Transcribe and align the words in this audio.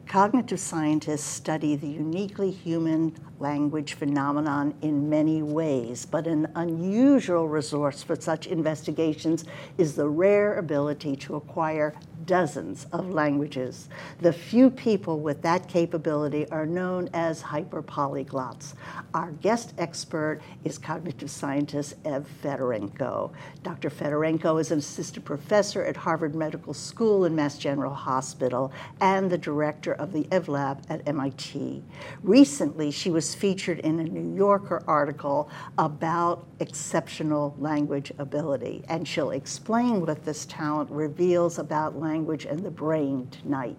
Cognitive 0.06 0.58
scientists 0.58 1.24
study 1.24 1.76
the 1.76 1.86
uniquely 1.86 2.50
human 2.50 3.14
language 3.40 3.92
phenomenon 3.92 4.74
in 4.80 5.10
many 5.10 5.42
ways, 5.42 6.06
but 6.06 6.26
an 6.26 6.50
unusual 6.54 7.46
resource 7.46 8.02
for 8.02 8.16
such 8.16 8.46
investigations 8.46 9.44
is 9.76 9.94
the 9.94 10.08
rare 10.08 10.58
ability 10.58 11.14
to 11.16 11.36
acquire 11.36 11.94
dozens 12.26 12.86
of 12.92 13.10
languages. 13.10 13.88
The 14.20 14.32
few 14.32 14.70
people 14.70 15.20
with 15.20 15.42
that 15.42 15.68
capability 15.68 16.48
are 16.50 16.66
known 16.66 17.08
as 17.12 17.42
hyperpolyglots. 17.42 18.74
Our 19.14 19.32
guest 19.32 19.74
expert 19.78 20.40
is 20.64 20.78
cognitive 20.78 21.30
scientist 21.30 21.94
Ev 22.04 22.28
Fedorenko. 22.42 23.32
Dr. 23.62 23.90
Fedorenko 23.90 24.60
is 24.60 24.70
an 24.70 24.78
assistant 24.78 25.24
professor 25.24 25.84
at 25.84 25.96
Harvard 25.96 26.34
Medical 26.34 26.74
School 26.74 27.24
and 27.24 27.36
Mass 27.36 27.58
General 27.58 27.94
Hospital 27.94 28.72
and 29.00 29.30
the 29.30 29.38
director 29.38 29.92
of 29.92 30.12
the 30.12 30.26
Ev 30.30 30.48
Lab 30.48 30.82
at 30.88 31.06
MIT. 31.06 31.82
Recently, 32.22 32.90
she 32.90 33.10
was 33.10 33.34
featured 33.34 33.78
in 33.80 33.98
a 34.00 34.04
New 34.04 34.36
Yorker 34.36 34.82
article 34.86 35.50
about 35.78 36.46
exceptional 36.60 37.54
language 37.58 38.12
ability, 38.18 38.84
and 38.88 39.06
she'll 39.06 39.30
explain 39.30 40.00
what 40.00 40.24
this 40.24 40.46
talent 40.46 40.90
reveals 40.90 41.58
about 41.58 41.98
language 41.98 42.11
and 42.12 42.62
the 42.62 42.70
brain 42.70 43.26
tonight. 43.30 43.78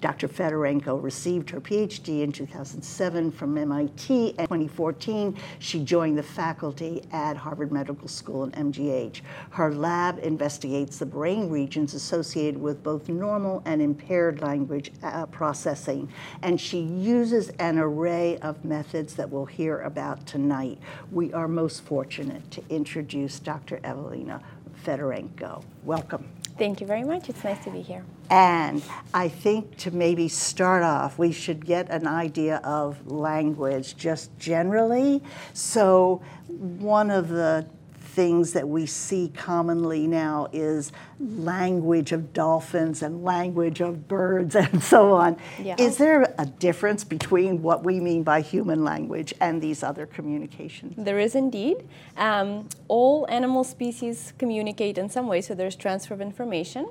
Dr. 0.00 0.28
Fedorenko 0.28 1.02
received 1.02 1.50
her 1.50 1.60
PhD 1.60 2.22
in 2.22 2.30
2007 2.30 3.32
from 3.32 3.58
MIT. 3.58 4.28
In 4.28 4.36
2014, 4.36 5.36
she 5.58 5.82
joined 5.82 6.16
the 6.16 6.22
faculty 6.22 7.02
at 7.10 7.36
Harvard 7.36 7.72
Medical 7.72 8.06
School 8.06 8.44
and 8.44 8.72
MGH. 8.72 9.22
Her 9.50 9.74
lab 9.74 10.20
investigates 10.20 10.98
the 10.98 11.06
brain 11.06 11.48
regions 11.48 11.94
associated 11.94 12.60
with 12.60 12.82
both 12.82 13.08
normal 13.08 13.62
and 13.64 13.82
impaired 13.82 14.40
language 14.40 14.92
uh, 15.02 15.26
processing, 15.26 16.08
and 16.42 16.60
she 16.60 16.78
uses 16.80 17.48
an 17.58 17.78
array 17.78 18.38
of 18.38 18.64
methods 18.64 19.14
that 19.14 19.28
we'll 19.28 19.46
hear 19.46 19.80
about 19.80 20.26
tonight. 20.26 20.78
We 21.10 21.32
are 21.32 21.48
most 21.48 21.82
fortunate 21.82 22.48
to 22.52 22.62
introduce 22.68 23.40
Dr. 23.40 23.80
Evelina 23.82 24.40
Fedorenko. 24.84 25.64
Welcome. 25.82 26.28
Thank 26.56 26.80
you 26.80 26.86
very 26.86 27.02
much. 27.02 27.28
It's 27.28 27.42
nice 27.42 27.62
to 27.64 27.70
be 27.70 27.80
here. 27.80 28.04
And 28.30 28.82
I 29.12 29.28
think 29.28 29.76
to 29.78 29.90
maybe 29.90 30.28
start 30.28 30.82
off, 30.84 31.18
we 31.18 31.32
should 31.32 31.66
get 31.66 31.90
an 31.90 32.06
idea 32.06 32.60
of 32.64 33.10
language 33.10 33.96
just 33.96 34.36
generally. 34.38 35.22
So, 35.52 36.22
one 36.46 37.10
of 37.10 37.28
the 37.28 37.66
things 38.14 38.52
that 38.52 38.68
we 38.68 38.86
see 38.86 39.28
commonly 39.34 40.06
now 40.06 40.46
is 40.52 40.92
language 41.18 42.12
of 42.12 42.32
dolphins 42.32 43.02
and 43.02 43.24
language 43.24 43.80
of 43.80 44.06
birds 44.06 44.54
and 44.64 44.82
so 44.82 45.12
on. 45.12 45.36
Yeah. 45.60 45.74
Is 45.78 45.96
there 45.96 46.32
a 46.38 46.46
difference 46.46 47.02
between 47.02 47.60
what 47.60 47.82
we 47.82 47.98
mean 47.98 48.22
by 48.22 48.40
human 48.40 48.84
language 48.84 49.34
and 49.40 49.60
these 49.60 49.82
other 49.82 50.06
communications? 50.06 50.94
There 50.96 51.18
is 51.18 51.34
indeed. 51.34 51.88
Um, 52.16 52.68
all 52.86 53.26
animal 53.28 53.64
species 53.64 54.32
communicate 54.38 54.96
in 54.96 55.08
some 55.08 55.26
way, 55.26 55.40
so 55.40 55.54
there's 55.54 55.74
transfer 55.74 56.14
of 56.14 56.20
information. 56.20 56.88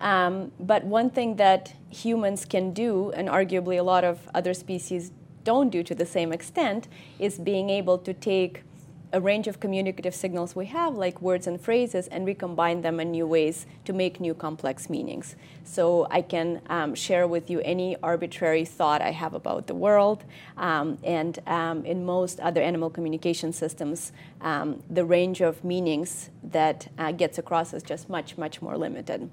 Um, 0.00 0.52
but 0.58 0.84
one 0.84 1.10
thing 1.10 1.36
that 1.36 1.74
humans 1.90 2.46
can 2.46 2.72
do, 2.72 3.12
and 3.12 3.28
arguably 3.28 3.78
a 3.78 3.82
lot 3.82 4.04
of 4.04 4.26
other 4.34 4.54
species 4.54 5.12
don't 5.44 5.68
do 5.68 5.82
to 5.82 5.94
the 5.94 6.06
same 6.06 6.32
extent, 6.32 6.88
is 7.18 7.38
being 7.38 7.68
able 7.68 7.98
to 7.98 8.14
take 8.14 8.62
a 9.12 9.20
range 9.20 9.46
of 9.46 9.60
communicative 9.60 10.14
signals 10.14 10.56
we 10.56 10.66
have, 10.66 10.94
like 10.94 11.20
words 11.20 11.46
and 11.46 11.60
phrases, 11.60 12.08
and 12.08 12.26
recombine 12.26 12.80
them 12.80 12.98
in 12.98 13.10
new 13.10 13.26
ways 13.26 13.66
to 13.84 13.92
make 13.92 14.20
new 14.20 14.34
complex 14.34 14.88
meanings. 14.88 15.36
So 15.64 16.06
I 16.10 16.22
can 16.22 16.62
um, 16.68 16.94
share 16.94 17.26
with 17.26 17.50
you 17.50 17.60
any 17.60 17.96
arbitrary 18.02 18.64
thought 18.64 19.02
I 19.02 19.10
have 19.10 19.34
about 19.34 19.66
the 19.66 19.74
world. 19.74 20.24
Um, 20.56 20.98
and 21.02 21.38
um, 21.46 21.84
in 21.84 22.04
most 22.04 22.40
other 22.40 22.60
animal 22.60 22.90
communication 22.90 23.52
systems, 23.52 24.12
um, 24.40 24.82
the 24.90 25.04
range 25.04 25.40
of 25.40 25.64
meanings 25.64 26.30
that 26.42 26.88
uh, 26.98 27.12
gets 27.12 27.38
across 27.38 27.72
is 27.72 27.82
just 27.82 28.08
much, 28.08 28.36
much 28.36 28.60
more 28.60 28.76
limited. 28.76 29.30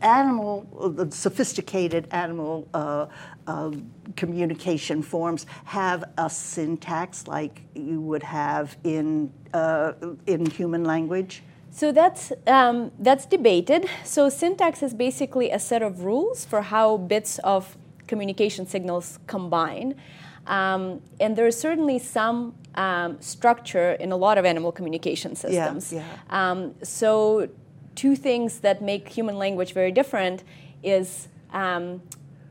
Animal, 0.00 0.66
the 0.96 1.10
sophisticated 1.10 2.06
animal 2.10 2.68
uh, 2.74 3.06
uh, 3.46 3.70
communication 4.16 5.02
forms 5.02 5.46
have 5.64 6.04
a 6.18 6.30
syntax 6.30 7.26
like 7.26 7.62
you 7.74 8.00
would 8.00 8.22
have 8.22 8.76
in, 8.84 9.32
uh, 9.52 9.92
in 10.26 10.46
human 10.46 10.84
language? 10.84 11.42
So 11.70 11.90
that's, 11.90 12.32
um, 12.46 12.92
that's 12.98 13.24
debated. 13.24 13.88
So 14.04 14.28
syntax 14.28 14.82
is 14.82 14.92
basically 14.92 15.50
a 15.50 15.58
set 15.58 15.82
of 15.82 16.04
rules 16.04 16.44
for 16.44 16.60
how 16.60 16.98
bits 16.98 17.38
of 17.38 17.76
communication 18.06 18.66
signals 18.66 19.18
combine. 19.26 19.94
Um, 20.46 21.00
and 21.20 21.36
there 21.36 21.46
is 21.46 21.58
certainly 21.58 21.98
some 21.98 22.54
um, 22.74 23.20
structure 23.20 23.92
in 23.92 24.12
a 24.12 24.16
lot 24.16 24.38
of 24.38 24.44
animal 24.44 24.72
communication 24.72 25.36
systems. 25.36 25.92
Yeah, 25.92 26.04
yeah. 26.30 26.50
Um, 26.50 26.74
so 26.82 27.48
two 27.94 28.16
things 28.16 28.60
that 28.60 28.82
make 28.82 29.08
human 29.08 29.36
language 29.36 29.72
very 29.72 29.92
different 29.92 30.42
is 30.82 31.28
um, 31.52 32.02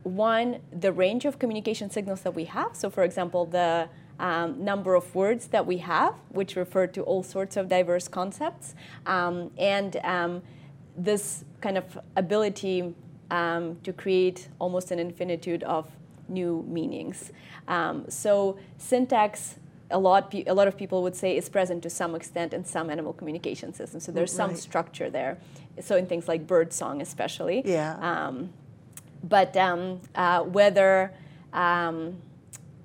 one, 0.03 0.59
the 0.71 0.91
range 0.91 1.25
of 1.25 1.39
communication 1.39 1.89
signals 1.89 2.21
that 2.21 2.33
we 2.33 2.45
have. 2.45 2.75
So, 2.75 2.89
for 2.89 3.03
example, 3.03 3.45
the 3.45 3.89
um, 4.19 4.63
number 4.63 4.93
of 4.93 5.13
words 5.15 5.47
that 5.47 5.65
we 5.65 5.77
have, 5.77 6.13
which 6.29 6.55
refer 6.55 6.87
to 6.87 7.01
all 7.03 7.23
sorts 7.23 7.57
of 7.57 7.67
diverse 7.67 8.07
concepts, 8.07 8.75
um, 9.05 9.51
and 9.57 9.97
um, 10.03 10.41
this 10.95 11.43
kind 11.59 11.77
of 11.77 11.99
ability 12.15 12.93
um, 13.31 13.77
to 13.83 13.93
create 13.93 14.49
almost 14.59 14.91
an 14.91 14.99
infinitude 14.99 15.63
of 15.63 15.87
new 16.31 16.65
meanings. 16.67 17.31
Um, 17.67 18.05
so, 18.09 18.57
syntax 18.77 19.57
a 19.91 19.99
lot, 19.99 20.33
a 20.33 20.53
lot 20.53 20.67
of 20.67 20.77
people 20.77 21.03
would 21.03 21.15
say 21.15 21.35
is 21.37 21.49
present 21.49 21.83
to 21.83 21.89
some 21.89 22.15
extent 22.15 22.53
in 22.53 22.63
some 22.65 22.89
animal 22.89 23.13
communication 23.13 23.73
systems. 23.73 24.05
So 24.05 24.11
there's 24.11 24.31
some 24.31 24.55
structure 24.55 25.09
there. 25.09 25.37
So 25.81 25.95
in 25.97 26.05
things 26.05 26.27
like 26.27 26.47
bird 26.47 26.73
song, 26.73 27.01
especially. 27.01 27.61
Yeah. 27.65 27.97
Um, 27.99 28.53
but 29.23 29.55
um, 29.57 30.01
uh, 30.15 30.43
whether 30.43 31.13
um, 31.53 32.17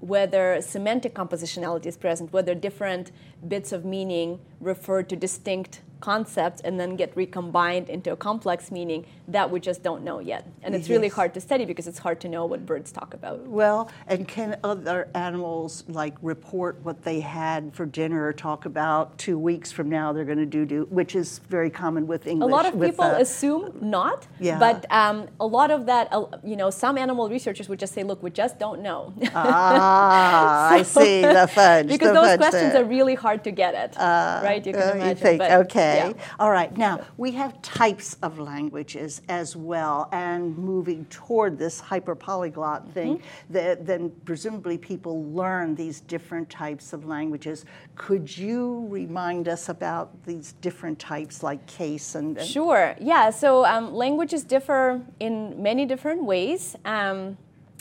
whether 0.01 0.61
semantic 0.61 1.15
compositionality 1.15 1.87
is 1.87 1.97
present, 1.97 2.33
whether 2.33 2.55
different 2.55 3.13
bits 3.49 3.73
of 3.73 3.85
meaning 3.85 4.39
refer 4.61 5.03
to 5.03 5.17
distinct 5.17 5.81
concepts 6.01 6.61
and 6.61 6.79
then 6.79 6.97
get 6.97 7.17
recombined 7.17 7.89
into 7.89 8.13
a 8.13 8.17
complex 8.17 8.71
meaning 8.71 9.07
that 9.29 9.51
we 9.51 9.61
just 9.61 9.83
don't 9.83 10.03
know 10.03 10.19
yet. 10.19 10.47
And 10.63 10.75
it's 10.75 10.89
yes. 10.89 10.97
really 10.97 11.09
hard 11.09 11.35
to 11.35 11.41
study 11.41 11.65
because 11.65 11.87
it's 11.87 11.99
hard 11.99 12.21
to 12.21 12.29
know 12.29 12.47
what 12.47 12.67
birds 12.67 12.93
talk 12.93 13.15
about. 13.15 13.41
Well, 13.47 13.91
and 14.07 14.27
can 14.27 14.59
other 14.65 15.09
animals 15.15 15.85
like 15.89 16.15
report 16.23 16.81
what 16.83 17.03
they 17.03 17.21
had 17.21 17.75
for 17.75 17.87
dinner 17.87 18.27
or 18.27 18.33
talk 18.33 18.67
about 18.67 19.17
two 19.19 19.39
weeks 19.39 19.73
from 19.73 19.89
now 19.89 20.13
they're 20.13 20.25
going 20.25 20.39
to 20.39 20.47
do, 20.47 20.65
do 20.65 20.87
which 20.91 21.15
is 21.15 21.39
very 21.49 21.71
common 21.71 22.07
with 22.07 22.27
English. 22.27 22.51
A 22.51 22.55
lot 22.55 22.67
of 22.67 22.81
people 22.81 23.05
uh, 23.05 23.19
assume 23.21 23.73
not, 23.81 24.27
yeah. 24.41 24.59
but 24.59 24.87
um, 24.91 25.29
a 25.41 25.47
lot 25.47 25.71
of 25.71 25.87
that, 25.87 26.09
uh, 26.13 26.27
you 26.45 26.57
know, 26.57 26.71
some 26.71 26.99
animal 26.99 27.29
researchers 27.29 27.69
would 27.69 27.79
just 27.79 27.95
say, 27.95 28.03
look, 28.03 28.23
we 28.23 28.31
just 28.31 28.59
don't 28.59 28.83
know. 28.83 29.13
Ah, 29.35 30.69
so, 30.71 30.77
I 30.77 30.83
see, 30.83 31.21
the 31.23 31.49
fudge. 31.49 31.89
Because 31.89 32.09
the 32.09 32.15
those 32.15 32.27
fudge 32.29 32.39
questions 32.39 32.73
there. 32.73 32.83
are 32.83 32.87
really 32.87 33.15
hard 33.15 33.45
to 33.45 33.51
get 33.51 33.75
at, 33.75 33.99
uh, 33.99 34.41
right? 34.43 34.65
You 34.65 34.73
can 34.73 34.83
uh, 34.83 34.93
imagine. 34.93 35.09
You 35.09 35.15
think, 35.15 35.39
but, 35.39 35.53
okay. 35.53 35.77
Okay. 35.77 36.15
Yeah. 36.17 36.25
All 36.39 36.51
right. 36.51 36.77
Now, 36.77 37.05
we 37.17 37.33
have 37.33 37.61
types 37.63 38.17
of 38.23 38.39
languages 38.39 39.16
as 39.29 39.57
well, 39.57 40.09
and 40.13 40.57
moving 40.57 41.05
toward 41.07 41.59
this 41.59 41.81
hyperpolyglot 41.81 42.55
mm-hmm. 42.55 42.91
thing, 42.91 43.17
mm-hmm. 43.19 43.53
that, 43.53 43.87
then 43.87 44.11
presumably 44.25 44.79
people 44.79 45.25
learn 45.33 45.75
these 45.75 46.01
different 46.01 46.49
types 46.51 46.93
of 46.93 47.07
languages. 47.07 47.65
Could 47.95 48.37
you 48.37 48.87
remind 48.89 49.49
us 49.49 49.69
about 49.69 50.11
these 50.25 50.53
different 50.61 50.99
types, 50.99 51.43
like 51.43 51.65
case 51.67 52.15
and. 52.15 52.39
and 52.39 52.47
sure. 52.47 52.95
Yeah. 53.01 53.31
So 53.31 53.65
um, 53.65 53.95
languages 53.95 54.45
differ 54.45 55.03
in 55.21 55.63
many 55.63 55.87
different 55.87 56.25
ways. 56.25 56.77
Um, 56.85 57.37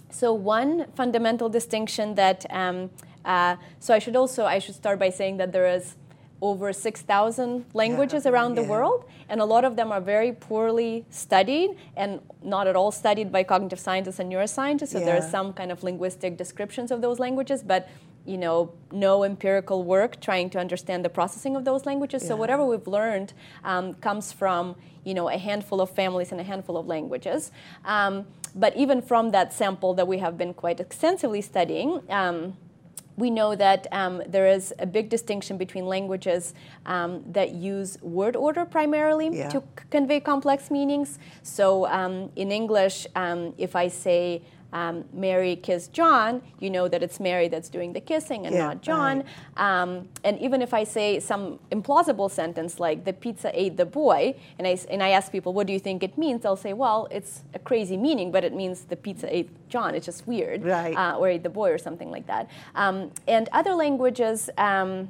so 0.09 0.33
one 0.33 0.85
fundamental 0.95 1.49
distinction 1.49 2.15
that 2.15 2.45
um, 2.49 2.89
uh, 3.25 3.55
so 3.79 3.93
I 3.93 3.99
should 3.99 4.15
also 4.15 4.45
I 4.45 4.59
should 4.59 4.75
start 4.75 4.99
by 4.99 5.09
saying 5.09 5.37
that 5.37 5.51
there 5.51 5.67
is 5.67 5.95
over 6.49 6.71
6,000 6.71 7.65
languages 7.73 8.25
yeah, 8.25 8.31
around 8.31 8.55
yeah. 8.55 8.61
the 8.61 8.67
world, 8.67 9.05
and 9.29 9.41
a 9.41 9.45
lot 9.45 9.65
of 9.65 9.75
them 9.75 9.91
are 9.91 10.01
very 10.01 10.31
poorly 10.31 11.05
studied 11.09 11.71
and 11.95 12.19
not 12.43 12.67
at 12.67 12.75
all 12.75 12.91
studied 12.91 13.31
by 13.31 13.43
cognitive 13.43 13.79
scientists 13.79 14.19
and 14.19 14.31
neuroscientists. 14.31 14.89
So 14.89 14.99
yeah. 14.99 15.17
are 15.17 15.21
some 15.21 15.53
kind 15.53 15.71
of 15.71 15.83
linguistic 15.83 16.37
descriptions 16.37 16.91
of 16.91 17.01
those 17.01 17.19
languages, 17.19 17.63
but 17.63 17.87
you 18.25 18.37
know, 18.37 18.71
no 18.91 19.23
empirical 19.23 19.83
work 19.83 20.19
trying 20.19 20.49
to 20.49 20.59
understand 20.59 21.05
the 21.05 21.09
processing 21.09 21.55
of 21.55 21.63
those 21.63 21.85
languages. 21.85 22.25
So 22.27 22.35
whatever 22.35 22.65
we've 22.65 22.87
learned 22.87 23.33
um, 23.63 23.93
comes 23.95 24.31
from, 24.31 24.75
you 25.03 25.13
know, 25.13 25.29
a 25.29 25.37
handful 25.37 25.79
of 25.79 25.91
families 25.91 26.31
and 26.31 26.41
a 26.41 26.43
handful 26.43 26.75
of 26.75 26.87
languages. 26.87 27.51
Um, 27.83 28.25
but 28.55 28.75
even 28.75 29.01
from 29.01 29.31
that 29.31 29.53
sample 29.53 29.93
that 29.93 30.07
we 30.07 30.17
have 30.19 30.37
been 30.37 30.53
quite 30.53 30.79
extensively 30.79 31.41
studying, 31.41 32.01
um, 32.09 32.57
we 33.17 33.29
know 33.29 33.55
that 33.55 33.87
um, 33.91 34.21
there 34.27 34.47
is 34.47 34.73
a 34.79 34.85
big 34.85 35.09
distinction 35.09 35.57
between 35.57 35.85
languages 35.85 36.53
um, 36.85 37.23
that 37.31 37.51
use 37.53 37.97
word 38.01 38.35
order 38.35 38.65
primarily 38.65 39.29
yeah. 39.29 39.49
to 39.49 39.59
c- 39.59 39.85
convey 39.89 40.19
complex 40.19 40.69
meanings. 40.69 41.19
So 41.43 41.87
um, 41.87 42.31
in 42.35 42.51
English, 42.51 43.07
um, 43.15 43.53
if 43.57 43.75
I 43.75 43.87
say 43.87 44.41
um, 44.75 45.05
Mary 45.13 45.55
kissed 45.55 45.93
John, 45.93 46.41
you 46.59 46.69
know 46.69 46.89
that 46.89 47.01
it's 47.01 47.19
Mary 47.21 47.47
that's 47.47 47.69
doing 47.69 47.93
the 47.93 48.01
kissing 48.01 48.45
and 48.45 48.53
yeah, 48.53 48.67
not 48.67 48.81
John. 48.81 49.23
Right. 49.57 49.81
Um, 49.81 50.09
and 50.25 50.37
even 50.39 50.61
if 50.61 50.73
I 50.73 50.83
say 50.83 51.21
some 51.21 51.59
implausible 51.71 52.29
sentence 52.29 52.77
like 52.77 53.05
the 53.05 53.13
pizza 53.13 53.49
ate 53.57 53.77
the 53.77 53.85
boy, 53.85 54.35
and 54.59 54.67
I, 54.67 54.77
and 54.89 55.01
I 55.01 55.09
ask 55.11 55.31
people, 55.31 55.53
what 55.53 55.65
do 55.65 55.71
you 55.71 55.79
think 55.79 56.03
it 56.03 56.17
means? 56.17 56.43
They'll 56.43 56.57
say, 56.57 56.73
well, 56.73 57.07
it's 57.09 57.43
a 57.53 57.59
crazy 57.59 57.95
meaning, 57.95 58.33
but 58.33 58.43
it 58.43 58.53
means 58.53 58.81
the 58.81 58.97
pizza 58.97 59.33
ate 59.33 59.49
John. 59.69 59.95
It's 59.95 60.05
just 60.05 60.27
weird. 60.27 60.65
Right. 60.65 60.93
Uh, 60.93 61.17
or 61.17 61.29
ate 61.29 61.43
the 61.43 61.49
boy 61.49 61.71
or 61.71 61.77
something 61.77 62.11
like 62.11 62.27
that. 62.27 62.49
Um, 62.75 63.11
and 63.29 63.47
other 63.53 63.75
languages, 63.75 64.49
um, 64.57 65.09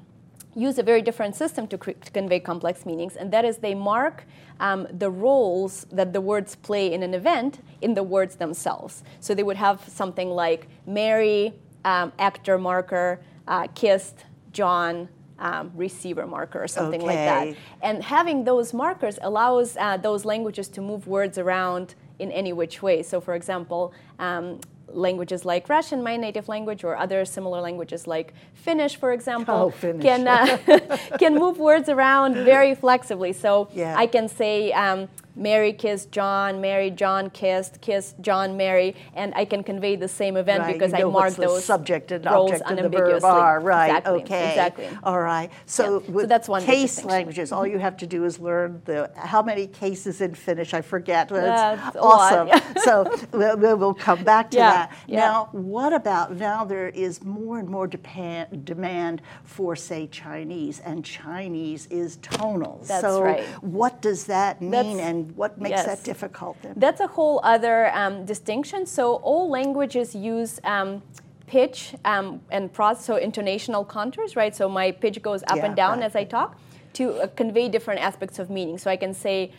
use 0.56 0.80
a 0.80 0.84
very 0.84 1.02
different 1.02 1.36
system 1.36 1.68
to, 1.68 1.78
to, 1.78 2.12
convey 2.12 2.40
complex 2.40 2.86
meanings, 2.86 3.16
and 3.16 3.32
that 3.32 3.46
is 3.46 3.58
they 3.58 3.76
mark 3.76 4.24
um, 4.60 4.88
the 4.92 5.10
roles 5.10 5.86
that 5.92 6.14
the 6.14 6.22
words 6.22 6.56
play 6.56 6.94
in 6.94 7.04
an 7.04 7.14
event 7.14 7.60
in 7.82 7.94
the 7.94 8.04
words 8.04 8.38
themselves. 8.38 9.04
So 9.20 9.36
they 9.36 9.44
would 9.44 9.58
have 9.58 9.88
something 9.88 10.30
like 10.30 10.68
Mary, 10.88 11.54
um, 11.84 12.14
actor 12.18 12.58
marker, 12.58 13.22
uh, 13.48 13.68
kissed, 13.76 14.26
John, 14.54 15.10
um, 15.40 15.72
receiver 15.76 16.26
marker 16.26 16.64
or 16.64 16.68
something 16.68 17.02
okay. 17.02 17.08
like 17.08 17.56
that. 17.56 17.62
And 17.82 18.04
having 18.04 18.46
those 18.46 18.74
markers 18.74 19.20
allows 19.22 19.76
uh, 19.78 19.98
those 19.98 20.24
languages 20.24 20.70
to 20.70 20.82
move 20.82 21.08
words 21.08 21.38
around 21.38 21.96
in 22.20 22.32
any 22.32 22.54
which 22.54 22.82
way. 22.82 23.04
So, 23.04 23.20
for 23.20 23.36
example, 23.36 23.94
um, 24.20 24.60
languages 24.88 25.46
like 25.46 25.68
Russian, 25.70 26.04
my 26.04 26.18
native 26.18 26.48
language, 26.48 26.84
or 26.84 26.96
other 26.96 27.26
similar 27.26 27.62
languages 27.62 28.08
like 28.08 28.34
Finnish, 28.54 28.96
for 28.96 29.12
example, 29.14 29.56
oh, 29.56 29.70
Finnish. 29.70 30.04
can 30.04 30.28
uh, 30.28 30.58
can 31.20 31.36
move 31.36 31.58
words 31.58 31.90
around 31.90 32.36
very 32.36 32.76
flexibly. 32.76 33.34
So 33.34 33.68
yeah. 33.74 33.96
I 33.98 34.08
can 34.08 34.28
say 34.28 34.72
um, 34.72 35.08
Mary 35.36 35.74
kissed 35.74 36.12
John, 36.12 36.62
Mary 36.62 36.90
John 36.90 37.30
kissed, 37.30 37.82
kissed 37.82 38.20
John 38.22 38.56
Mary, 38.56 38.96
and 39.14 39.34
I 39.36 39.46
can 39.46 39.64
convey 39.64 39.96
the 39.96 40.08
same 40.08 40.38
event 40.38 40.62
right. 40.62 40.74
because 40.74 40.92
you 40.94 41.00
know 41.00 41.10
I 41.10 41.14
mark 41.14 41.36
those 41.36 41.64
subject 41.66 42.12
and 42.12 42.26
object 42.26 42.64
and 42.66 42.80
the 42.80 42.90
verb 42.90 43.24
are 43.24 43.60
right. 43.60 43.90
Exactly. 43.90 44.22
Okay. 44.22 44.50
Exactly. 44.50 44.90
All 45.04 45.20
right. 45.20 45.52
So, 45.66 46.04
yeah. 46.08 46.22
so 46.22 46.26
that's 46.26 46.48
one 46.48 46.64
case 46.64 47.04
languages. 47.04 47.52
All 47.52 47.68
you 47.68 47.80
have 47.80 47.98
to 47.98 48.08
do 48.08 48.24
is 48.26 48.40
learn 48.40 48.82
the 48.86 49.12
how 49.16 49.42
many 49.42 49.68
cases 49.68 50.22
in 50.22 50.34
Finnish. 50.34 50.74
I 50.74 50.82
forget. 50.82 51.30
That's 51.30 51.98
awesome. 51.98 52.50
So 52.84 53.12
we'll, 53.32 53.78
we'll, 53.78 53.94
come 53.94 54.24
back 54.24 54.52
to 54.52 54.58
yeah. 54.58 54.72
that. 54.72 54.98
Now, 55.08 55.50
what 55.52 55.94
about 55.94 56.36
now? 56.36 56.66
There 56.66 56.90
is 56.90 57.24
more 57.24 57.60
and 57.60 57.70
more 57.70 57.88
depend, 57.88 58.66
demand 58.66 59.22
for 59.44 59.76
say 59.76 60.08
Chinese, 60.08 60.80
and 60.80 61.04
Chinese 61.04 61.88
is 61.88 62.18
tonal. 62.18 62.82
That's 62.86 63.02
so 63.02 63.24
right. 63.24 63.44
what 63.64 64.02
does 64.02 64.26
that 64.26 64.62
mean? 64.62 64.72
That's, 64.72 65.00
and 65.00 65.25
what 65.36 65.60
makes 65.60 65.72
yes. 65.72 65.86
that 65.86 66.04
difficult 66.04 66.58
then? 66.62 66.74
That's 66.78 67.02
a 67.02 67.08
whole 67.08 67.40
other 67.44 67.92
um, 67.94 68.26
distinction. 68.26 68.86
So 68.86 69.16
all 69.16 69.50
languages 69.50 70.16
use 70.16 70.60
um, 70.64 71.02
pitch 71.48 71.94
um, 72.06 72.42
and 72.52 72.72
process, 72.72 73.06
so 73.06 73.20
intonational 73.20 73.88
contours, 73.88 74.36
right? 74.36 74.56
So 74.56 74.68
my 74.68 74.92
pitch 74.92 75.22
goes 75.22 75.44
up 75.44 75.58
yeah, 75.58 75.66
and 75.66 75.76
down 75.76 76.00
right. 76.00 76.06
as 76.06 76.16
I 76.16 76.24
talk 76.24 76.58
to 76.94 77.14
uh, 77.14 77.28
convey 77.28 77.70
different 77.70 78.02
aspects 78.02 78.40
of 78.40 78.50
meaning. 78.50 78.78
So 78.78 78.90
I 78.90 78.98
can 78.98 79.14
say, 79.14 79.52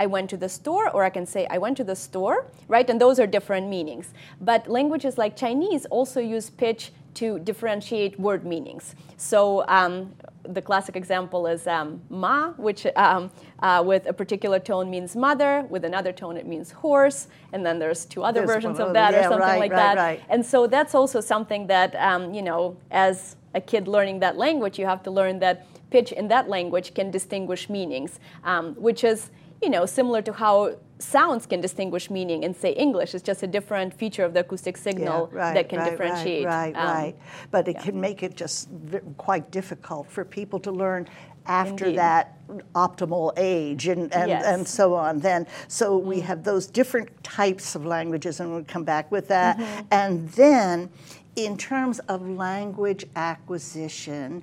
I 0.00 0.06
went 0.06 0.30
to 0.30 0.36
the 0.36 0.48
store, 0.48 0.90
or 0.90 1.04
I 1.04 1.10
can 1.10 1.26
say, 1.26 1.46
I 1.50 1.58
went 1.58 1.76
to 1.78 1.84
the 1.84 1.96
store, 1.96 2.46
right? 2.68 2.88
And 2.88 3.00
those 3.00 3.18
are 3.18 3.26
different 3.26 3.68
meanings. 3.68 4.12
But 4.40 4.68
languages 4.68 5.18
like 5.18 5.36
Chinese 5.36 5.86
also 5.86 6.20
use 6.20 6.50
pitch 6.50 6.92
to 7.14 7.40
differentiate 7.40 8.18
word 8.18 8.44
meanings. 8.44 8.94
So 9.16 9.64
um, 9.66 10.14
the 10.48 10.62
classic 10.62 10.96
example 10.96 11.46
is 11.46 11.66
um, 11.66 12.00
ma, 12.08 12.52
which 12.52 12.86
um, 12.96 13.30
uh, 13.60 13.82
with 13.84 14.06
a 14.06 14.12
particular 14.12 14.58
tone 14.58 14.90
means 14.90 15.14
mother, 15.14 15.66
with 15.68 15.84
another 15.84 16.12
tone 16.12 16.36
it 16.36 16.46
means 16.46 16.70
horse, 16.70 17.28
and 17.52 17.64
then 17.64 17.78
there's 17.78 18.04
two 18.04 18.22
other 18.24 18.40
there's 18.40 18.50
versions 18.50 18.80
of 18.80 18.94
that 18.94 19.12
yeah, 19.12 19.20
or 19.20 19.22
something 19.24 19.40
right, 19.40 19.60
like 19.60 19.72
right, 19.72 19.76
that. 19.76 19.96
Right. 19.96 20.22
And 20.28 20.44
so 20.44 20.66
that's 20.66 20.94
also 20.94 21.20
something 21.20 21.66
that, 21.66 21.94
um, 21.96 22.32
you 22.32 22.42
know, 22.42 22.76
as 22.90 23.36
a 23.54 23.60
kid 23.60 23.88
learning 23.88 24.20
that 24.20 24.36
language, 24.36 24.78
you 24.78 24.86
have 24.86 25.02
to 25.02 25.10
learn 25.10 25.38
that 25.40 25.66
pitch 25.90 26.12
in 26.12 26.28
that 26.28 26.48
language 26.48 26.94
can 26.94 27.10
distinguish 27.10 27.68
meanings, 27.68 28.20
um, 28.44 28.74
which 28.74 29.04
is, 29.04 29.30
you 29.62 29.70
know, 29.70 29.86
similar 29.86 30.22
to 30.22 30.32
how 30.32 30.76
sounds 30.98 31.46
can 31.46 31.60
distinguish 31.60 32.10
meaning 32.10 32.42
in 32.42 32.54
say 32.54 32.72
English. 32.72 33.14
It's 33.14 33.22
just 33.22 33.42
a 33.42 33.46
different 33.46 33.94
feature 33.94 34.24
of 34.24 34.34
the 34.34 34.40
acoustic 34.40 34.76
signal 34.76 35.30
yeah, 35.32 35.38
right, 35.38 35.54
that 35.54 35.68
can 35.68 35.78
right, 35.78 35.90
differentiate. 35.90 36.44
Right, 36.44 36.74
right, 36.74 36.80
um, 36.80 36.96
right. 36.96 37.16
But 37.50 37.68
it 37.68 37.76
yeah. 37.76 37.82
can 37.82 38.00
make 38.00 38.22
it 38.22 38.34
just 38.36 38.68
quite 39.16 39.50
difficult 39.50 40.10
for 40.10 40.24
people 40.24 40.58
to 40.60 40.70
learn 40.72 41.08
after 41.46 41.86
Indeed. 41.86 41.98
that 41.98 42.36
optimal 42.74 43.32
age 43.36 43.88
and, 43.88 44.12
and, 44.14 44.28
Yes. 44.28 44.44
and 44.44 44.68
so 44.68 44.94
on 44.94 45.18
then 45.20 45.46
so 45.66 45.96
we 45.96 46.20
have 46.20 46.44
those 46.44 46.66
different 46.66 47.08
types 47.24 47.74
of 47.74 47.86
languages 47.86 48.40
and 48.40 48.50
we'll 48.50 48.64
come 48.64 48.84
back 48.84 49.10
with 49.10 49.28
that 49.28 49.56
Mm-hmm. 49.58 49.80
and 49.90 50.28
then 50.30 50.90
in 51.36 51.56
terms 51.56 52.00
of 52.00 52.28
language 52.28 53.06
acquisition 53.16 54.42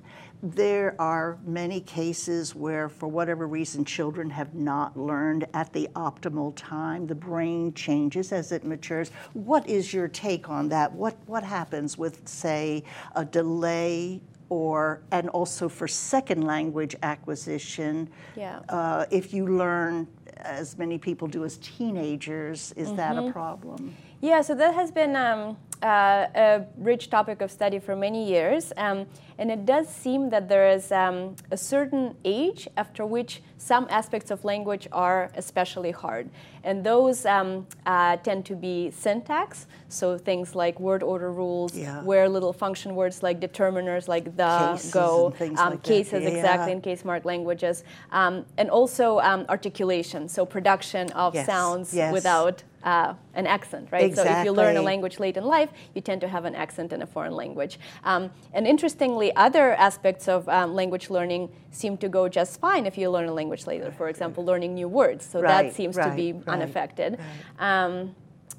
there 0.54 0.94
are 1.00 1.38
many 1.44 1.80
cases 1.80 2.54
where, 2.54 2.88
for 2.88 3.08
whatever 3.08 3.46
reason, 3.48 3.84
children 3.84 4.30
have 4.30 4.54
not 4.54 4.96
learned 4.96 5.46
at 5.54 5.72
the 5.72 5.88
optimal 5.94 6.52
time. 6.54 7.06
The 7.06 7.14
brain 7.14 7.72
changes 7.74 8.32
as 8.32 8.52
it 8.52 8.64
matures. 8.64 9.10
What 9.32 9.68
is 9.68 9.92
your 9.92 10.08
take 10.08 10.48
on 10.48 10.68
that? 10.68 10.92
What, 10.92 11.16
what 11.26 11.42
happens 11.42 11.98
with, 11.98 12.26
say, 12.28 12.84
a 13.14 13.24
delay 13.24 14.20
or, 14.48 15.02
and 15.10 15.28
also 15.30 15.68
for 15.68 15.88
second 15.88 16.42
language 16.42 16.94
acquisition? 17.02 18.08
Yeah. 18.36 18.60
Uh, 18.68 19.06
if 19.10 19.34
you 19.34 19.46
learn, 19.48 20.06
as 20.36 20.78
many 20.78 20.98
people 20.98 21.26
do 21.26 21.44
as 21.44 21.56
teenagers, 21.58 22.72
is 22.76 22.92
that 22.94 23.16
Mm-hmm. 23.16 23.28
a 23.28 23.32
problem? 23.32 23.96
Yeah, 24.20 24.40
so 24.42 24.54
that 24.54 24.74
has 24.74 24.90
been 24.90 25.14
um, 25.16 25.56
a 25.82 26.66
rich 26.76 27.10
topic 27.10 27.40
of 27.40 27.50
study 27.50 27.78
for 27.78 27.96
many 27.96 28.28
years. 28.28 28.72
Um, 28.76 29.06
and 29.38 29.50
it 29.50 29.66
does 29.66 29.88
seem 29.88 30.30
that 30.30 30.48
there 30.48 30.68
is 30.70 30.90
um, 30.92 31.36
a 31.50 31.56
certain 31.56 32.16
age 32.24 32.68
after 32.76 33.04
which 33.04 33.42
some 33.58 33.86
aspects 33.90 34.30
of 34.30 34.44
language 34.44 34.86
are 34.92 35.30
especially 35.36 35.90
hard. 35.90 36.28
And 36.62 36.84
those 36.84 37.24
um, 37.24 37.66
uh, 37.86 38.16
tend 38.18 38.44
to 38.46 38.54
be 38.54 38.90
syntax, 38.90 39.66
so 39.88 40.18
things 40.18 40.54
like 40.54 40.78
word 40.80 41.02
order 41.02 41.32
rules, 41.32 41.76
Yeah. 41.76 42.02
where 42.02 42.28
little 42.28 42.52
function 42.52 42.94
words 42.94 43.22
like 43.22 43.40
determiners, 43.40 44.08
like 44.08 44.36
the, 44.36 44.72
Cases 44.72 44.90
go, 44.90 45.32
um, 45.40 45.70
like 45.70 45.82
cases 45.82 46.22
Yeah. 46.22 46.28
exactly 46.28 46.72
in 46.72 46.80
case 46.80 47.04
mark 47.04 47.24
languages, 47.24 47.84
um, 48.12 48.44
and 48.58 48.70
also 48.70 49.20
um, 49.20 49.46
articulation, 49.48 50.28
so 50.28 50.44
production 50.44 51.10
of 51.12 51.34
Yes, 51.34 51.46
sounds 51.46 51.94
yes. 51.94 52.12
without 52.12 52.62
uh, 52.82 53.14
an 53.34 53.48
accent, 53.48 53.88
right? 53.90 54.14
So 54.14 54.22
if 54.22 54.44
you 54.44 54.52
learn 54.52 54.76
a 54.76 54.82
language 54.82 55.18
late 55.18 55.36
in 55.36 55.44
life, 55.44 55.70
you 55.94 56.00
tend 56.00 56.20
to 56.20 56.28
have 56.28 56.44
an 56.44 56.54
accent 56.54 56.92
in 56.92 57.02
a 57.02 57.06
foreign 57.06 57.32
language. 57.34 57.80
Um, 58.04 58.30
and 58.52 58.64
interestingly, 58.64 59.34
other 59.34 59.74
aspects 59.74 60.28
of 60.28 60.48
um, 60.48 60.72
language 60.74 61.10
learning 61.10 61.48
seem 61.76 61.96
to 61.98 62.08
go 62.08 62.28
just 62.28 62.58
fine 62.60 62.86
if 62.86 62.96
you 62.98 63.10
learn 63.10 63.28
a 63.28 63.32
language 63.32 63.66
later. 63.66 63.90
For 63.90 64.08
example, 64.08 64.44
learning 64.44 64.74
new 64.74 64.88
words. 64.88 65.24
So 65.24 65.40
Right, 65.40 65.64
that 65.66 65.74
seems 65.74 65.96
to 65.96 66.12
be 66.16 66.32
right, 66.32 66.48
unaffected. 66.48 67.18
Um, 67.58 68.14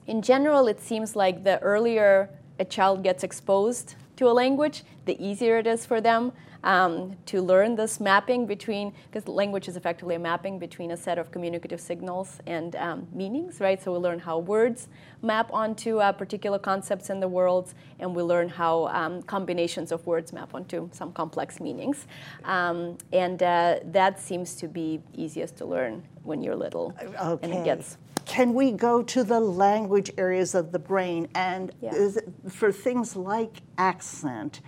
in 0.06 0.22
general, 0.22 0.68
it 0.68 0.80
seems 0.80 1.16
like 1.16 1.44
the 1.44 1.60
earlier 1.62 2.30
a 2.60 2.66
child 2.66 3.04
gets 3.04 3.24
exposed 3.24 3.96
to 4.18 4.28
a 4.30 4.34
language, 4.34 4.84
the 5.06 5.16
easier 5.24 5.58
it 5.58 5.68
is 5.68 5.86
for 5.86 6.02
them 6.02 6.32
um, 6.64 7.16
to 7.28 7.42
learn 7.42 7.76
this 7.76 8.00
mapping 8.00 8.46
between, 8.46 8.94
because 9.12 9.28
language 9.28 9.68
is 9.68 9.78
effectively 9.78 10.16
a 10.16 10.20
mapping 10.20 10.60
between 10.60 10.92
a 10.92 10.98
set 10.98 11.18
of 11.18 11.32
communicative 11.32 11.80
signals 11.80 12.40
and 12.48 12.76
um, 12.76 13.08
meanings, 13.14 13.60
right? 13.60 13.82
So 13.82 13.92
we 13.94 14.00
learn 14.00 14.20
how 14.20 14.40
words 14.40 14.88
map 15.22 15.50
onto 15.54 16.00
uh, 16.00 16.12
particular 16.12 16.60
concepts 16.60 17.10
in 17.10 17.20
the 17.20 17.28
world, 17.28 17.74
and 18.00 18.16
we 18.16 18.24
learn 18.24 18.50
how 18.50 18.88
um, 18.88 19.22
combinations 19.24 19.92
of 19.92 20.06
words 20.06 20.34
map 20.34 20.54
onto 20.54 20.90
some 20.92 21.12
complex 21.14 21.60
meanings. 21.60 22.08
Um, 22.44 22.98
and 23.14 23.42
uh, 23.42 23.80
that 23.86 24.20
seems 24.20 24.56
to 24.56 24.68
be 24.68 25.02
easiest 25.16 25.58
to 25.58 25.66
learn 25.66 26.04
when 26.24 26.42
you're 26.42 26.56
little. 26.56 26.94
Okay. 27.02 27.44
And 27.44 27.54
it 27.54 27.64
gets 27.64 27.98
Can 28.26 28.54
we 28.54 28.74
go 28.74 29.02
to 29.04 29.24
the 29.24 29.40
language 29.40 30.12
areas 30.18 30.54
of 30.54 30.72
the 30.72 30.80
brain 30.80 31.30
and 31.34 31.72
Yeah. 31.82 32.10
for 32.50 32.72
things 32.72 33.16
like 33.16 33.62
accent? 33.78 34.62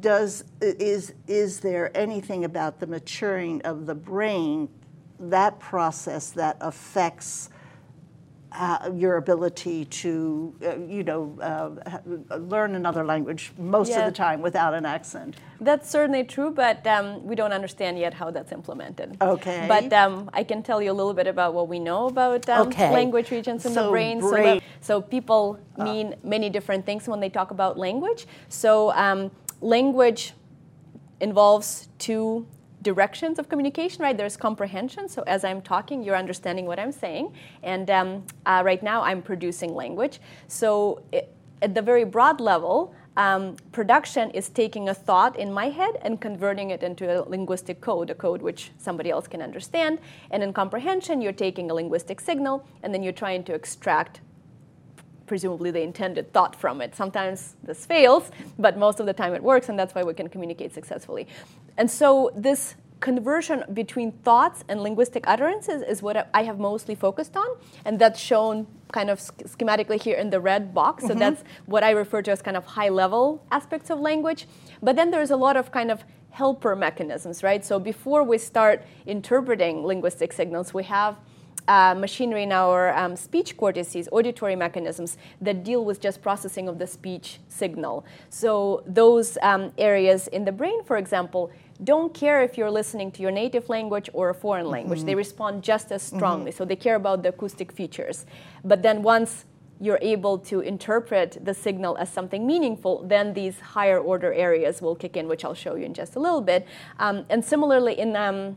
Does 0.00 0.44
is 0.60 1.14
is 1.26 1.60
there 1.60 1.96
anything 1.96 2.44
about 2.44 2.80
the 2.80 2.86
maturing 2.86 3.62
of 3.62 3.86
the 3.86 3.94
brain, 3.94 4.68
that 5.18 5.58
process 5.58 6.30
that 6.30 6.56
affects 6.60 7.50
uh, 8.54 8.90
your 8.94 9.16
ability 9.16 9.84
to, 9.86 10.54
uh, 10.64 10.76
you 10.76 11.02
know, 11.02 11.36
uh, 11.40 12.38
learn 12.38 12.76
another 12.76 13.04
language 13.04 13.52
most 13.58 13.90
yeah. 13.90 13.98
of 14.00 14.04
the 14.04 14.12
time 14.12 14.40
without 14.40 14.74
an 14.74 14.86
accent. 14.86 15.36
That's 15.60 15.90
certainly 15.90 16.22
true, 16.22 16.52
but 16.52 16.86
um, 16.86 17.24
we 17.24 17.34
don't 17.34 17.52
understand 17.52 17.98
yet 17.98 18.14
how 18.14 18.30
that's 18.30 18.52
implemented. 18.52 19.16
Okay. 19.20 19.64
But 19.66 19.92
um, 19.92 20.30
I 20.32 20.44
can 20.44 20.62
tell 20.62 20.80
you 20.80 20.92
a 20.92 20.94
little 20.94 21.14
bit 21.14 21.26
about 21.26 21.52
what 21.52 21.68
we 21.68 21.80
know 21.80 22.06
about 22.06 22.48
um, 22.48 22.68
okay. 22.68 22.92
language 22.92 23.30
regions 23.32 23.66
in 23.66 23.74
so 23.74 23.84
the 23.84 23.90
brain. 23.90 24.20
brain. 24.20 24.60
So, 24.80 25.00
so 25.00 25.00
people 25.00 25.58
mean 25.76 26.14
many 26.22 26.48
different 26.48 26.86
things 26.86 27.08
when 27.08 27.18
they 27.18 27.30
talk 27.30 27.50
about 27.50 27.76
language. 27.76 28.26
So 28.48 28.92
um, 28.92 29.32
language 29.60 30.34
involves 31.20 31.88
two 31.98 32.46
directions 32.82 33.38
of 33.38 33.48
communication, 33.48 34.02
right? 34.02 34.16
There's 34.16 34.36
comprehension. 34.36 35.08
So 35.08 35.22
as 35.26 35.42
I'm 35.42 35.62
talking, 35.62 36.02
you're 36.02 36.16
understanding 36.16 36.66
what 36.66 36.78
I'm 36.78 36.92
saying. 36.92 37.34
And 37.62 37.90
um, 37.90 38.26
uh, 38.46 38.62
right 38.64 38.82
now, 38.82 39.02
I'm 39.02 39.22
producing 39.22 39.74
language. 39.74 40.20
So 40.48 41.02
it, 41.10 41.34
at 41.62 41.74
the 41.74 41.82
very 41.82 42.04
broad 42.04 42.40
level, 42.40 42.94
um, 43.16 43.56
production 43.72 44.30
is 44.32 44.48
taking 44.48 44.88
a 44.88 44.94
thought 44.94 45.38
in 45.38 45.52
my 45.52 45.70
head 45.70 45.94
and 46.02 46.20
converting 46.20 46.70
it 46.70 46.82
into 46.82 47.04
a 47.06 47.22
linguistic 47.28 47.80
code, 47.80 48.10
a 48.10 48.14
code 48.14 48.42
which 48.42 48.72
somebody 48.76 49.10
else 49.10 49.26
can 49.26 49.40
understand. 49.40 49.98
And 50.30 50.42
in 50.42 50.52
comprehension, 50.52 51.20
you're 51.20 51.32
taking 51.32 51.70
a 51.70 51.74
linguistic 51.74 52.20
signal 52.20 52.66
and 52.82 52.92
then 52.92 53.02
you're 53.02 53.12
trying 53.12 53.44
to 53.44 53.54
extract 53.54 54.20
presumably 55.26 55.70
the 55.70 55.80
intended 55.80 56.32
thought 56.32 56.54
from 56.54 56.80
it. 56.80 56.94
Sometimes 56.94 57.56
this 57.62 57.86
fails, 57.86 58.30
but 58.58 58.76
most 58.78 59.00
of 59.00 59.06
the 59.06 59.12
time 59.12 59.34
it 59.34 59.42
works, 59.42 59.68
and 59.68 59.78
that's 59.78 59.94
why 59.94 60.02
we 60.02 60.14
can 60.14 60.28
communicate 60.28 60.72
successfully. 60.72 61.26
And 61.76 61.90
so 61.90 62.30
this 62.36 62.74
conversion 63.00 63.64
between 63.74 64.12
thoughts 64.12 64.64
and 64.68 64.80
linguistic 64.80 65.24
utterances 65.26 65.82
is 65.82 66.02
what 66.02 66.28
I 66.32 66.42
have 66.44 66.58
mostly 66.58 66.94
focused 66.94 67.36
on, 67.36 67.46
and 67.84 67.98
that's 67.98 68.18
shown 68.18 68.66
kind 68.92 69.10
of 69.10 69.18
schematically 69.18 70.00
here 70.00 70.16
in 70.16 70.30
the 70.30 70.40
red 70.40 70.72
box. 70.72 71.02
So 71.02 71.10
mm-hmm. 71.10 71.18
that's 71.18 71.44
what 71.66 71.82
I 71.82 71.90
refer 71.90 72.22
to 72.22 72.30
as 72.30 72.40
kind 72.40 72.56
of 72.56 72.64
high 72.64 72.88
level 72.88 73.44
aspects 73.50 73.90
of 73.90 74.00
language. 74.00 74.46
But 74.82 74.96
then 74.96 75.10
there's 75.10 75.30
a 75.30 75.36
lot 75.36 75.56
of 75.56 75.70
kind 75.70 75.90
of 75.90 76.04
helper 76.30 76.74
mechanisms, 76.74 77.42
right? 77.42 77.64
So 77.64 77.78
before 77.78 78.22
we 78.24 78.38
start 78.38 78.82
interpreting 79.06 79.84
linguistic 79.84 80.32
signals, 80.32 80.72
we 80.72 80.84
have 80.84 81.16
uh, 81.68 81.94
machinery 81.94 82.42
in 82.42 82.52
our 82.52 82.94
um, 82.96 83.16
speech 83.16 83.56
cortices, 83.56 84.08
auditory 84.12 84.56
mechanisms 84.56 85.16
that 85.40 85.64
deal 85.64 85.84
with 85.84 86.00
just 86.00 86.22
processing 86.22 86.68
of 86.68 86.78
the 86.78 86.86
speech 86.86 87.38
signal. 87.48 88.04
So 88.30 88.82
those 88.86 89.38
um, 89.42 89.72
areas 89.78 90.28
in 90.28 90.44
the 90.44 90.52
brain, 90.52 90.84
for 90.84 90.96
example, 90.96 91.50
don't 91.82 92.14
care 92.14 92.42
if 92.42 92.56
you're 92.56 92.70
listening 92.70 93.10
to 93.12 93.22
your 93.22 93.30
native 93.30 93.68
language 93.68 94.08
or 94.12 94.30
a 94.30 94.34
foreign 94.34 94.66
language. 94.66 95.00
Mm-hmm. 95.00 95.06
They 95.06 95.14
respond 95.14 95.62
just 95.62 95.90
as 95.90 96.02
strongly. 96.02 96.50
Mm-hmm. 96.50 96.58
So 96.58 96.64
they 96.64 96.76
care 96.76 96.94
about 96.94 97.22
the 97.22 97.30
acoustic 97.30 97.72
features. 97.72 98.26
But 98.62 98.82
then 98.82 99.02
once 99.02 99.44
you're 99.80 99.98
able 100.00 100.38
to 100.38 100.60
interpret 100.60 101.44
the 101.44 101.52
signal 101.52 101.96
as 101.98 102.08
something 102.08 102.46
meaningful, 102.46 103.02
then 103.06 103.34
these 103.34 103.58
higher 103.58 103.98
order 103.98 104.32
areas 104.32 104.80
will 104.80 104.94
kick 104.94 105.16
in, 105.16 105.26
which 105.26 105.44
I'll 105.44 105.54
show 105.54 105.74
you 105.74 105.84
in 105.84 105.94
just 105.94 106.14
a 106.14 106.20
little 106.20 106.40
bit. 106.40 106.66
Um, 107.00 107.26
and 107.28 107.44
similarly, 107.44 107.98
in 107.98 108.14
um, 108.14 108.56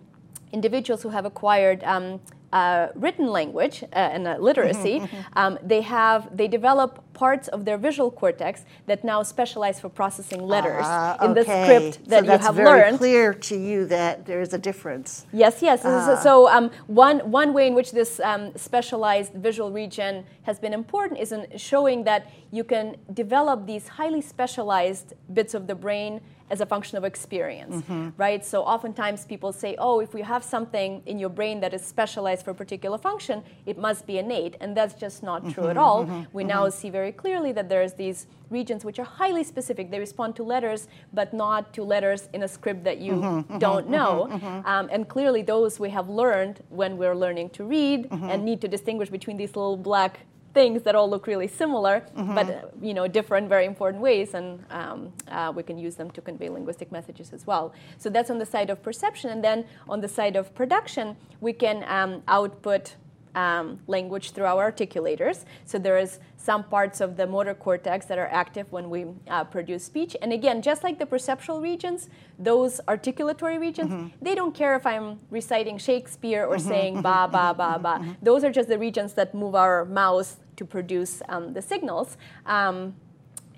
individuals 0.51 1.01
who 1.01 1.09
have 1.09 1.25
acquired 1.25 1.83
um, 1.83 2.21
uh, 2.53 2.87
written 2.95 3.27
language 3.27 3.83
uh, 3.83 3.95
and 3.95 4.27
uh, 4.27 4.37
literacy, 4.39 4.99
mm-hmm, 4.99 5.15
mm-hmm. 5.15 5.37
um, 5.37 5.59
they 5.61 5.81
have 5.81 6.35
they 6.35 6.47
develop 6.47 7.03
parts 7.13 7.47
of 7.49 7.65
their 7.65 7.77
visual 7.77 8.11
cortex 8.11 8.63
that 8.85 9.03
now 9.03 9.23
specialize 9.23 9.79
for 9.79 9.89
processing 9.89 10.41
letters 10.41 10.85
uh, 10.85 11.17
in 11.21 11.31
okay. 11.31 11.43
the 11.43 11.43
script 11.43 12.09
that 12.09 12.25
so 12.25 12.31
you 12.31 12.39
have 12.39 12.55
very 12.55 12.69
learned. 12.69 12.97
Clear 12.97 13.33
to 13.33 13.57
you 13.57 13.85
that 13.87 14.25
there 14.25 14.39
is 14.39 14.53
a 14.53 14.57
difference. 14.57 15.25
Yes, 15.33 15.61
yes. 15.61 15.83
Uh. 15.83 16.15
So 16.21 16.47
um, 16.47 16.71
one 16.87 17.19
one 17.31 17.53
way 17.53 17.67
in 17.67 17.75
which 17.75 17.91
this 17.91 18.19
um, 18.21 18.55
specialized 18.55 19.33
visual 19.33 19.71
region 19.71 20.23
has 20.43 20.59
been 20.59 20.73
important 20.73 21.19
is 21.19 21.31
in 21.31 21.47
showing 21.57 22.03
that 22.05 22.31
you 22.51 22.63
can 22.63 22.95
develop 23.13 23.65
these 23.65 23.87
highly 23.87 24.21
specialized 24.21 25.13
bits 25.33 25.53
of 25.53 25.67
the 25.67 25.75
brain 25.75 26.21
as 26.49 26.61
a 26.61 26.65
function 26.65 26.97
of 26.97 27.03
experience, 27.03 27.75
mm-hmm. 27.75 28.09
right? 28.17 28.45
So 28.45 28.63
oftentimes 28.63 29.25
people 29.25 29.51
say, 29.51 29.75
oh, 29.77 29.99
if 29.99 30.13
you 30.13 30.23
have 30.23 30.43
something 30.43 31.01
in 31.05 31.19
your 31.19 31.29
brain 31.29 31.59
that 31.59 31.73
is 31.73 31.85
specialized 31.85 32.45
for 32.45 32.51
a 32.51 32.55
particular 32.55 32.97
function, 32.97 33.43
it 33.65 33.77
must 33.77 34.07
be 34.07 34.17
innate. 34.17 34.55
And 34.61 34.75
that's 34.75 34.93
just 34.93 35.23
not 35.23 35.41
mm-hmm, 35.41 35.51
true 35.51 35.67
at 35.67 35.77
all. 35.77 36.05
Mm-hmm, 36.05 36.23
we 36.31 36.43
now 36.43 36.63
mm-hmm. 36.67 36.79
see 36.79 36.89
very 36.89 37.11
clearly 37.11 37.51
that 37.51 37.67
there's 37.67 37.93
these 37.93 38.27
regions 38.49 38.85
which 38.85 38.97
are 38.97 39.05
highly 39.05 39.43
specific. 39.43 39.91
They 39.91 39.99
respond 39.99 40.35
to 40.37 40.43
letters, 40.43 40.87
but 41.13 41.33
not 41.33 41.73
to 41.73 41.83
letters 41.83 42.29
in 42.33 42.43
a 42.43 42.47
script 42.47 42.83
that 42.85 42.99
you 42.99 43.13
mm-hmm, 43.13 43.39
mm-hmm, 43.39 43.57
don't 43.57 43.89
know. 43.89 44.29
Um, 44.65 44.87
and 44.91 45.07
clearly 45.07 45.41
those 45.41 45.79
we 45.79 45.89
have 45.89 46.07
learned 46.07 46.61
when 46.69 46.97
we're 46.97 47.15
learning 47.15 47.49
to 47.51 47.65
read 47.65 48.07
and 48.11 48.45
need 48.45 48.61
to 48.61 48.67
distinguish 48.67 49.09
between 49.09 49.35
these 49.35 49.55
little 49.55 49.75
black 49.75 50.21
things 50.59 50.81
that 50.85 50.95
all 50.97 51.09
look 51.13 51.25
really 51.33 51.49
similar, 51.61 51.95
mm-hmm. 52.01 52.35
but 52.37 52.47
uh, 52.49 52.53
you 52.87 52.93
know, 52.97 53.05
different, 53.19 53.45
very 53.55 53.67
important 53.73 54.01
ways, 54.09 54.33
and 54.33 54.47
um, 54.79 54.99
uh, 55.37 55.51
we 55.57 55.63
can 55.69 55.77
use 55.87 55.95
them 55.99 56.09
to 56.17 56.21
convey 56.29 56.49
linguistic 56.57 56.89
messages 56.97 57.27
as 57.37 57.43
well. 57.49 57.65
So 58.03 58.07
that's 58.09 58.31
on 58.33 58.39
the 58.43 58.49
side 58.55 58.69
of 58.73 58.77
perception, 58.89 59.27
and 59.33 59.41
then 59.47 59.59
on 59.93 60.01
the 60.05 60.11
side 60.17 60.35
of 60.41 60.43
production, 60.61 61.15
we 61.47 61.53
can 61.63 61.77
um, 61.97 62.11
output 62.37 62.95
um, 63.37 63.79
language 63.85 64.31
through 64.31 64.49
our 64.53 64.71
articulators. 64.71 65.45
So 65.65 65.77
there 65.77 65.99
is 66.05 66.11
some 66.37 66.63
parts 66.63 67.01
of 67.05 67.09
the 67.19 67.27
motor 67.27 67.53
cortex 67.53 68.07
that 68.09 68.17
are 68.17 68.31
active 68.43 68.65
when 68.71 68.89
we 68.89 69.01
uh, 69.05 69.43
produce 69.43 69.83
speech. 69.83 70.13
And 70.21 70.33
again, 70.33 70.57
just 70.69 70.81
like 70.83 70.97
the 70.97 71.05
perceptual 71.05 71.61
regions, 71.61 72.09
those 72.39 72.81
articulatory 72.87 73.59
regions, 73.67 73.91
mm-hmm. 73.91 74.07
they 74.25 74.33
don't 74.33 74.55
care 74.55 74.75
if 74.75 74.85
I'm 74.93 75.19
reciting 75.29 75.77
Shakespeare 75.77 76.43
or 76.51 76.57
mm-hmm. 76.57 76.67
saying 76.71 76.93
ba 77.07 77.29
ba 77.31 77.53
ba 77.61 77.71
ba. 77.85 77.95
Mm-hmm. 77.99 78.11
Those 78.29 78.41
are 78.45 78.53
just 78.59 78.69
the 78.69 78.79
regions 78.87 79.13
that 79.13 79.35
move 79.35 79.53
our 79.53 79.85
mouth 79.85 80.29
to 80.57 80.65
produce 80.65 81.21
um, 81.29 81.53
the 81.53 81.61
signals. 81.61 82.17
Um, 82.45 82.95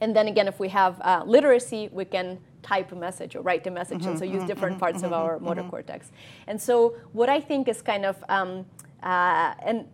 and 0.02 0.16
then 0.16 0.28
again, 0.28 0.48
if 0.48 0.60
we 0.60 0.70
have 0.70 1.02
uh, 1.02 1.24
literacy, 1.26 1.90
we 1.92 2.06
can 2.06 2.40
type 2.62 2.92
a 2.92 2.96
message 2.96 3.36
or 3.36 3.42
write 3.42 3.66
a 3.68 3.72
message, 3.72 4.06
and 4.06 4.18
so 4.20 4.26
use 4.26 4.44
different 4.44 4.80
parts 4.80 5.02
of 5.04 5.12
our 5.14 5.40
motor 5.40 5.64
cortex. 5.64 6.12
And 6.48 6.62
so, 6.62 6.96
what 7.14 7.30
I 7.30 7.40
think 7.40 7.68
is 7.68 7.82
kind 7.82 8.06
of 8.06 8.24
um, 8.30 8.66
uh, 9.04 9.54
and, 9.62 9.86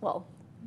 well, 0.00 0.26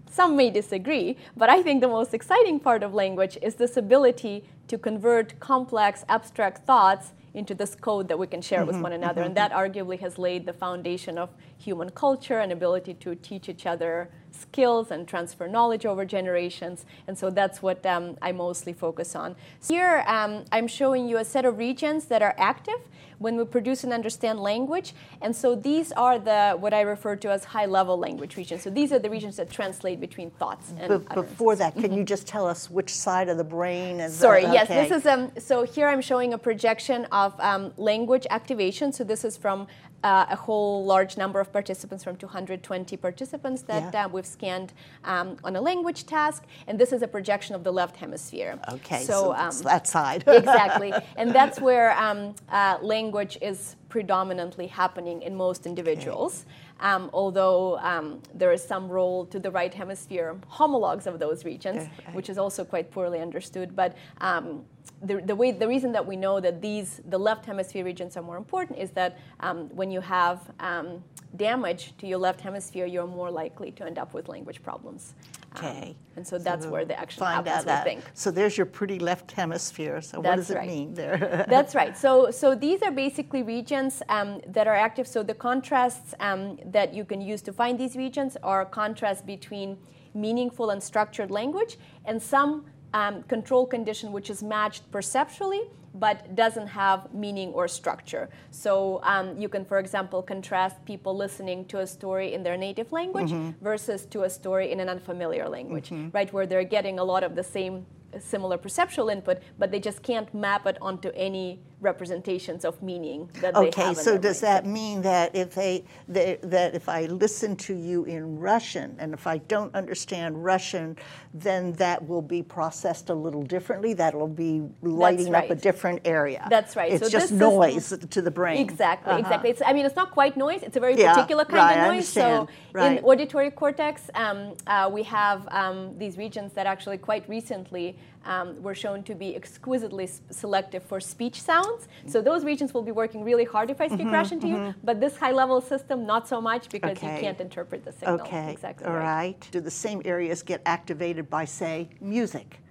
some 0.10 0.36
may 0.36 0.50
disagree, 0.50 1.18
but 1.36 1.50
I 1.50 1.62
think 1.62 1.82
the 1.82 1.88
most 1.88 2.14
exciting 2.14 2.60
part 2.60 2.84
of 2.84 2.94
language 2.94 3.38
is 3.42 3.56
this 3.56 3.76
ability 3.76 4.46
to 4.68 4.78
convert 4.78 5.40
complex, 5.40 6.06
abstract 6.08 6.66
thoughts 6.66 7.12
into 7.34 7.54
this 7.54 7.76
code 7.76 8.08
that 8.08 8.18
we 8.18 8.28
can 8.28 8.42
share 8.42 8.60
mm-hmm, 8.60 8.68
with 8.68 8.82
one 8.82 8.94
another. 8.94 9.22
Mm-hmm. 9.22 9.28
And 9.28 9.38
that 9.38 9.52
arguably 9.52 10.00
has 10.00 10.18
laid 10.18 10.46
the 10.46 10.54
foundation 10.54 11.18
of 11.18 11.30
human 11.58 11.90
culture 11.90 12.40
and 12.40 12.52
ability 12.52 12.94
to 12.94 13.16
teach 13.16 13.50
each 13.50 13.66
other 13.66 14.10
skills 14.36 14.92
and 14.92 15.08
transfer 15.08 15.48
knowledge 15.48 15.86
over 15.86 16.06
generations. 16.06 16.86
And 17.08 17.18
so 17.18 17.30
that's 17.30 17.62
what 17.62 17.86
um, 17.86 18.18
I 18.22 18.32
mostly 18.32 18.74
focus 18.74 19.16
on. 19.16 19.36
Here, 19.68 20.04
um, 20.08 20.46
I'm 20.52 20.68
showing 20.68 21.08
you 21.08 21.18
a 21.18 21.26
set 21.26 21.46
of 21.46 21.58
regions 21.58 22.06
that 22.06 22.22
are 22.22 22.36
active 22.38 22.80
when 23.20 23.38
we 23.38 23.46
produce 23.46 23.84
and 23.84 23.94
understand 23.94 24.40
language. 24.40 24.94
And 25.22 25.36
so 25.36 25.56
these 25.56 25.92
are 25.94 26.20
the 26.20 26.56
what 26.60 26.74
I 26.74 26.82
refer 26.82 27.16
to 27.18 27.32
as 27.32 27.44
high-level 27.44 27.98
language 27.98 28.38
regions. 28.38 28.64
So 28.64 28.70
these 28.70 28.92
are 28.92 29.00
the 29.00 29.10
regions 29.10 29.38
that 29.38 29.50
translate 29.50 30.00
between 30.00 30.32
thoughts 30.32 30.74
and. 30.80 31.06
But 31.06 31.16
before 31.16 31.56
that, 31.56 31.74
can 31.74 31.84
mm-hmm. 31.84 31.98
you 31.98 32.04
just 32.04 32.28
tell 32.28 32.48
us 32.48 32.70
which 32.70 32.94
side 32.94 33.30
of 33.30 33.38
the 33.38 33.44
brain 33.44 34.00
is? 34.00 34.16
Sorry. 34.16 34.46
Okay. 34.46 34.54
Yes. 34.54 34.68
This 34.68 34.92
is 35.00 35.06
um. 35.06 35.32
So 35.38 35.64
here 35.64 35.88
I'm 35.88 36.02
showing 36.02 36.34
a 36.34 36.38
projection 36.38 37.06
of 37.06 37.40
um, 37.40 37.74
language 37.78 38.28
activation. 38.30 38.92
So 38.92 39.04
this 39.04 39.24
is 39.24 39.38
from 39.38 39.68
uh, 40.06 40.26
a 40.30 40.36
whole 40.36 40.86
large 40.86 41.18
number 41.18 41.40
of 41.40 41.52
participants 41.52 42.04
from 42.04 42.16
220 42.16 42.96
participants 42.98 43.64
that 43.64 43.92
yeah. 43.92 44.06
uh, 44.06 44.08
we've 44.08 44.26
scanned 44.26 44.72
um, 45.04 45.36
on 45.44 45.56
a 45.56 45.62
language 45.62 46.06
task, 46.06 46.44
and 46.68 46.80
this 46.80 46.94
is 46.94 47.02
a 47.02 47.08
projection 47.08 47.56
of 47.56 47.64
the 47.64 47.72
left 47.72 47.98
hemisphere. 47.98 48.60
Okay, 48.72 49.00
so, 49.00 49.14
so 49.14 49.34
um, 49.34 49.58
that 49.64 49.88
side. 49.88 50.24
exactly, 50.28 50.94
and 51.18 51.32
that's 51.32 51.60
where 51.60 51.98
um, 51.98 52.36
uh, 52.50 52.78
language 52.84 53.05
is 53.42 53.76
predominantly 53.90 54.68
happening 54.68 55.22
in 55.22 55.36
most 55.36 55.66
individuals. 55.66 56.46
Um, 56.80 57.10
although 57.14 57.78
um, 57.80 58.22
there 58.34 58.52
is 58.52 58.64
some 58.64 58.90
role 58.90 59.26
to 59.28 59.40
the 59.40 59.50
right 59.50 59.74
hemisphere 59.74 60.36
homologs 60.48 61.08
of 61.08 61.20
those 61.20 61.46
regions, 61.46 61.88
which 62.14 62.30
is 62.30 62.38
also 62.38 62.66
quite 62.66 62.92
poorly 62.92 63.22
understood. 63.22 63.76
But 63.76 63.96
um, 64.20 64.66
the, 65.02 65.22
the, 65.22 65.36
way, 65.36 65.52
the 65.52 65.68
reason 65.68 65.92
that 65.94 66.06
we 66.06 66.16
know 66.16 66.40
that 66.40 66.62
these, 66.62 67.02
the 67.10 67.18
left 67.18 67.46
hemisphere 67.46 67.86
regions 67.86 68.18
are 68.18 68.24
more 68.24 68.38
important 68.38 68.80
is 68.80 68.92
that 68.92 69.18
um, 69.40 69.70
when 69.76 69.92
you 69.92 70.02
have 70.02 70.40
um, 70.60 71.04
damage 71.38 71.94
to 71.98 72.08
your 72.08 72.18
left 72.18 72.42
hemisphere, 72.42 72.86
you're 72.86 73.08
more 73.08 73.32
likely 73.32 73.72
to 73.72 73.86
end 73.86 73.98
up 73.98 74.14
with 74.14 74.28
language 74.28 74.62
problems. 74.64 75.14
Um, 75.54 75.66
okay. 75.66 75.90
Um, 75.90 75.96
and 76.18 76.28
so, 76.28 76.38
so 76.38 76.44
that's 76.44 76.66
where 76.66 76.86
the 76.86 77.00
action 77.00 77.24
happens, 77.24 77.68
out 77.68 77.84
think. 77.84 78.04
So 78.14 78.32
there's 78.32 78.58
your 78.58 78.66
pretty 78.66 79.00
left 79.00 79.32
hemisphere. 79.32 80.02
So 80.02 80.22
that's 80.22 80.26
what 80.26 80.36
does 80.36 80.50
right. 80.52 80.68
it 80.68 80.72
mean 80.72 80.94
there? 80.94 81.46
that's 81.50 81.76
right. 81.76 81.98
So, 81.98 82.32
so 82.32 82.56
these 82.56 82.82
are 82.82 82.92
basically 82.92 83.44
regions 83.44 84.02
um, 84.10 84.42
that 84.48 84.68
are 84.68 84.76
active. 84.76 85.08
So 85.08 85.24
the 85.24 85.34
contrasts 85.34 86.14
um, 86.20 86.58
that 86.66 86.94
you 86.94 87.06
can 87.06 87.22
use 87.22 87.42
to 87.44 87.54
find 87.54 87.80
these 87.80 87.96
regions 87.96 88.38
are 88.44 88.66
contrast 88.66 89.26
between 89.26 89.78
meaningful 90.14 90.70
and 90.70 90.82
structured 90.82 91.30
language 91.30 91.78
and 92.06 92.22
some 92.22 92.66
um, 92.94 93.24
control 93.24 93.66
condition 93.66 94.14
which 94.14 94.30
is 94.30 94.42
matched 94.42 94.90
perceptually 94.90 95.64
but 95.96 96.36
doesn't 96.36 96.68
have 96.68 97.14
meaning 97.14 97.50
or 97.54 97.68
structure. 97.68 98.30
So 98.52 99.00
um, 99.04 99.38
you 99.38 99.50
can, 99.50 99.66
for 99.66 99.80
example, 99.80 100.22
contrast 100.22 100.84
people 100.86 101.16
listening 101.16 101.66
to 101.66 101.80
a 101.80 101.88
story 101.88 102.34
in 102.34 102.44
their 102.44 102.58
native 102.58 102.92
language 102.92 103.32
mm-hmm. 103.32 103.64
versus 103.64 104.06
to 104.08 104.24
a 104.24 104.30
story 104.30 104.72
in 104.72 104.80
an 104.80 104.90
unfamiliar 104.90 105.48
language, 105.48 105.90
mm-hmm. 105.90 106.10
right, 106.12 106.32
where 106.34 106.46
they're 106.46 106.64
getting 106.64 107.00
a 107.00 107.04
lot 107.04 107.24
of 107.24 107.36
the 107.36 107.44
same 107.44 107.86
similar 108.20 108.58
perceptual 108.58 109.10
input, 109.10 109.40
but 109.60 109.72
they 109.72 109.80
just 109.80 110.02
can't 110.02 110.34
map 110.34 110.66
it 110.66 110.78
onto 110.82 111.10
any 111.10 111.60
representations 111.82 112.66
of 112.66 112.82
meaning 112.82 113.30
that 113.42 113.56
okay, 113.56 113.70
they 113.70 113.82
have. 113.82 113.92
Okay, 113.92 114.04
so 114.04 114.18
does 114.18 114.40
that 114.42 114.66
mean 114.66 115.02
that 115.02 115.36
if 115.36 115.54
they, 115.54 115.86
they, 116.08 116.40
that 116.44 116.74
if 116.74 116.88
I 116.90 117.06
listen 117.06 117.56
to 117.58 117.76
you 117.76 118.06
in 118.06 118.40
Russian 118.40 118.96
and 119.00 119.14
if 119.14 119.28
I 119.28 119.38
don't 119.40 119.74
understand 119.76 120.44
Russian, 120.44 120.98
then 121.34 121.74
that 121.74 122.06
will 122.08 122.22
be 122.22 122.42
processed 122.42 123.10
a 123.10 123.14
little 123.14 123.44
differently. 123.44 123.94
That'll 123.94 124.28
be 124.28 124.64
lighting 124.82 125.32
right. 125.32 125.46
up 125.46 125.50
a 125.52 125.56
different 125.56 126.02
area. 126.06 126.48
That's 126.50 126.76
right. 126.76 126.92
It's 126.92 127.04
so 127.04 127.10
just 127.10 127.32
noise 127.32 127.92
is, 127.92 128.00
to 128.10 128.22
the 128.22 128.32
brain. 128.32 128.58
Exactly, 128.58 129.12
uh-huh. 129.12 129.20
exactly. 129.20 129.50
It's, 129.50 129.62
I 129.66 129.74
mean, 129.74 129.86
it's 129.86 129.96
not 129.96 130.12
quite 130.12 130.38
noise. 130.38 130.64
It's 130.64 130.78
a 130.78 130.80
very 130.80 130.98
yeah, 130.98 131.14
particular 131.14 131.46
kind 131.46 131.58
right, 131.58 131.88
of 131.88 131.94
noise. 131.94 132.08
So 132.08 132.48
right. 132.74 132.98
in 132.98 133.04
auditory 133.04 133.52
cortex, 133.52 134.10
um, 134.16 134.54
uh, 134.68 134.90
we 134.92 135.04
have 135.04 135.48
um, 135.52 135.98
these 135.98 136.18
regions 136.18 136.54
that 136.54 136.66
actually 136.66 136.98
quite 136.98 137.28
recently 137.30 137.98
um, 138.26 138.62
were 138.62 138.76
shown 138.76 139.04
to 139.04 139.16
be 139.16 139.36
exquisitely 139.36 140.10
selective 140.30 140.84
for 140.84 141.00
speech 141.00 141.42
sounds. 141.42 141.88
So 142.08 142.22
those 142.22 142.44
regions 142.44 142.74
will 142.74 142.82
be 142.82 142.92
working 142.92 143.24
really 143.24 143.46
hard 143.46 143.70
if 143.70 143.80
I 143.80 143.88
speak 143.88 144.02
mm-hmm, 144.02 144.12
Russian 144.12 144.40
to 144.42 144.48
mm-hmm. 144.48 144.66
you, 144.68 144.76
but 144.84 145.00
this 145.00 145.18
high 145.18 145.32
level 145.32 145.62
system, 145.62 146.06
not 146.06 146.28
so 146.28 146.42
much 146.42 146.70
because 146.70 146.98
okay. 146.98 147.16
you 147.16 147.22
can't 147.22 147.40
interpret 147.40 147.86
the 147.86 147.92
signal. 147.92 148.22
Okay. 148.22 148.52
Exactly. 148.52 148.88
All 148.88 148.94
right. 148.94 149.04
right. 149.04 149.48
Do 149.52 149.62
the 149.62 149.72
same 149.72 150.02
areas 150.06 150.42
get 150.42 150.62
activated 150.66 151.30
by, 151.30 151.46
say, 151.46 151.90
music? 152.02 152.62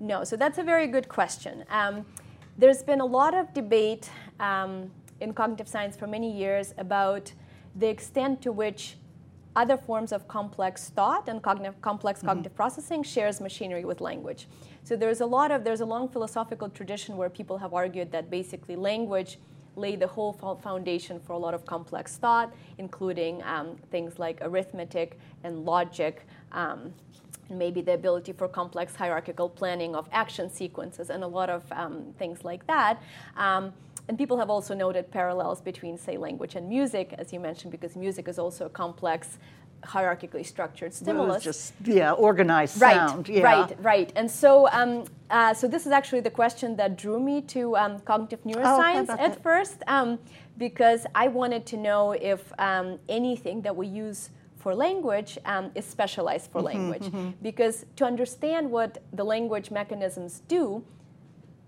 No. 0.00 0.24
So 0.24 0.36
that's 0.36 0.58
a 0.58 0.62
very 0.64 0.86
good 0.86 1.08
question. 1.08 1.64
Um, 1.70 2.04
there's 2.58 2.82
been 2.82 3.00
a 3.00 3.06
lot 3.06 3.34
of 3.34 3.52
debate 3.54 4.10
um, 4.38 4.90
in 5.20 5.32
cognitive 5.32 5.68
science 5.68 5.96
for 5.96 6.06
many 6.06 6.30
years 6.30 6.74
about 6.78 7.32
the 7.76 7.88
extent 7.88 8.42
to 8.42 8.52
which 8.52 8.96
other 9.60 9.76
forms 9.76 10.10
of 10.12 10.26
complex 10.26 10.90
thought 10.96 11.28
and 11.28 11.42
cognitive, 11.42 11.80
complex 11.82 12.18
mm-hmm. 12.18 12.28
cognitive 12.28 12.54
processing 12.54 13.02
shares 13.02 13.40
machinery 13.40 13.84
with 13.84 14.00
language. 14.00 14.48
So 14.84 14.96
there's 14.96 15.20
a 15.20 15.26
lot 15.26 15.50
of 15.50 15.58
there's 15.64 15.82
a 15.82 15.90
long 15.94 16.08
philosophical 16.08 16.68
tradition 16.78 17.16
where 17.16 17.30
people 17.40 17.56
have 17.58 17.72
argued 17.74 18.10
that 18.12 18.30
basically 18.30 18.76
language 18.76 19.38
lay 19.76 19.96
the 19.96 20.06
whole 20.06 20.32
foundation 20.62 21.20
for 21.20 21.32
a 21.32 21.38
lot 21.46 21.54
of 21.54 21.64
complex 21.64 22.16
thought, 22.16 22.48
including 22.78 23.42
um, 23.44 23.76
things 23.90 24.18
like 24.18 24.36
arithmetic 24.42 25.18
and 25.44 25.64
logic. 25.64 26.26
Um, 26.52 26.92
maybe 27.50 27.80
the 27.80 27.94
ability 27.94 28.32
for 28.32 28.46
complex 28.48 28.94
hierarchical 28.94 29.48
planning 29.48 29.96
of 29.96 30.08
action 30.12 30.48
sequences 30.48 31.10
and 31.10 31.24
a 31.24 31.26
lot 31.26 31.50
of 31.50 31.62
um, 31.72 32.14
things 32.16 32.44
like 32.44 32.64
that. 32.66 33.02
And 34.10 34.18
people 34.18 34.38
have 34.38 34.50
also 34.50 34.74
noted 34.74 35.08
parallels 35.12 35.60
between, 35.60 35.96
say, 35.96 36.16
language 36.16 36.56
and 36.56 36.68
music, 36.68 37.14
as 37.16 37.32
you 37.32 37.38
mentioned, 37.38 37.70
because 37.70 37.94
music 37.94 38.26
is 38.26 38.40
also 38.40 38.66
a 38.66 38.68
complex 38.68 39.38
hierarchically 39.84 40.44
structured 40.44 40.92
stimulus. 40.92 41.44
just 41.44 41.74
yeah, 41.84 42.10
organized 42.10 42.82
right, 42.82 42.96
sound. 42.96 43.28
Yeah. 43.28 43.42
Right, 43.42 43.76
right. 43.80 44.12
And 44.16 44.28
so, 44.28 44.68
um, 44.72 45.04
uh, 45.30 45.54
so 45.54 45.68
this 45.68 45.86
is 45.86 45.92
actually 45.92 46.22
the 46.22 46.30
question 46.42 46.74
that 46.74 46.98
drew 46.98 47.20
me 47.20 47.40
to 47.54 47.76
um, 47.76 48.00
cognitive 48.00 48.40
oh, 48.44 48.48
neuroscience 48.48 49.06
oh, 49.10 49.26
at 49.26 49.40
first, 49.44 49.84
um, 49.86 50.18
because 50.58 51.06
I 51.14 51.28
wanted 51.28 51.64
to 51.66 51.76
know 51.76 52.10
if 52.10 52.52
um, 52.58 52.98
anything 53.08 53.62
that 53.62 53.76
we 53.76 53.86
use 53.86 54.30
for 54.56 54.74
language 54.74 55.38
um, 55.44 55.70
is 55.76 55.84
specialized 55.84 56.50
for 56.50 56.62
mm-hmm, 56.62 56.66
language. 56.66 57.04
Mm-hmm. 57.04 57.30
Because 57.42 57.86
to 57.94 58.04
understand 58.04 58.68
what 58.68 59.04
the 59.12 59.22
language 59.22 59.70
mechanisms 59.70 60.42
do, 60.48 60.82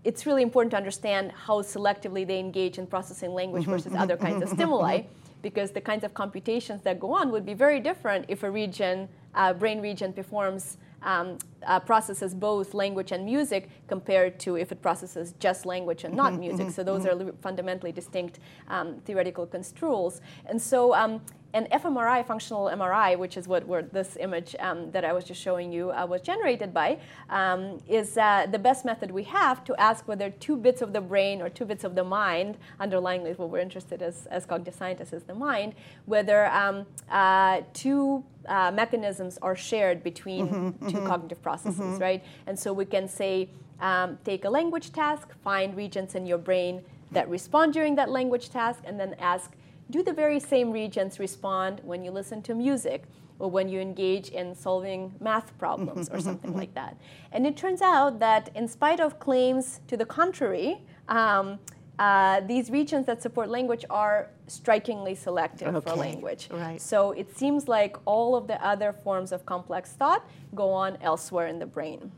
it's 0.04 0.26
really 0.26 0.42
important 0.42 0.70
to 0.72 0.76
understand 0.76 1.32
how 1.32 1.62
selectively 1.62 2.26
they 2.26 2.38
engage 2.38 2.78
in 2.78 2.86
processing 2.86 3.32
language 3.32 3.62
mm-hmm, 3.62 3.72
versus 3.72 3.94
other 3.94 4.16
kinds 4.16 4.42
of 4.42 4.48
stimuli 4.48 5.02
because 5.42 5.72
the 5.72 5.80
kinds 5.80 6.04
of 6.04 6.14
computations 6.14 6.82
that 6.82 7.00
go 7.00 7.12
on 7.12 7.30
would 7.30 7.44
be 7.44 7.54
very 7.54 7.80
different 7.80 8.24
if 8.28 8.42
a 8.42 8.50
region, 8.50 9.08
uh, 9.34 9.52
brain 9.52 9.80
region 9.80 10.12
performs 10.12 10.78
um, 11.02 11.36
uh, 11.66 11.80
processes 11.80 12.32
both 12.32 12.74
language 12.74 13.10
and 13.10 13.24
music 13.24 13.68
compared 13.88 14.38
to 14.38 14.56
if 14.56 14.70
it 14.70 14.80
processes 14.80 15.34
just 15.40 15.66
language 15.66 16.04
and 16.04 16.14
not 16.14 16.32
mm-hmm, 16.32 16.40
music. 16.40 16.66
Mm-hmm, 16.66 16.74
so 16.74 16.84
those 16.84 17.04
mm-hmm. 17.04 17.28
are 17.28 17.32
fundamentally 17.42 17.90
distinct 17.92 18.38
um, 18.68 19.00
theoretical 19.04 19.46
construals. 19.46 20.20
And 20.46 20.62
so 20.62 20.94
um, 20.94 21.20
an 21.54 21.66
fMRI, 21.72 22.26
functional 22.26 22.66
MRI, 22.66 23.18
which 23.18 23.36
is 23.36 23.46
what 23.46 23.92
this 23.92 24.16
image 24.18 24.56
um, 24.58 24.90
that 24.92 25.04
I 25.04 25.12
was 25.12 25.24
just 25.24 25.40
showing 25.40 25.72
you 25.72 25.92
uh, 25.92 26.06
was 26.06 26.22
generated 26.22 26.72
by, 26.72 26.98
um, 27.28 27.78
is 27.88 28.16
uh, 28.16 28.46
the 28.50 28.58
best 28.58 28.84
method 28.84 29.10
we 29.10 29.24
have 29.24 29.62
to 29.64 29.76
ask 29.80 30.08
whether 30.08 30.30
two 30.30 30.56
bits 30.56 30.80
of 30.80 30.92
the 30.92 31.00
brain 31.00 31.42
or 31.42 31.48
two 31.48 31.64
bits 31.64 31.84
of 31.84 31.94
the 31.94 32.04
mind, 32.04 32.56
underlying 32.80 33.22
what 33.22 33.50
we're 33.50 33.58
interested 33.58 34.02
as, 34.02 34.26
as 34.26 34.46
cognitive 34.46 34.74
scientists 34.74 35.12
is 35.12 35.22
the 35.24 35.34
mind, 35.34 35.74
whether 36.06 36.46
um, 36.46 36.86
uh, 37.10 37.60
two 37.72 38.24
uh, 38.46 38.70
mechanisms 38.72 39.38
are 39.42 39.56
shared 39.56 40.02
between 40.02 40.48
mm-hmm, 40.48 40.88
2 40.88 40.96
mm-hmm, 40.96 41.06
cognitive 41.06 41.42
processes, 41.42 41.80
mm-hmm. 41.80 41.98
right? 41.98 42.24
And 42.46 42.58
so 42.58 42.72
we 42.72 42.84
can 42.84 43.08
say, 43.08 43.48
um, 43.80 44.18
take 44.24 44.44
a 44.44 44.50
language 44.50 44.92
task, 44.92 45.28
find 45.42 45.76
regions 45.76 46.14
in 46.14 46.24
your 46.24 46.38
brain 46.38 46.82
that 47.10 47.28
respond 47.28 47.72
during 47.72 47.94
that 47.96 48.08
language 48.08 48.48
task, 48.48 48.82
and 48.84 48.98
then 48.98 49.14
ask 49.18 49.52
do 49.92 50.02
the 50.02 50.12
very 50.12 50.40
same 50.40 50.72
regions 50.72 51.18
respond 51.18 51.80
when 51.84 52.02
you 52.04 52.10
listen 52.10 52.42
to 52.42 52.54
music 52.54 53.04
or 53.38 53.50
when 53.50 53.68
you 53.68 53.78
engage 53.80 54.28
in 54.30 54.54
solving 54.54 55.14
math 55.20 55.56
problems 55.58 56.08
or 56.12 56.18
something 56.20 56.54
like 56.54 56.74
that? 56.74 56.96
And 57.32 57.46
it 57.46 57.56
turns 57.56 57.82
out 57.82 58.18
that, 58.20 58.50
in 58.54 58.66
spite 58.66 59.00
of 59.00 59.18
claims 59.18 59.80
to 59.88 59.96
the 59.96 60.06
contrary, 60.06 60.80
um, 61.08 61.58
uh, 61.98 62.40
these 62.40 62.70
regions 62.70 63.04
that 63.06 63.20
support 63.22 63.48
language 63.48 63.84
are 63.90 64.30
strikingly 64.46 65.14
selective 65.14 65.74
okay. 65.76 65.90
for 65.90 65.96
language. 65.96 66.48
Right. 66.50 66.80
So 66.80 67.12
it 67.12 67.36
seems 67.36 67.68
like 67.68 67.96
all 68.06 68.34
of 68.34 68.46
the 68.46 68.58
other 68.64 68.92
forms 68.92 69.30
of 69.30 69.44
complex 69.44 69.92
thought 69.92 70.28
go 70.54 70.72
on 70.72 70.96
elsewhere 71.02 71.46
in 71.48 71.58
the 71.58 71.66
brain. 71.66 72.10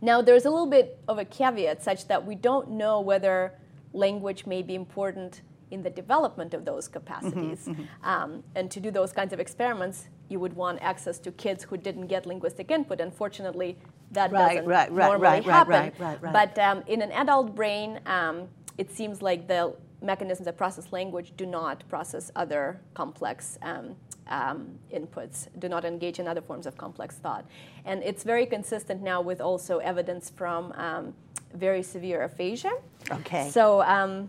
Now, 0.00 0.22
there's 0.22 0.44
a 0.44 0.50
little 0.50 0.72
bit 0.78 0.98
of 1.08 1.18
a 1.18 1.24
caveat 1.24 1.82
such 1.82 2.08
that 2.08 2.24
we 2.24 2.34
don't 2.34 2.70
know 2.70 3.00
whether 3.00 3.52
language 3.92 4.46
may 4.46 4.62
be 4.62 4.74
important 4.74 5.42
in 5.70 5.82
the 5.82 5.90
development 5.90 6.54
of 6.54 6.64
those 6.64 6.88
capacities. 6.88 7.66
Mm-hmm, 7.66 7.82
mm-hmm. 7.82 8.08
Um, 8.08 8.44
and 8.54 8.70
to 8.70 8.80
do 8.80 8.90
those 8.90 9.12
kinds 9.12 9.32
of 9.32 9.40
experiments, 9.40 10.08
you 10.28 10.38
would 10.40 10.54
want 10.54 10.78
access 10.80 11.18
to 11.20 11.32
kids 11.32 11.64
who 11.64 11.76
didn't 11.76 12.06
get 12.06 12.26
linguistic 12.26 12.70
input. 12.70 13.00
Unfortunately, 13.00 13.76
that 14.12 14.30
right, 14.32 14.56
doesn't 14.56 14.66
right, 14.66 14.92
right, 14.92 15.08
normally 15.08 15.42
happen. 15.42 15.92
Right, 15.98 16.20
but 16.32 16.58
um, 16.58 16.82
in 16.86 17.02
an 17.02 17.12
adult 17.12 17.54
brain, 17.54 18.00
um, 18.06 18.48
it 18.78 18.90
seems 18.90 19.22
like 19.22 19.48
the 19.48 19.74
mechanisms 20.02 20.44
that 20.44 20.56
process 20.56 20.92
language 20.92 21.32
do 21.36 21.46
not 21.46 21.82
process 21.88 22.30
other 22.36 22.80
complex 22.94 23.58
um, 23.62 23.96
um, 24.28 24.78
inputs, 24.92 25.48
do 25.58 25.68
not 25.68 25.84
engage 25.84 26.18
in 26.18 26.28
other 26.28 26.40
forms 26.42 26.66
of 26.66 26.76
complex 26.76 27.16
thought. 27.16 27.44
And 27.84 28.02
it's 28.02 28.22
very 28.22 28.46
consistent 28.46 29.02
now 29.02 29.20
with 29.20 29.40
also 29.40 29.78
evidence 29.78 30.30
from 30.30 30.72
um, 30.72 31.14
very 31.54 31.82
severe 31.82 32.22
aphasia. 32.22 32.72
Okay. 33.10 33.50
So 33.50 33.82
um, 33.82 34.28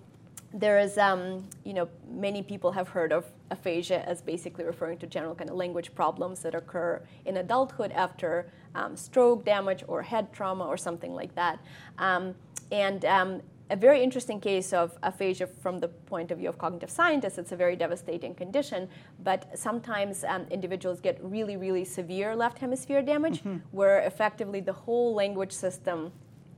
there 0.53 0.79
is, 0.79 0.97
um, 0.97 1.47
you 1.63 1.73
know, 1.73 1.89
many 2.09 2.41
people 2.41 2.71
have 2.71 2.87
heard 2.87 3.11
of 3.11 3.25
aphasia 3.51 4.07
as 4.07 4.21
basically 4.21 4.63
referring 4.63 4.97
to 4.99 5.07
general 5.07 5.35
kind 5.35 5.49
of 5.49 5.55
language 5.55 5.93
problems 5.93 6.41
that 6.41 6.55
occur 6.55 7.01
in 7.25 7.37
adulthood 7.37 7.91
after 7.91 8.49
um, 8.75 8.95
stroke 8.95 9.45
damage 9.45 9.83
or 9.87 10.01
head 10.01 10.31
trauma 10.33 10.65
or 10.65 10.77
something 10.77 11.13
like 11.13 11.33
that. 11.35 11.59
Um, 11.97 12.35
and 12.71 13.05
um, 13.05 13.41
a 13.69 13.75
very 13.75 14.01
interesting 14.01 14.39
case 14.39 14.71
of 14.71 14.97
aphasia 15.03 15.47
from 15.47 15.79
the 15.79 15.87
point 15.87 16.31
of 16.31 16.37
view 16.37 16.49
of 16.49 16.57
cognitive 16.57 16.89
scientists. 16.89 17.37
It's 17.37 17.51
a 17.51 17.55
very 17.55 17.75
devastating 17.75 18.33
condition, 18.33 18.87
but 19.23 19.57
sometimes 19.57 20.23
um, 20.23 20.45
individuals 20.49 21.01
get 21.01 21.19
really, 21.21 21.57
really 21.57 21.83
severe 21.83 22.35
left 22.35 22.59
hemisphere 22.59 23.01
damage, 23.01 23.39
mm-hmm. 23.39 23.57
where 23.71 23.99
effectively 23.99 24.61
the 24.61 24.73
whole 24.73 25.13
language 25.13 25.51
system 25.51 26.11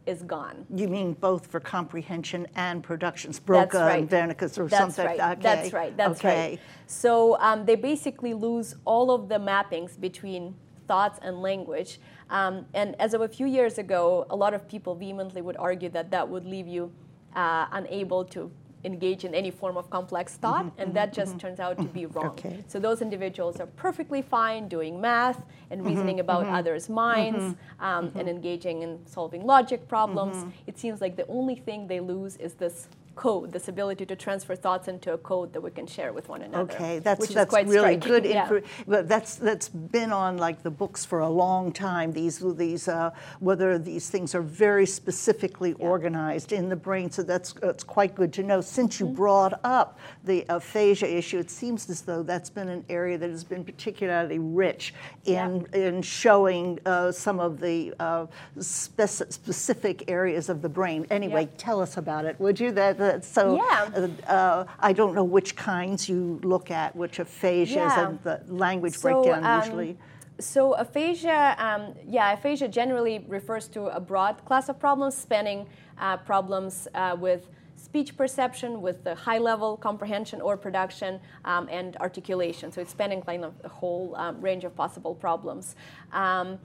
is 0.10 0.24
gone. 0.24 0.66
You 0.74 0.88
mean 0.88 1.14
both 1.14 1.46
for 1.48 1.60
comprehension 1.60 2.48
and 2.56 2.84
productions, 2.84 3.40
Broca 3.40 3.80
right. 3.80 4.00
and 4.00 4.10
Wernicke's 4.10 4.58
or 4.58 4.68
That's 4.68 4.96
something? 4.96 5.06
Right. 5.06 5.20
Okay. 5.34 5.42
That's 5.42 5.74
right. 5.74 5.96
That's 5.96 6.20
okay. 6.20 6.50
right. 6.50 6.60
So 6.88 7.40
um, 7.40 7.66
they 7.66 7.76
basically 7.76 8.34
lose 8.34 8.76
all 8.86 9.12
of 9.12 9.30
the 9.30 9.40
mappings 9.40 10.00
between 10.00 10.56
thoughts 10.88 11.20
and 11.22 11.42
language. 11.42 12.00
Um, 12.32 12.66
and 12.74 13.00
as 13.00 13.14
of 13.14 13.22
a 13.22 13.28
few 13.28 13.46
years 13.46 13.78
ago, 13.78 14.26
a 14.32 14.36
lot 14.36 14.54
of 14.54 14.68
people 14.68 14.96
vehemently 14.96 15.42
would 15.42 15.58
argue 15.58 15.90
that 15.90 16.10
that 16.12 16.28
would 16.28 16.46
leave 16.46 16.68
you 16.68 16.92
uh, 17.36 17.68
unable 17.72 18.26
to 18.26 18.52
engage 18.84 19.26
in 19.26 19.36
any 19.36 19.52
form 19.52 19.78
of 19.78 19.90
complex 19.90 20.36
thought, 20.36 20.66
mm-hmm, 20.66 20.80
and 20.80 20.88
mm-hmm, 20.88 20.96
that 20.96 21.14
just 21.14 21.32
mm-hmm. 21.32 21.40
turns 21.40 21.60
out 21.60 21.78
to 21.78 21.84
be 21.84 22.06
wrong. 22.06 22.28
Okay. 22.28 22.64
So 22.68 22.80
those 22.80 23.02
individuals 23.02 23.60
are 23.60 23.68
perfectly 23.68 24.22
fine 24.22 24.68
doing 24.68 25.00
math 25.02 25.42
and 25.70 25.82
mm-hmm, 25.82 25.90
reasoning 25.90 26.20
about 26.20 26.46
mm-hmm. 26.46 26.56
others' 26.56 26.90
minds 26.90 27.56
um, 27.80 28.12
and 28.16 28.30
engaging 28.30 28.82
in 28.84 29.00
solving 29.06 29.46
logic 29.46 29.88
problems. 29.88 30.46
It 30.68 30.78
seems 30.78 31.02
like 31.02 31.16
the 31.16 31.28
only 31.28 31.56
thing 31.56 31.88
they 31.88 32.00
lose 32.00 32.38
is 32.38 32.54
this 32.54 32.88
code, 33.20 33.52
this 33.52 33.68
ability 33.68 34.06
to 34.06 34.16
transfer 34.16 34.56
thoughts 34.56 34.88
into 34.88 35.10
a 35.14 35.18
code 35.18 35.52
that 35.54 35.62
we 35.68 35.72
can 35.72 35.86
share 35.86 36.12
with 36.14 36.30
one 36.30 36.42
another. 36.42 36.64
Okay, 36.72 37.00
that's 37.00 37.20
which 37.22 37.34
that's 37.38 37.50
is 37.50 37.56
quite 37.56 37.68
really 37.68 38.00
striking. 38.00 38.10
good. 38.14 38.26
Yeah. 38.26 38.44
Info, 38.44 38.62
but 38.88 39.10
that's 39.10 39.36
that's 39.36 39.68
been 39.98 40.12
on 40.14 40.38
like 40.38 40.64
the 40.64 40.72
books 40.72 41.04
for 41.04 41.20
a 41.20 41.30
long 41.30 41.74
time. 41.74 42.14
These 42.14 42.38
these 42.56 42.88
uh, 42.88 43.10
whether 43.42 43.78
these 43.78 44.10
things 44.10 44.34
are 44.38 44.42
very 44.66 44.86
specifically 44.86 45.74
organized 45.74 46.52
in 46.54 46.70
the 46.70 46.76
brain. 46.88 47.12
So 47.12 47.22
that's 47.24 47.52
that's 47.54 47.84
quite 47.84 48.16
good 48.16 48.32
to 48.34 48.44
know. 48.44 48.62
Since 48.62 48.92
you 49.00 49.06
Mm-hmm. 49.10 49.16
brought 49.26 49.56
up 49.64 49.90
the 50.24 50.46
aphasia 50.50 51.08
issue, 51.20 51.40
it 51.40 51.50
seems 51.50 51.90
as 51.90 52.02
though 52.02 52.22
that's 52.32 52.50
been 52.60 52.70
an 52.70 52.84
area 52.90 53.18
that 53.18 53.30
has 53.38 53.44
been 53.44 53.64
particularly 53.72 54.40
rich 54.40 54.94
in 55.26 55.66
in 55.74 56.02
showing 56.02 56.80
uh, 56.86 57.12
some 57.12 57.40
of 57.48 57.60
the 57.60 57.94
uh, 58.00 58.26
speci- 58.60 59.32
specific 59.32 59.98
areas 60.08 60.48
of 60.50 60.62
the 60.62 60.70
brain. 60.70 61.06
Anyway, 61.10 61.44
Yeah. 61.44 61.58
tell 61.68 61.80
us 61.82 61.98
about 61.98 62.24
it, 62.30 62.36
would 62.40 62.60
you? 62.60 62.72
That, 62.72 62.98
so. 63.22 63.56
Yeah. 63.56 63.90
Uh, 64.28 64.32
uh, 64.32 64.66
I 64.80 64.94
don't 64.94 65.14
know 65.14 65.24
which 65.38 65.56
kinds 65.56 66.10
you 66.10 66.40
look 66.44 66.72
at, 66.72 66.96
which 66.96 67.18
aphasias 67.20 67.76
Yeah. 67.76 68.08
and 68.08 68.20
the 68.24 68.42
language 68.48 68.96
So, 68.98 69.02
breakdown 69.02 69.44
um, 69.46 69.60
usually. 69.60 69.98
So 70.40 70.74
aphasia, 70.74 71.56
um, 71.58 71.94
yeah, 72.08 72.32
aphasia 72.32 72.68
generally 72.70 73.26
refers 73.28 73.68
to 73.70 73.88
a 73.88 74.00
broad 74.00 74.36
class 74.46 74.70
of 74.70 74.80
problems 74.80 75.16
spanning 75.16 75.68
uh, 75.98 76.18
problems 76.18 76.88
uh, 76.96 77.18
with 77.20 77.50
speech 77.76 78.16
perception, 78.16 78.82
with 78.82 79.04
the 79.04 79.16
high-level 79.16 79.78
comprehension 79.78 80.42
or 80.42 80.56
production, 80.58 81.20
um, 81.46 81.68
and 81.70 81.98
articulation. 81.98 82.72
So 82.72 82.82
it's 82.82 82.92
spanning 82.92 83.22
kind 83.22 83.44
of 83.44 83.54
a 83.64 83.70
whole 83.70 84.16
um, 84.16 84.40
range 84.42 84.64
of 84.64 84.76
possible 84.76 85.16
problems. 85.16 85.76
Um, 86.12 86.60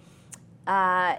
uh, 0.66 1.16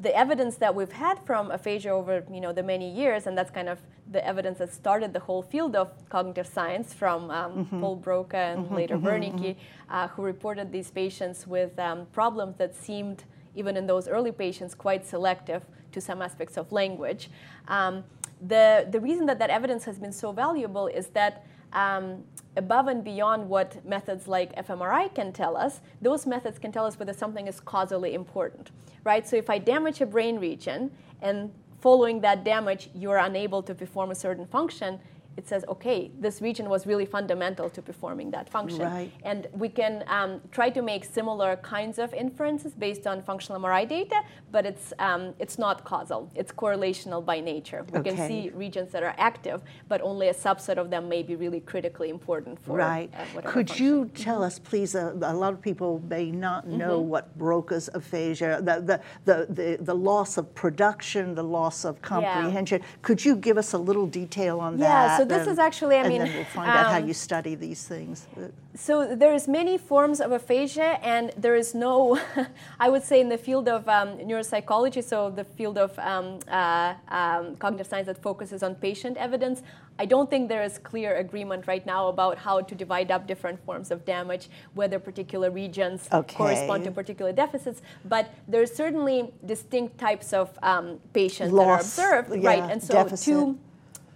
the 0.00 0.14
evidence 0.16 0.56
that 0.56 0.74
we've 0.74 0.92
had 0.92 1.18
from 1.24 1.50
aphasia 1.50 1.90
over 1.90 2.24
you 2.32 2.40
know 2.40 2.52
the 2.52 2.62
many 2.62 2.90
years, 2.90 3.26
and 3.26 3.36
that's 3.36 3.50
kind 3.50 3.68
of 3.68 3.78
the 4.10 4.24
evidence 4.26 4.58
that 4.58 4.72
started 4.72 5.12
the 5.12 5.20
whole 5.20 5.42
field 5.42 5.76
of 5.76 5.92
cognitive 6.08 6.46
science 6.46 6.92
from 6.92 7.30
um, 7.30 7.66
Paul 7.80 7.96
Broca 7.96 8.36
and 8.36 8.70
later 8.70 8.96
Wernicke, 8.98 9.56
uh, 9.88 10.08
who 10.08 10.22
reported 10.22 10.72
these 10.72 10.90
patients 10.90 11.46
with 11.46 11.78
um, 11.78 12.06
problems 12.12 12.56
that 12.56 12.74
seemed, 12.74 13.24
even 13.54 13.76
in 13.76 13.86
those 13.86 14.08
early 14.08 14.32
patients, 14.32 14.74
quite 14.74 15.06
selective 15.06 15.62
to 15.92 16.00
some 16.00 16.22
aspects 16.22 16.56
of 16.56 16.72
language. 16.72 17.30
Um, 17.68 18.04
the, 18.40 18.88
the 18.90 18.98
reason 19.00 19.26
that 19.26 19.38
that 19.38 19.50
evidence 19.50 19.84
has 19.84 19.98
been 19.98 20.12
so 20.12 20.32
valuable 20.32 20.86
is 20.88 21.08
that 21.08 21.46
um, 21.72 22.24
above 22.56 22.88
and 22.88 23.04
beyond 23.04 23.48
what 23.48 23.84
methods 23.84 24.26
like 24.26 24.54
fMRI 24.56 25.14
can 25.14 25.32
tell 25.32 25.56
us, 25.56 25.80
those 26.02 26.26
methods 26.26 26.58
can 26.58 26.72
tell 26.72 26.86
us 26.86 26.98
whether 26.98 27.12
something 27.12 27.46
is 27.46 27.60
causally 27.60 28.14
important, 28.14 28.70
right? 29.04 29.26
So 29.26 29.36
if 29.36 29.48
I 29.48 29.58
damage 29.58 30.00
a 30.00 30.06
brain 30.06 30.38
region 30.38 30.90
and 31.22 31.52
following 31.80 32.20
that 32.20 32.44
damage 32.44 32.90
you're 32.94 33.18
unable 33.18 33.62
to 33.62 33.74
perform 33.74 34.10
a 34.10 34.14
certain 34.14 34.46
function, 34.46 34.98
it 35.36 35.46
says, 35.48 35.64
okay, 35.68 36.10
this 36.18 36.42
region 36.42 36.68
was 36.68 36.86
really 36.86 37.06
fundamental 37.06 37.70
to 37.70 37.80
performing 37.80 38.30
that 38.32 38.48
function. 38.48 38.80
Right. 38.82 39.10
And 39.22 39.46
we 39.52 39.68
can 39.68 40.04
um, 40.06 40.40
try 40.50 40.68
to 40.70 40.82
make 40.82 41.04
similar 41.04 41.56
kinds 41.56 41.98
of 41.98 42.12
inferences 42.12 42.72
based 42.74 43.06
on 43.06 43.22
functional 43.22 43.60
MRI 43.60 43.88
data, 43.88 44.22
but 44.52 44.66
it's, 44.66 44.92
um, 44.98 45.32
it's 45.38 45.58
not 45.58 45.84
causal. 45.84 46.30
It's 46.34 46.52
correlational 46.52 47.24
by 47.24 47.40
nature. 47.40 47.86
We 47.92 48.02
can 48.02 48.16
see 48.16 48.50
regions 48.54 48.90
that 48.92 49.02
are 49.02 49.14
active, 49.18 49.62
but 49.88 50.00
only 50.02 50.28
a 50.28 50.34
subset 50.34 50.76
of 50.76 50.90
them 50.90 51.08
may 51.08 51.22
be 51.22 51.36
really 51.36 51.60
critically 51.60 52.10
important 52.10 52.58
for 52.62 52.76
Right. 52.76 53.10
uh, 53.14 53.40
Could 53.42 53.68
function. 53.68 53.86
you 53.86 54.10
tell 54.14 54.42
us, 54.42 54.58
please? 54.58 54.94
Uh, 54.94 55.12
a 55.22 55.34
lot 55.34 55.52
of 55.52 55.62
people 55.62 56.02
may 56.08 56.30
not 56.30 56.66
know 56.66 56.98
Mm-hmm. 57.00 57.08
what 57.08 57.38
Broca's 57.38 57.88
aphasia, 57.94 58.60
the, 58.62 58.80
the, 58.80 59.00
the, 59.24 59.46
the, 59.54 59.78
the 59.82 59.94
loss 59.94 60.36
of 60.36 60.52
production, 60.54 61.34
the 61.34 61.44
loss 61.44 61.84
of 61.84 62.02
comprehension. 62.02 62.82
Could 63.02 63.24
you 63.24 63.36
give 63.36 63.56
us 63.56 63.72
a 63.74 63.78
little 63.78 64.06
detail 64.06 64.60
on 64.60 64.78
Yeah, 64.78 65.18
that? 65.18 65.19
So 65.20 65.24
this 65.26 65.42
and- 65.42 65.50
is 65.50 65.58
actually, 65.58 65.96
I 65.96 66.00
and 66.00 66.08
mean, 66.08 66.22
then 66.22 66.34
we'll 66.34 66.44
find 66.44 66.70
out 66.70 66.86
how 66.92 66.98
um, 66.98 67.06
you 67.08 67.14
study 67.14 67.54
these 67.54 67.86
things. 67.86 68.26
So 68.74 69.14
there's 69.14 69.46
many 69.48 69.76
forms 69.76 70.20
of 70.20 70.32
aphasia, 70.32 70.98
and 71.02 71.32
there 71.36 71.56
is 71.56 71.74
no, 71.74 72.18
I 72.84 72.88
would 72.88 73.02
say, 73.02 73.20
in 73.20 73.28
the 73.28 73.36
field 73.38 73.68
of 73.68 73.88
um, 73.88 74.18
neuropsychology, 74.18 75.02
so 75.04 75.30
the 75.30 75.44
field 75.44 75.76
of 75.76 75.98
um, 75.98 76.38
uh, 76.48 76.94
um, 77.08 77.56
cognitive 77.56 77.86
science 77.86 78.06
that 78.06 78.22
focuses 78.22 78.62
on 78.62 78.74
patient 78.76 79.16
evidence. 79.16 79.62
I 79.98 80.06
don't 80.06 80.30
think 80.30 80.48
there 80.48 80.62
is 80.62 80.78
clear 80.78 81.16
agreement 81.16 81.66
right 81.66 81.84
now 81.84 82.08
about 82.08 82.38
how 82.38 82.62
to 82.62 82.74
divide 82.74 83.10
up 83.10 83.26
different 83.26 83.62
forms 83.66 83.90
of 83.90 84.06
damage, 84.06 84.48
whether 84.72 84.98
particular 84.98 85.50
regions 85.50 86.08
correspond 86.28 86.84
to 86.84 86.90
particular 86.90 87.32
deficits. 87.32 87.82
But 88.06 88.32
there 88.48 88.62
are 88.62 88.72
certainly 88.82 89.30
distinct 89.44 89.98
types 89.98 90.32
of 90.32 90.58
um, 90.62 91.00
patients 91.12 91.52
that 91.52 91.60
are 91.60 91.80
observed, 91.80 92.34
yeah, 92.34 92.48
right? 92.48 92.70
And 92.70 92.82
so 92.82 92.94
deficit. 92.94 93.26
two 93.26 93.58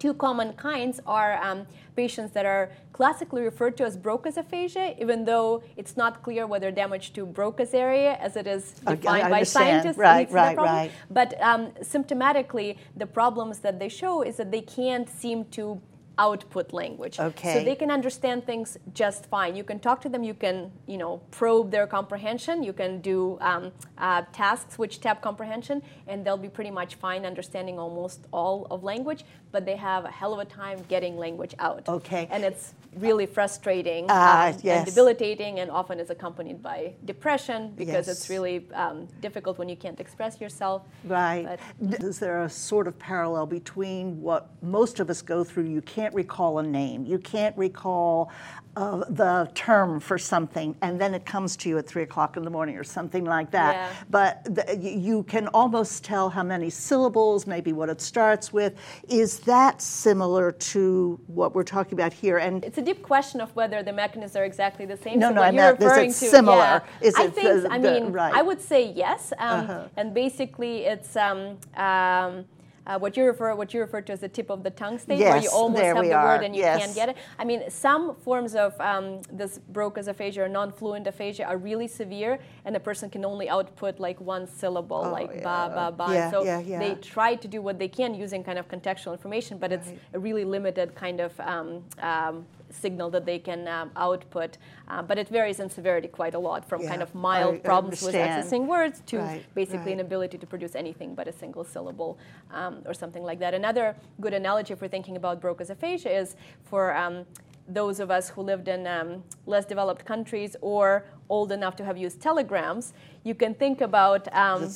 two 0.04 0.12
common 0.12 0.52
kinds 0.52 1.00
are 1.06 1.32
um, 1.42 1.66
patients 1.96 2.30
that 2.36 2.44
are 2.44 2.64
classically 2.92 3.40
referred 3.40 3.74
to 3.78 3.82
as 3.88 3.96
Broca's 3.96 4.36
aphasia, 4.36 4.86
even 5.00 5.24
though 5.24 5.62
it's 5.80 5.96
not 5.96 6.22
clear 6.22 6.46
whether 6.46 6.70
damage 6.70 7.14
to 7.14 7.24
Broca's 7.24 7.72
area, 7.72 8.12
as 8.26 8.36
it 8.36 8.46
is 8.46 8.62
defined 8.86 9.30
by 9.30 9.42
scientists, 9.44 9.96
Right, 9.96 10.30
right, 10.30 10.58
right. 10.58 10.90
But 11.18 11.30
um, 11.40 11.62
symptomatically, 11.94 12.76
the 13.02 13.06
problems 13.06 13.60
that 13.60 13.78
they 13.78 13.88
show 13.88 14.14
is 14.20 14.36
that 14.36 14.50
they 14.50 14.60
can't 14.60 15.08
seem 15.08 15.46
to 15.56 15.80
output 16.18 16.72
language. 16.72 17.18
Okay. 17.18 17.54
So 17.54 17.64
they 17.64 17.74
can 17.74 17.90
understand 17.90 18.46
things 18.46 18.78
just 18.92 19.26
fine. 19.26 19.56
You 19.56 19.64
can 19.64 19.78
talk 19.78 20.00
to 20.02 20.08
them. 20.08 20.22
You 20.22 20.34
can, 20.34 20.70
you 20.86 20.98
know, 20.98 21.22
probe 21.30 21.70
their 21.70 21.86
comprehension. 21.86 22.62
You 22.62 22.72
can 22.72 23.00
do 23.00 23.38
um, 23.40 23.72
uh, 23.98 24.22
tasks 24.32 24.78
which 24.78 25.00
tap 25.00 25.22
comprehension, 25.22 25.82
and 26.06 26.24
they'll 26.24 26.36
be 26.36 26.48
pretty 26.48 26.70
much 26.70 26.96
fine 26.96 27.24
understanding 27.26 27.78
almost 27.78 28.26
all 28.32 28.66
of 28.70 28.82
language. 28.82 29.24
But 29.54 29.66
they 29.66 29.76
have 29.76 30.04
a 30.04 30.10
hell 30.10 30.32
of 30.32 30.40
a 30.40 30.44
time 30.44 30.80
getting 30.88 31.16
language 31.16 31.54
out. 31.60 31.88
Okay. 31.88 32.26
And 32.32 32.42
it's 32.42 32.74
really 32.96 33.24
frustrating 33.24 34.10
um, 34.10 34.56
yes. 34.64 34.78
and 34.78 34.84
debilitating, 34.84 35.60
and 35.60 35.70
often 35.70 36.00
is 36.00 36.10
accompanied 36.10 36.60
by 36.60 36.94
depression 37.04 37.72
because 37.76 38.08
Yes. 38.08 38.08
it's 38.08 38.28
really 38.28 38.66
um, 38.74 39.06
difficult 39.20 39.56
when 39.58 39.68
you 39.68 39.76
can't 39.76 40.00
express 40.00 40.40
yourself. 40.40 40.82
Right. 41.04 41.60
But- 41.80 42.02
Is 42.02 42.18
there 42.18 42.42
a 42.42 42.50
sort 42.50 42.88
of 42.88 42.98
parallel 42.98 43.46
between 43.46 44.20
what 44.20 44.50
most 44.60 44.98
of 44.98 45.08
us 45.08 45.22
go 45.22 45.44
through? 45.44 45.66
You 45.66 45.82
can't 45.82 46.12
recall 46.16 46.58
a 46.58 46.62
name, 46.64 47.06
you 47.06 47.20
can't 47.20 47.56
recall 47.56 48.32
uh, 48.76 49.04
the 49.08 49.50
term 49.54 50.00
for 50.00 50.18
something, 50.18 50.76
and 50.82 51.00
then 51.00 51.14
it 51.14 51.24
comes 51.24 51.56
to 51.56 51.68
you 51.68 51.78
at 51.78 51.86
three 51.86 52.02
o'clock 52.02 52.36
in 52.36 52.42
the 52.42 52.50
morning 52.50 52.76
or 52.76 52.84
something 52.84 53.24
like 53.24 53.50
that. 53.52 53.74
Yeah. 53.74 53.92
But 54.10 54.44
the, 54.54 54.76
you 54.76 55.22
can 55.24 55.48
almost 55.48 56.04
tell 56.04 56.28
how 56.30 56.42
many 56.42 56.70
syllables, 56.70 57.46
maybe 57.46 57.72
what 57.72 57.88
it 57.88 58.00
starts 58.00 58.52
with. 58.52 58.74
Is 59.08 59.40
that 59.40 59.80
similar 59.80 60.52
to 60.52 61.20
what 61.26 61.54
we're 61.54 61.62
talking 61.62 61.94
about 61.94 62.12
here? 62.12 62.38
And 62.38 62.64
It's 62.64 62.78
a 62.78 62.82
deep 62.82 63.02
question 63.02 63.40
of 63.40 63.54
whether 63.54 63.82
the 63.82 63.92
mechanisms 63.92 64.36
are 64.36 64.44
exactly 64.44 64.86
the 64.86 64.96
same. 64.96 65.18
No, 65.18 65.28
so 65.28 65.34
no, 65.34 65.42
I 65.42 65.50
you're 65.50 65.54
meant, 65.62 65.78
is 65.78 65.84
it 65.84 65.88
referring 65.88 66.08
to, 66.10 66.14
similar? 66.14 66.56
Yeah, 66.56 66.80
Is 67.08 67.14
I 67.14 67.24
it 67.24 67.34
think. 67.34 67.62
the- 67.62 67.72
I 67.72 67.78
the- 67.78 67.92
mean, 68.00 68.12
right. 68.12 68.30
Uh-huh. 68.30 68.40
I 68.40 68.42
would 68.42 68.60
say 68.60 68.90
yes, 68.92 69.32
um, 69.38 69.88
and 69.96 70.12
basically 70.14 70.84
it's. 70.86 71.16
Um, 71.16 71.58
um, 71.76 72.44
uh, 72.86 72.98
what 72.98 73.16
you 73.16 73.24
refer 73.24 73.54
what 73.54 73.72
you 73.72 73.80
refer 73.80 74.00
to 74.00 74.12
as 74.12 74.20
the 74.20 74.28
tip 74.28 74.50
of 74.50 74.62
the 74.62 74.70
tongue 74.70 74.98
state, 74.98 75.18
where 75.18 75.38
you 75.38 75.50
almost 75.50 75.82
have 75.82 76.02
the 76.02 76.12
are, 76.12 76.24
word 76.24 76.44
and 76.44 76.54
you 76.54 76.62
yes. 76.62 76.80
can't 76.80 76.94
get 76.94 77.08
it. 77.08 77.16
I 77.38 77.44
mean, 77.44 77.62
some 77.70 78.14
forms 78.16 78.54
of 78.54 78.78
um, 78.80 79.20
this 79.32 79.60
Broca's 79.72 80.08
aphasia 80.08 80.44
or 80.44 80.48
non-fluent 80.48 81.06
aphasia 81.06 81.44
are 81.44 81.56
really 81.56 81.88
severe, 81.88 82.38
and 82.64 82.74
the 82.74 82.80
person 82.80 83.08
can 83.10 83.24
only 83.24 83.48
output 83.48 83.98
like 83.98 84.20
one 84.20 84.46
syllable, 84.46 85.02
like 85.02 85.42
ba 85.42 85.70
ba 85.74 85.92
ba. 85.96 86.06
Oh, 86.08 86.12
Yeah, 86.12 86.30
so 86.30 86.44
yeah, 86.44 86.60
yeah. 86.60 86.78
they 86.78 86.94
try 86.96 87.34
to 87.34 87.48
do 87.48 87.62
what 87.62 87.78
they 87.78 87.88
can 87.88 88.14
using 88.14 88.44
kind 88.44 88.58
of 88.58 88.68
contextual 88.68 89.12
information, 89.12 89.58
but 89.58 89.72
it's 89.72 89.92
a 90.12 90.18
really 90.18 90.44
limited 90.44 90.94
kind 90.94 91.20
of 91.20 91.38
um, 91.40 91.82
um, 92.00 92.46
signal 92.74 93.10
that 93.10 93.24
they 93.24 93.38
can 93.38 93.66
um, 93.68 93.90
output. 93.96 94.58
Uh, 94.88 95.02
but 95.02 95.18
it 95.18 95.28
varies 95.28 95.60
in 95.60 95.70
severity 95.70 96.08
quite 96.08 96.34
a 96.34 96.38
lot, 96.38 96.68
from 96.68 96.86
kind 96.86 97.02
of 97.02 97.14
mild 97.14 97.54
I 97.56 97.58
problems 97.58 98.02
with 98.02 98.14
accessing 98.14 98.66
words 98.66 99.02
to 99.06 99.18
Right, 99.18 99.54
basically 99.54 99.92
right. 99.92 100.00
inability 100.00 100.38
to 100.38 100.46
produce 100.46 100.74
anything 100.74 101.14
but 101.14 101.28
a 101.28 101.32
single 101.32 101.64
syllable 101.64 102.18
um, 102.52 102.82
or 102.84 102.94
something 102.94 103.22
like 103.22 103.38
that. 103.38 103.54
Another 103.54 103.96
good 104.20 104.34
analogy 104.34 104.74
for 104.74 104.88
thinking 104.88 105.16
about 105.16 105.40
Broca's 105.40 105.70
aphasia 105.70 106.10
is 106.10 106.36
for 106.64 106.94
um, 106.96 107.24
those 107.68 108.00
of 108.00 108.10
us 108.10 108.28
who 108.28 108.42
lived 108.42 108.68
in 108.68 108.86
um, 108.86 109.22
less 109.46 109.64
developed 109.64 110.04
countries 110.04 110.56
or 110.60 111.06
old 111.30 111.50
enough 111.50 111.74
to 111.76 111.84
have 111.84 111.96
used 111.96 112.20
telegrams, 112.20 112.92
you 113.22 113.34
can 113.34 113.54
think 113.54 113.80
about 113.80 114.28
um, 114.34 114.70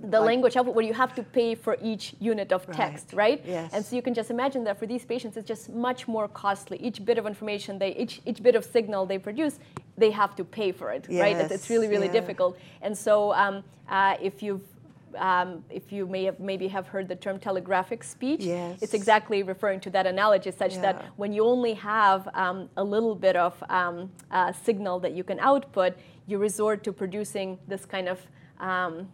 the 0.00 0.18
like- 0.18 0.26
language 0.26 0.56
output 0.56 0.74
where 0.74 0.84
you 0.84 0.94
have 0.94 1.14
to 1.14 1.22
pay 1.22 1.54
for 1.54 1.76
each 1.82 2.14
unit 2.18 2.52
of 2.52 2.66
text, 2.72 3.12
right? 3.12 3.42
Yes. 3.46 3.72
And 3.74 3.84
so 3.84 3.94
you 3.94 4.02
can 4.02 4.14
just 4.14 4.30
imagine 4.30 4.64
that 4.64 4.78
for 4.78 4.86
these 4.86 5.04
patients, 5.04 5.36
it's 5.36 5.46
just 5.46 5.68
much 5.68 6.08
more 6.08 6.28
costly. 6.28 6.78
Each 6.78 7.04
bit 7.04 7.18
of 7.18 7.26
information 7.26 7.78
they, 7.78 7.94
each, 7.94 8.22
each 8.24 8.42
bit 8.42 8.54
of 8.54 8.64
signal 8.64 9.04
they 9.04 9.18
produce, 9.18 9.58
they 9.98 10.10
have 10.10 10.34
to 10.36 10.44
pay 10.44 10.72
for 10.72 10.90
it, 10.92 11.06
right? 11.10 11.36
It's, 11.36 11.52
it's 11.52 11.70
really, 11.70 11.88
really 11.88 12.06
yeah. 12.06 12.12
difficult. 12.12 12.58
And 12.80 12.96
so 12.96 13.34
um, 13.34 13.62
uh, 13.88 14.16
if 14.22 14.42
you've 14.42 14.66
um, 15.16 15.64
if 15.70 15.92
you 15.92 16.06
may 16.06 16.24
have 16.24 16.38
maybe 16.40 16.68
have 16.68 16.86
heard 16.88 17.08
the 17.08 17.16
term 17.16 17.38
telegraphic 17.38 18.02
speech, 18.04 18.40
Yes. 18.42 18.78
it's 18.82 18.94
exactly 18.94 19.42
referring 19.42 19.80
to 19.80 19.90
that 19.90 20.06
analogy, 20.06 20.50
such 20.50 20.74
Yeah. 20.74 20.82
that 20.82 21.04
when 21.16 21.32
you 21.32 21.44
only 21.44 21.74
have 21.74 22.28
um, 22.34 22.68
a 22.76 22.84
little 22.84 23.14
bit 23.14 23.36
of 23.36 23.62
um, 23.68 24.10
uh, 24.30 24.52
signal 24.52 25.00
that 25.00 25.12
you 25.12 25.24
can 25.24 25.38
output, 25.40 25.94
you 26.26 26.38
resort 26.38 26.82
to 26.84 26.92
producing 26.92 27.58
this 27.68 27.84
kind 27.86 28.08
of 28.08 28.20
um, 28.60 29.08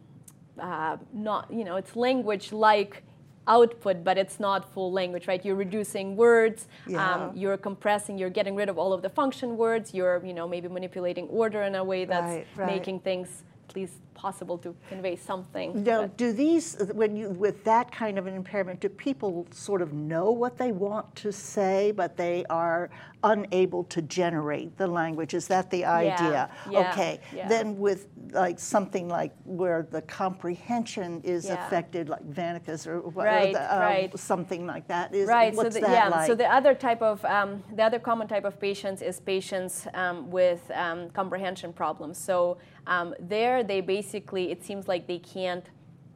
uh, 0.60 0.96
not, 1.12 1.50
you 1.52 1.64
know, 1.64 1.76
it's 1.76 1.94
language 1.96 2.52
like 2.52 3.02
output, 3.48 4.02
but 4.02 4.18
it's 4.18 4.40
not 4.40 4.72
full 4.72 4.90
language, 4.90 5.28
right? 5.28 5.44
You're 5.44 5.54
reducing 5.54 6.16
words, 6.16 6.66
um, 6.88 6.92
Yeah. 6.94 7.14
um, 7.14 7.36
you're 7.36 7.56
compressing, 7.56 8.18
you're 8.18 8.30
getting 8.30 8.56
rid 8.56 8.68
of 8.68 8.76
all 8.78 8.92
of 8.92 9.02
the 9.02 9.08
function 9.08 9.56
words, 9.56 9.94
you're, 9.94 10.20
you 10.24 10.34
know, 10.34 10.48
maybe 10.48 10.66
manipulating 10.68 11.28
order 11.28 11.62
in 11.62 11.74
a 11.76 11.84
way 11.84 12.04
that's 12.06 12.24
Right, 12.34 12.46
right. 12.56 12.66
making 12.66 13.00
things 13.00 13.44
least 13.74 13.94
possible 14.14 14.56
to 14.58 14.74
convey 14.88 15.14
something. 15.16 15.82
Now, 15.84 16.02
but- 16.02 16.16
do 16.16 16.32
these, 16.32 16.76
when 16.92 17.16
you, 17.16 17.30
with 17.30 17.64
that 17.64 17.90
kind 17.92 18.18
of 18.18 18.26
an 18.26 18.34
impairment, 18.34 18.80
do 18.80 18.88
people 18.88 19.46
sort 19.50 19.82
of 19.82 19.92
know 19.92 20.30
what 20.30 20.56
they 20.56 20.72
want 20.72 21.14
to 21.16 21.32
say, 21.32 21.92
but 21.92 22.16
they 22.16 22.44
are 22.48 22.90
unable 23.24 23.84
to 23.84 24.00
generate 24.02 24.76
the 24.78 24.86
language? 24.86 25.34
Is 25.34 25.46
that 25.48 25.70
the 25.70 25.84
idea? 25.84 26.50
yeah, 26.70 26.90
Okay. 26.90 27.20
yeah. 27.34 27.48
Then 27.48 27.78
with 27.78 28.08
like 28.32 28.58
something 28.58 29.08
like 29.08 29.32
where 29.44 29.86
the 29.90 30.02
comprehension 30.02 31.20
is 31.22 31.46
Yeah. 31.46 31.66
affected, 31.66 32.08
like 32.08 32.24
Wernicke's 32.30 32.86
or 32.86 33.00
what, 33.00 33.26
or 33.26 33.30
Right, 33.30 33.52
the, 33.52 33.74
um, 33.74 33.80
right. 33.80 34.18
something 34.18 34.66
like 34.66 34.86
that, 34.88 35.14
is 35.14 35.28
right 35.28 35.54
so 35.54 35.68
the, 35.68 35.80
yeah 35.80 36.08
like? 36.08 36.26
so 36.26 36.34
the 36.34 36.50
other 36.52 36.74
type 36.74 37.02
of 37.02 37.24
um, 37.24 37.62
the 37.74 37.82
other 37.82 37.98
common 37.98 38.26
type 38.28 38.44
of 38.44 38.58
patients 38.60 39.02
is 39.02 39.20
patients 39.20 39.86
um, 39.94 40.30
with 40.30 40.70
um, 40.74 41.10
comprehension 41.10 41.72
problems 41.72 42.18
so 42.18 42.58
um, 42.86 43.14
there 43.20 43.62
they 43.62 43.80
basically 43.80 44.50
it 44.50 44.62
seems 44.64 44.88
like 44.88 45.06
they 45.06 45.18
can't 45.18 45.66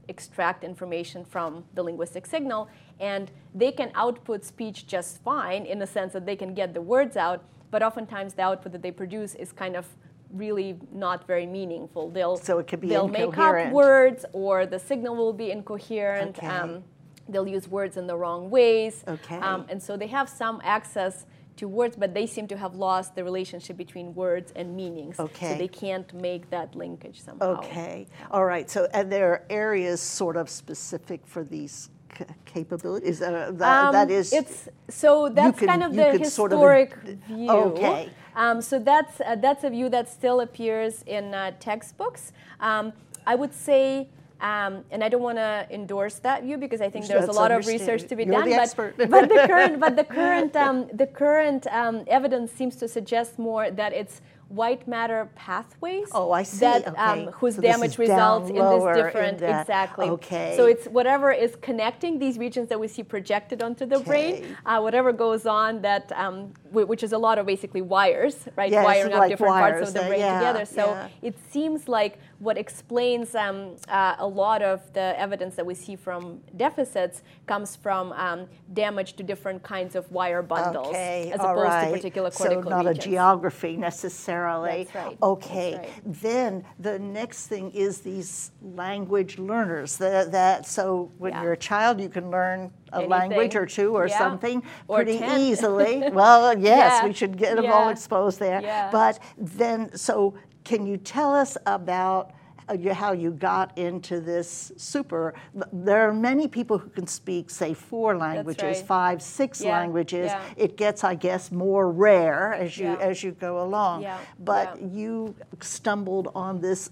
extract 0.08 0.64
information 0.64 1.24
from 1.24 1.64
the 1.74 1.82
linguistic 1.82 2.26
signal 2.26 2.68
and 2.98 3.30
they 3.54 3.70
can 3.70 3.90
output 3.94 4.44
speech 4.44 4.86
just 4.86 5.22
fine 5.22 5.64
in 5.64 5.78
the 5.78 5.86
sense 5.86 6.12
that 6.12 6.26
they 6.26 6.34
can 6.36 6.52
get 6.54 6.74
the 6.74 6.80
words 6.82 7.16
out 7.16 7.44
but 7.70 7.82
oftentimes 7.82 8.34
the 8.34 8.42
output 8.42 8.72
that 8.72 8.82
they 8.82 8.90
produce 8.90 9.34
is 9.36 9.52
kind 9.52 9.76
of 9.76 9.86
really 10.32 10.76
not 10.92 11.26
very 11.26 11.46
meaningful 11.46 12.10
they'll 12.10 12.36
So 12.36 12.58
it 12.58 12.66
could 12.66 12.80
be 12.80 12.88
they'll 12.88 13.08
make 13.08 13.36
up 13.38 13.72
words 13.72 14.24
or 14.32 14.66
the 14.66 14.78
signal 14.78 15.14
will 15.16 15.32
be 15.32 15.50
incoherent 15.50 16.38
Okay. 16.38 16.46
um, 16.46 16.82
they'll 17.28 17.46
use 17.48 17.68
words 17.68 17.96
in 17.96 18.06
the 18.08 18.16
wrong 18.16 18.50
ways 18.50 19.04
Okay. 19.06 19.36
um, 19.36 19.64
and 19.68 19.80
so 19.80 19.96
they 19.96 20.08
have 20.08 20.28
some 20.28 20.60
access 20.64 21.26
to 21.60 21.68
words, 21.68 21.94
but 21.96 22.12
they 22.14 22.26
seem 22.26 22.46
to 22.48 22.56
have 22.56 22.74
lost 22.74 23.14
the 23.14 23.22
relationship 23.22 23.76
between 23.76 24.14
words 24.14 24.52
and 24.56 24.74
meanings. 24.74 25.20
Okay. 25.20 25.52
So 25.52 25.58
they 25.58 25.68
can't 25.68 26.12
make 26.14 26.50
that 26.50 26.74
linkage 26.74 27.20
somehow. 27.20 27.58
Okay, 27.58 28.06
all 28.30 28.44
right. 28.44 28.68
So, 28.68 28.88
and 28.92 29.10
there 29.12 29.28
are 29.32 29.42
areas 29.50 30.00
sort 30.00 30.36
of 30.36 30.48
specific 30.50 31.20
for 31.26 31.44
these 31.44 31.90
c- 32.18 32.24
capabilities. 32.46 33.18
That, 33.20 33.34
Um, 33.62 33.92
that 33.92 34.10
is, 34.10 34.32
it's 34.32 34.68
so 34.88 35.28
that's 35.28 35.58
can- 35.58 35.68
kind 35.68 35.82
of 35.84 35.92
the 35.94 36.08
could 36.18 36.26
sort 36.26 36.52
of 36.52 36.58
historic 36.58 36.90
view. 37.28 37.50
okay. 37.50 38.10
Um, 38.34 38.62
so 38.62 38.78
that's 38.78 39.20
uh, 39.20 39.36
that's 39.46 39.64
a 39.64 39.70
view 39.70 39.88
that 39.90 40.08
still 40.08 40.40
appears 40.40 41.02
in 41.06 41.34
uh, 41.34 41.52
textbooks. 41.60 42.32
Um, 42.60 42.92
I 43.26 43.34
would 43.40 43.54
say. 43.54 44.08
Um, 44.40 44.84
and 44.90 45.04
I 45.04 45.08
don't 45.08 45.22
want 45.22 45.36
to 45.38 45.66
endorse 45.70 46.14
that 46.20 46.42
view 46.42 46.56
because 46.56 46.80
I 46.80 46.88
think 46.88 47.06
there's 47.06 47.26
That's 47.26 47.36
a 47.36 47.40
lot 47.40 47.52
of 47.52 47.66
research 47.66 48.04
to 48.08 48.16
be 48.16 48.24
you're 48.24 48.32
done. 48.32 48.48
the 48.48 48.96
but, 48.96 49.10
but 49.10 49.28
the 49.28 49.44
current, 49.46 49.80
but 49.80 49.96
the 49.96 50.04
current, 50.04 50.56
um, 50.56 50.88
the 50.94 51.06
current 51.06 51.66
um, 51.68 52.04
evidence 52.06 52.50
seems 52.50 52.76
to 52.76 52.88
suggest 52.88 53.38
more 53.38 53.70
that 53.70 53.92
it's 53.92 54.22
white 54.50 54.88
matter 54.88 55.30
pathways. 55.36 56.08
Oh, 56.12 56.32
I 56.32 56.42
see. 56.42 56.58
That 56.60 56.88
Okay. 56.88 57.00
um, 57.00 57.26
whose 57.28 57.56
So 57.56 57.62
damage 57.62 57.98
results 57.98 58.50
in 58.50 58.56
this 58.56 58.82
in 58.84 58.94
different 58.94 59.38
that. 59.38 59.60
exactly. 59.60 60.08
Okay. 60.08 60.54
So 60.56 60.66
it's 60.66 60.86
whatever 60.88 61.30
is 61.30 61.54
connecting 61.56 62.18
these 62.18 62.36
regions 62.36 62.68
that 62.68 62.80
we 62.80 62.88
see 62.88 63.04
projected 63.04 63.62
onto 63.62 63.86
the 63.86 63.96
Okay. 63.96 64.04
brain, 64.10 64.56
uh, 64.66 64.80
whatever 64.80 65.12
goes 65.12 65.46
on 65.46 65.82
that, 65.82 66.10
um, 66.16 66.52
which 66.72 67.04
is 67.04 67.12
a 67.12 67.18
lot 67.18 67.38
of 67.38 67.46
basically 67.46 67.80
wires, 67.82 68.48
right? 68.56 68.72
Yes, 68.72 68.84
Wiring 68.84 69.12
up 69.12 69.20
like 69.20 69.30
different 69.30 69.54
parts 69.54 69.86
of 69.88 69.94
the 69.94 70.02
uh, 70.02 70.08
brain 70.08 70.20
yeah, 70.20 70.38
together. 70.38 70.64
So 70.64 70.84
yeah. 70.94 71.08
it 71.22 71.36
seems 71.52 71.88
like 71.88 72.18
what 72.40 72.56
explains 72.56 73.34
um, 73.34 73.76
uh, 73.88 74.16
a 74.18 74.26
lot 74.26 74.62
of 74.62 74.90
the 74.94 75.14
evidence 75.20 75.54
that 75.56 75.64
we 75.66 75.74
see 75.74 75.94
from 75.94 76.40
deficits 76.56 77.22
comes 77.46 77.76
from 77.76 78.12
um, 78.12 78.46
damage 78.72 79.12
to 79.12 79.22
different 79.22 79.62
kinds 79.62 79.94
of 79.94 80.10
wire 80.10 80.40
bundles, 80.40 80.88
Okay, 80.88 81.30
as 81.34 81.38
opposed 81.40 81.64
right. 81.64 81.84
to 81.90 81.92
particular 81.96 82.30
cortical 82.30 82.62
so 82.62 82.68
not 82.70 82.86
regions. 82.86 83.04
a 83.04 83.08
geography 83.10 83.76
necessarily. 83.76 84.84
That's 84.84 84.94
right, 84.94 85.18
Okay. 85.22 85.72
that's 85.72 85.88
right. 85.88 86.22
Then 86.22 86.64
the 86.78 86.98
next 86.98 87.46
thing 87.46 87.70
is 87.72 88.00
these 88.00 88.52
language 88.62 89.38
learners. 89.38 89.98
That, 89.98 90.32
that 90.32 90.66
so 90.66 91.10
when 91.18 91.32
Yeah. 91.34 91.42
you're 91.42 91.52
a 91.52 91.56
child, 91.58 92.00
you 92.00 92.08
can 92.08 92.30
learn 92.30 92.72
a 92.92 92.96
Anything. 92.96 93.10
language 93.10 93.54
or 93.54 93.66
two 93.66 93.94
or 93.94 94.08
Yeah. 94.08 94.16
something 94.18 94.62
Or 94.88 94.96
pretty 95.04 95.18
10. 95.18 95.40
easily. 95.40 96.02
well, 96.12 96.58
yes, 96.58 97.00
Yeah. 97.02 97.06
we 97.06 97.12
should 97.12 97.36
get 97.36 97.56
them 97.56 97.70
all 97.70 97.90
exposed 97.90 98.38
there. 98.40 98.88
But 98.90 99.18
then, 99.36 99.94
so 99.94 100.34
can 100.70 100.86
you 100.86 100.96
tell 100.96 101.34
us 101.34 101.56
about? 101.66 102.30
uh, 102.68 102.94
How 102.94 103.10
you 103.12 103.32
got 103.32 103.76
into 103.76 104.20
this 104.20 104.70
super? 104.76 105.34
There 105.72 106.08
are 106.08 106.12
many 106.14 106.46
people 106.46 106.78
who 106.78 106.88
can 106.90 107.06
speak, 107.08 107.50
say, 107.50 107.74
four 107.74 108.16
languages, 108.16 108.78
right. 108.78 108.86
five, 108.86 109.20
six 109.20 109.60
Yeah, 109.60 109.72
languages. 109.72 110.30
yeah. 110.30 110.64
It 110.64 110.76
gets, 110.76 111.02
I 111.02 111.16
guess, 111.16 111.50
more 111.50 111.90
rare 111.90 112.54
as 112.54 112.78
you 112.78 112.92
Yeah. 112.92 113.08
as 113.10 113.24
you 113.24 113.32
go 113.32 113.52
along. 113.66 114.02
Yeah, 114.02 114.18
But 114.38 114.80
you 114.80 115.34
stumbled 115.60 116.26
on 116.34 116.60
this 116.60 116.90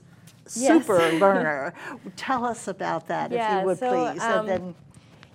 Yes. 0.57 0.67
super 0.85 1.01
learner. 1.23 1.73
Tell 2.17 2.43
us 2.45 2.67
about 2.69 3.07
that, 3.13 3.33
if 3.33 3.43
you 3.53 3.59
would 3.67 3.79
so, 3.79 3.89
please. 3.91 4.23
um, 4.25 4.33
and 4.39 4.49
then, 4.49 4.75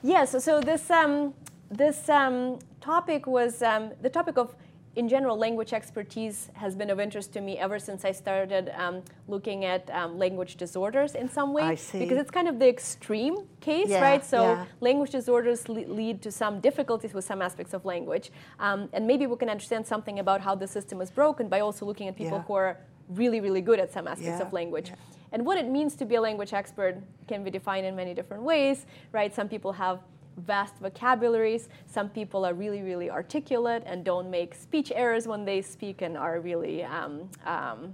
Yes, 0.04 0.32
so, 0.32 0.40
so 0.40 0.60
this, 0.60 0.90
um, 0.92 1.34
this 1.72 2.10
um, 2.10 2.60
topic 2.82 3.22
was 3.28 3.62
um, 3.62 3.92
the 4.02 4.10
topic 4.10 4.38
of, 4.38 4.48
in 4.96 5.10
general, 5.10 5.36
language 5.38 5.74
expertise 5.74 6.50
has 6.54 6.76
been 6.76 6.90
of 6.92 7.00
interest 7.00 7.34
to 7.34 7.42
me 7.42 7.58
ever 7.58 7.80
since 7.80 8.06
I 8.06 8.12
started 8.12 8.72
um, 8.78 9.02
looking 9.28 9.66
at 9.66 9.90
um, 9.90 10.20
language 10.20 10.56
disorders 10.56 11.16
in 11.16 11.28
some 11.30 11.52
way. 11.52 11.64
I 11.64 11.76
see. 11.76 12.00
Because 12.00 12.20
it's 12.20 12.30
kind 12.30 12.48
of 12.48 12.60
the 12.60 12.68
extreme 12.70 13.38
case, 13.60 13.90
Yeah, 13.90 14.02
right? 14.02 14.24
So 14.24 14.44
yeah. 14.44 14.66
language 14.82 15.10
disorders 15.10 15.68
le- 15.68 15.88
lead 15.88 16.22
to 16.22 16.32
some 16.32 16.60
difficulties 16.60 17.14
with 17.14 17.26
some 17.26 17.42
aspects 17.42 17.74
of 17.74 17.86
language. 17.86 18.32
Um, 18.60 18.88
and 18.94 19.08
maybe 19.08 19.26
we 19.26 19.36
can 19.36 19.50
understand 19.50 19.88
something 19.88 20.20
about 20.20 20.42
how 20.42 20.54
the 20.54 20.68
system 20.68 21.02
is 21.02 21.10
broken 21.10 21.48
by 21.48 21.62
also 21.62 21.86
looking 21.88 22.08
at 22.08 22.16
people 22.16 22.38
Yeah. 22.38 22.44
who 22.44 22.54
are 22.54 22.78
really, 23.10 23.42
really 23.42 23.62
good 23.62 23.80
at 23.80 23.92
some 23.92 24.08
aspects 24.08 24.42
of 24.42 24.54
language. 24.54 24.92
And 25.32 25.44
what 25.44 25.58
it 25.58 25.68
means 25.68 25.96
to 25.96 26.06
be 26.06 26.16
a 26.16 26.22
language 26.22 26.54
expert 26.54 26.98
can 27.28 27.44
be 27.44 27.50
defined 27.50 27.88
in 27.88 27.96
many 27.96 28.14
different 28.14 28.44
ways, 28.44 28.86
right? 29.12 29.34
Some 29.34 29.50
people 29.50 29.74
have 29.74 30.00
vast 30.38 30.78
vocabularies. 30.78 31.70
Some 31.86 32.10
people 32.10 32.46
are 32.46 32.54
really, 32.54 32.82
really 32.82 33.10
articulate 33.10 33.84
and 33.86 34.04
don't 34.04 34.30
make 34.30 34.56
speech 34.56 34.92
errors 34.96 35.28
when 35.28 35.46
they 35.46 35.62
speak 35.62 36.02
and 36.02 36.18
are 36.18 36.40
really, 36.40 36.84
um, 36.84 37.30
um, 37.46 37.94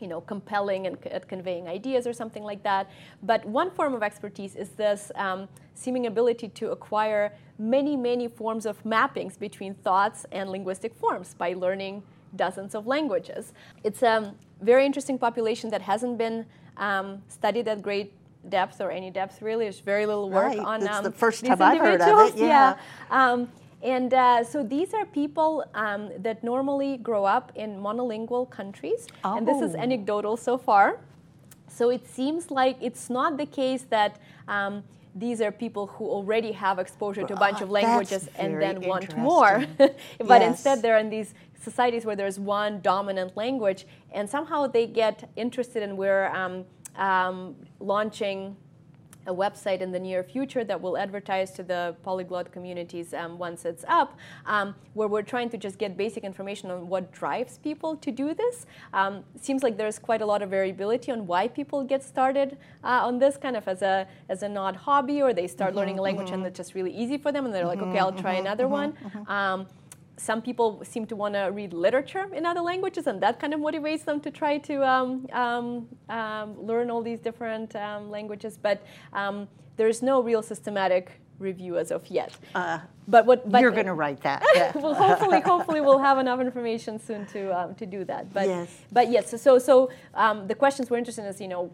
you 0.00 0.08
know, 0.08 0.20
compelling 0.20 0.86
and 0.86 1.06
at 1.06 1.26
conveying 1.28 1.68
ideas 1.68 2.06
or 2.06 2.12
something 2.12 2.42
like 2.42 2.62
that. 2.62 2.90
But 3.22 3.44
one 3.46 3.70
form 3.70 3.94
of 3.94 4.02
expertise 4.02 4.54
is 4.56 4.70
this 4.70 5.10
um, 5.14 5.48
seeming 5.74 6.06
ability 6.06 6.48
to 6.48 6.70
acquire 6.70 7.32
many, 7.58 7.96
many 7.96 8.28
forms 8.28 8.66
of 8.66 8.82
mappings 8.84 9.38
between 9.38 9.74
thoughts 9.74 10.26
and 10.32 10.50
linguistic 10.50 10.94
forms 10.94 11.34
by 11.34 11.54
learning 11.54 12.02
dozens 12.34 12.74
of 12.74 12.86
languages. 12.86 13.52
It's 13.84 14.02
a 14.02 14.34
very 14.60 14.84
interesting 14.84 15.18
population 15.18 15.70
that 15.70 15.82
hasn't 15.82 16.18
been 16.18 16.46
um, 16.76 17.22
studied 17.28 17.68
at 17.68 17.80
great 17.82 18.12
depth 18.48 18.80
or 18.80 18.90
any 18.90 19.10
depth 19.10 19.42
really. 19.42 19.64
There's 19.64 19.80
very 19.80 20.06
little 20.06 20.30
work 20.30 20.46
Right, 20.46 20.58
on 20.58 20.86
um, 20.88 21.04
the 21.04 21.10
first 21.10 21.44
time 21.44 21.60
I've 21.60 21.78
heard 21.78 22.00
of 22.00 22.08
it, 22.08 22.10
individuals. 22.10 22.40
yeah. 22.40 22.76
Um, 23.10 23.48
and 23.82 24.12
uh, 24.14 24.42
so 24.42 24.62
these 24.62 24.94
are 24.94 25.04
people 25.04 25.64
um, 25.74 26.10
that 26.18 26.42
normally 26.42 26.96
grow 26.96 27.24
up 27.24 27.52
in 27.54 27.76
monolingual 27.80 28.48
countries, 28.50 29.06
and 29.24 29.46
this 29.46 29.60
is 29.60 29.74
Oh. 29.74 29.78
anecdotal 29.80 30.36
so 30.36 30.56
far. 30.58 30.98
So 31.68 31.90
it 31.90 32.06
seems 32.06 32.50
like 32.50 32.76
it's 32.80 33.10
not 33.10 33.36
the 33.36 33.46
case 33.46 33.82
that 33.90 34.16
um, 34.48 34.82
these 35.14 35.40
are 35.40 35.52
people 35.52 35.86
who 35.88 36.06
already 36.08 36.52
have 36.52 36.78
exposure 36.78 37.24
to 37.26 37.34
a 37.34 37.36
bunch 37.36 37.60
of 37.60 37.70
languages 37.70 38.28
and 38.38 38.60
then 38.60 38.80
want 38.80 39.14
more. 39.16 39.64
but 39.78 40.40
Yes. 40.40 40.50
instead, 40.50 40.82
they're 40.82 40.98
in 40.98 41.10
these 41.10 41.34
societies 41.60 42.04
where 42.06 42.16
there's 42.16 42.38
one 42.38 42.80
dominant 42.80 43.36
language, 43.36 43.86
and 44.12 44.28
somehow 44.28 44.66
they 44.66 44.86
get 44.86 45.28
interested 45.36 45.82
in 45.82 45.96
we're 45.96 46.28
um, 46.28 46.64
um, 46.96 47.54
launching 47.80 48.56
a 49.26 49.34
website 49.34 49.80
in 49.80 49.90
the 49.90 49.98
near 49.98 50.22
future 50.22 50.62
that 50.64 50.80
will 50.80 50.96
advertise 50.96 51.50
to 51.50 51.62
the 51.62 51.96
polyglot 52.04 52.52
communities 52.52 53.12
um, 53.12 53.38
once 53.38 53.64
it's 53.64 53.84
up, 53.88 54.16
um, 54.46 54.74
where 54.94 55.08
we're 55.08 55.22
trying 55.22 55.50
to 55.50 55.56
just 55.56 55.78
get 55.78 55.96
basic 55.96 56.22
information 56.22 56.70
on 56.70 56.88
what 56.88 57.10
drives 57.12 57.58
people 57.58 57.96
to 57.96 58.10
do 58.12 58.34
this. 58.34 58.66
Um, 58.92 59.24
seems 59.40 59.62
like 59.62 59.76
there's 59.76 59.98
quite 59.98 60.22
a 60.22 60.26
lot 60.26 60.42
of 60.42 60.50
variability 60.50 61.10
on 61.10 61.26
why 61.26 61.48
people 61.48 61.82
get 61.82 62.04
started 62.04 62.56
uh, 62.84 63.06
on 63.06 63.18
this 63.18 63.36
kind 63.36 63.56
of 63.56 63.66
as 63.66 63.82
a 63.82 64.06
as 64.28 64.42
an 64.42 64.56
odd 64.56 64.76
hobby, 64.76 65.20
or 65.22 65.32
they 65.34 65.48
start 65.48 65.74
learning 65.74 65.98
a 65.98 66.02
language 66.02 66.30
and 66.30 66.46
it's 66.46 66.56
just 66.56 66.74
really 66.74 66.92
easy 66.92 67.18
for 67.18 67.32
them, 67.32 67.44
and 67.46 67.54
they're 67.54 67.66
like, 67.66 67.80
okay, 67.80 67.98
I'll 67.98 68.12
try 68.12 68.34
another 68.34 68.68
one. 68.68 68.96
Some 70.18 70.40
people 70.40 70.82
seem 70.84 71.06
to 71.06 71.16
want 71.16 71.34
to 71.34 71.50
read 71.52 71.72
literature 71.72 72.26
in 72.32 72.46
other 72.46 72.62
languages, 72.62 73.06
and 73.06 73.20
that 73.22 73.38
kind 73.38 73.52
of 73.52 73.60
motivates 73.60 74.04
them 74.04 74.20
to 74.20 74.30
try 74.30 74.58
to 74.58 74.86
um, 74.88 75.26
um, 75.32 75.88
um, 76.08 76.56
learn 76.58 76.90
all 76.90 77.02
these 77.02 77.20
different 77.20 77.76
um, 77.76 78.10
languages. 78.10 78.56
But 78.56 78.82
um, 79.12 79.48
there's 79.76 80.02
no 80.02 80.22
real 80.22 80.42
systematic 80.42 81.20
review 81.38 81.78
as 81.78 81.90
of 81.90 82.06
yet. 82.08 82.32
but 83.08 83.26
what 83.26 83.50
but 83.50 83.60
You're 83.60 83.70
going 83.70 83.86
to 83.86 83.94
write 83.94 84.20
that. 84.22 84.42
Yeah. 84.54 84.72
well, 84.74 84.94
hopefully, 84.94 85.40
hopefully 85.40 85.80
we'll 85.80 85.98
have 85.98 86.18
enough 86.18 86.40
information 86.40 86.98
soon 86.98 87.26
to 87.26 87.40
um, 87.58 87.74
to 87.76 87.86
do 87.86 88.04
that. 88.04 88.32
But 88.32 88.46
Yes. 88.48 88.68
but 88.92 89.10
yes. 89.10 89.30
So 89.30 89.36
so, 89.36 89.58
so 89.58 89.90
um, 90.14 90.46
the 90.48 90.54
questions 90.54 90.90
we're 90.90 90.98
interested 90.98 91.22
in 91.22 91.28
is 91.28 91.40
you 91.40 91.48
know, 91.48 91.70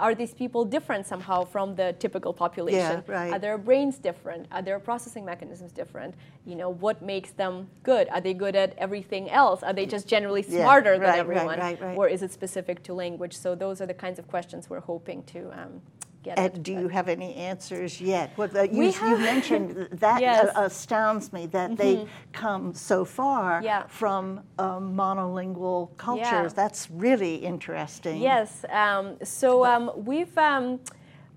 are 0.00 0.14
these 0.14 0.34
people 0.34 0.64
different 0.64 1.06
somehow 1.06 1.44
from 1.44 1.74
the 1.76 1.94
typical 1.98 2.32
population? 2.32 3.02
Yeah, 3.06 3.14
right. 3.14 3.32
Are 3.32 3.38
their 3.38 3.58
brains 3.58 3.98
different? 3.98 4.46
Are 4.50 4.62
their 4.62 4.78
processing 4.78 5.24
mechanisms 5.24 5.72
different? 5.72 6.14
You 6.44 6.56
know, 6.56 6.70
what 6.70 7.02
makes 7.02 7.30
them 7.32 7.68
good? 7.82 8.08
Are 8.08 8.20
they 8.20 8.34
good 8.34 8.56
at 8.56 8.74
everything 8.78 9.30
else? 9.30 9.62
Are 9.62 9.72
they 9.72 9.86
just 9.86 10.06
generally 10.08 10.44
Yeah, 10.48 10.62
smarter 10.62 10.92
right, 10.92 11.00
than 11.00 11.10
right, 11.10 11.18
everyone, 11.18 11.58
right, 11.58 11.80
right. 11.80 11.96
or 11.98 12.08
is 12.08 12.22
it 12.22 12.32
specific 12.32 12.82
to 12.84 12.94
language? 12.94 13.36
So 13.36 13.54
those 13.54 13.80
are 13.80 13.86
the 13.86 13.94
kinds 13.94 14.18
of 14.18 14.26
questions 14.28 14.68
we're 14.70 14.80
hoping 14.80 15.22
to 15.34 15.50
um, 15.52 15.80
get. 16.26 16.38
And 16.38 16.62
do 16.68 16.72
you 16.72 16.88
have 16.88 17.08
any 17.08 17.34
answers 17.50 18.00
yet? 18.00 18.26
Well, 18.36 18.48
the, 18.48 18.64
you, 18.68 18.78
We 18.78 18.86
you 19.10 19.16
mentioned 19.32 19.88
that 20.06 20.20
Yes. 20.26 20.48
Mm-hmm. 20.48 20.64
astounds 20.70 21.32
me 21.32 21.46
that 21.58 21.76
they 21.76 22.06
come 22.32 22.74
so 22.74 23.04
far 23.04 23.62
Yeah. 23.62 23.86
from 23.86 24.24
um, 24.58 24.94
monolingual 25.02 25.96
cultures. 25.96 26.50
Yeah. 26.52 26.60
That's 26.62 26.90
really 26.90 27.36
interesting. 27.52 28.20
Yes. 28.20 28.64
Um, 28.70 29.16
so 29.22 29.64
um, 29.64 29.84
we've 30.10 30.36
um, 30.38 30.80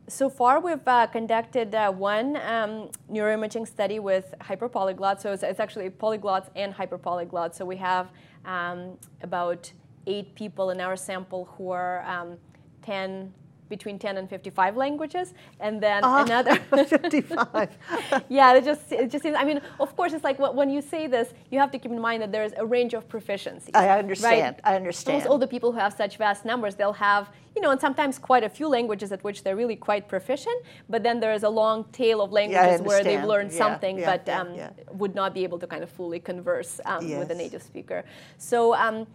so 0.08 0.28
far 0.30 0.60
we've 0.60 0.88
uh, 0.88 1.06
conducted 1.08 1.70
uh, 1.76 1.92
one 1.92 2.30
um, 2.38 2.90
neuroimaging 3.16 3.66
study 3.68 4.00
with 4.00 4.34
hyperpolyglots. 4.42 5.22
So 5.22 5.32
it's, 5.34 5.44
it's 5.44 5.60
actually 5.60 5.90
polyglots 5.92 6.48
and 6.56 6.74
hyperpolyglots. 6.74 7.54
So 7.56 7.64
we 7.74 7.78
have 7.78 8.06
um, 8.46 8.98
about 9.22 9.72
eight 10.08 10.34
people 10.34 10.72
in 10.72 10.82
our 10.82 10.96
sample 10.96 11.46
who 11.54 11.70
are 11.70 12.04
um, 12.14 12.38
10 12.82 13.32
between 13.70 13.98
10 14.00 14.18
and 14.18 14.30
55 14.30 14.76
languages 14.76 15.34
and 15.60 15.82
then 15.82 16.02
Ah, 16.04 16.24
another 16.24 16.56
55. 16.86 17.70
yeah, 18.30 18.54
it 18.56 18.66
just 18.66 18.92
it 18.92 19.10
just 19.10 19.24
seems. 19.24 19.38
I 19.38 19.46
mean, 19.46 19.62
of 19.80 19.96
course, 19.96 20.14
it's 20.14 20.24
like 20.24 20.40
when 20.40 20.70
you 20.70 20.82
say 20.82 21.08
this, 21.08 21.34
you 21.52 21.60
have 21.60 21.72
to 21.72 21.80
keep 21.80 21.92
in 21.92 22.02
mind 22.02 22.22
that 22.24 22.32
there's 22.32 22.54
a 22.58 22.66
range 22.66 22.94
of 22.94 23.08
proficiency. 23.08 23.74
I 23.74 24.00
understand, 24.00 24.56
I 24.64 24.76
understand. 24.76 25.16
Almost 25.16 25.30
all 25.30 25.38
the 25.38 25.48
people 25.48 25.72
who 25.72 25.80
have 25.80 25.94
such 25.94 26.18
vast 26.18 26.46
numbers, 26.46 26.76
they'll 26.76 26.94
have 27.12 27.30
you 27.56 27.62
know, 27.64 27.72
and 27.72 27.82
sometimes 27.82 28.18
quite 28.20 28.44
a 28.44 28.50
few 28.50 28.68
languages 28.68 29.12
at 29.12 29.24
which 29.24 29.44
they're 29.44 29.56
really 29.56 29.76
quite 29.76 30.08
proficient. 30.08 30.56
But 30.88 31.04
then 31.04 31.20
there 31.20 31.34
is 31.34 31.44
a 31.44 31.50
long 31.50 31.84
tail 31.92 32.22
of 32.22 32.32
languages 32.32 32.82
where 32.82 33.04
they've 33.04 33.24
learned 33.24 33.52
Yeah, 33.52 33.58
something, 33.58 34.00
yeah, 34.00 34.06
but 34.12 34.24
yeah, 34.28 34.42
um, 34.42 34.54
yeah. 34.54 34.70
would 34.92 35.16
not 35.16 35.34
be 35.34 35.44
able 35.44 35.60
to 35.60 35.68
kind 35.68 35.84
of 35.84 35.90
fully 35.90 36.20
converse 36.20 36.80
um, 36.86 37.10
with 37.20 37.32
a 37.32 37.36
native 37.36 37.64
speaker. 37.64 38.04
So. 38.38 38.76
Um, 38.76 39.08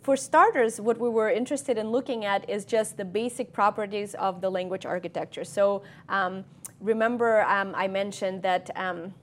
for 0.00 0.16
starters, 0.16 0.80
what 0.80 0.98
we 0.98 1.08
were 1.08 1.30
interested 1.30 1.76
in 1.76 1.90
looking 1.90 2.24
at 2.24 2.48
is 2.48 2.64
just 2.64 2.96
the 2.96 3.04
basic 3.04 3.52
properties 3.52 4.14
of 4.14 4.40
the 4.40 4.50
language 4.50 4.86
architecture. 4.86 5.44
So 5.44 5.82
um, 6.08 6.44
remember, 6.80 7.42
um, 7.42 7.74
I 7.76 7.88
mentioned 7.88 8.42
that 8.42 8.70
um, 8.76 9.14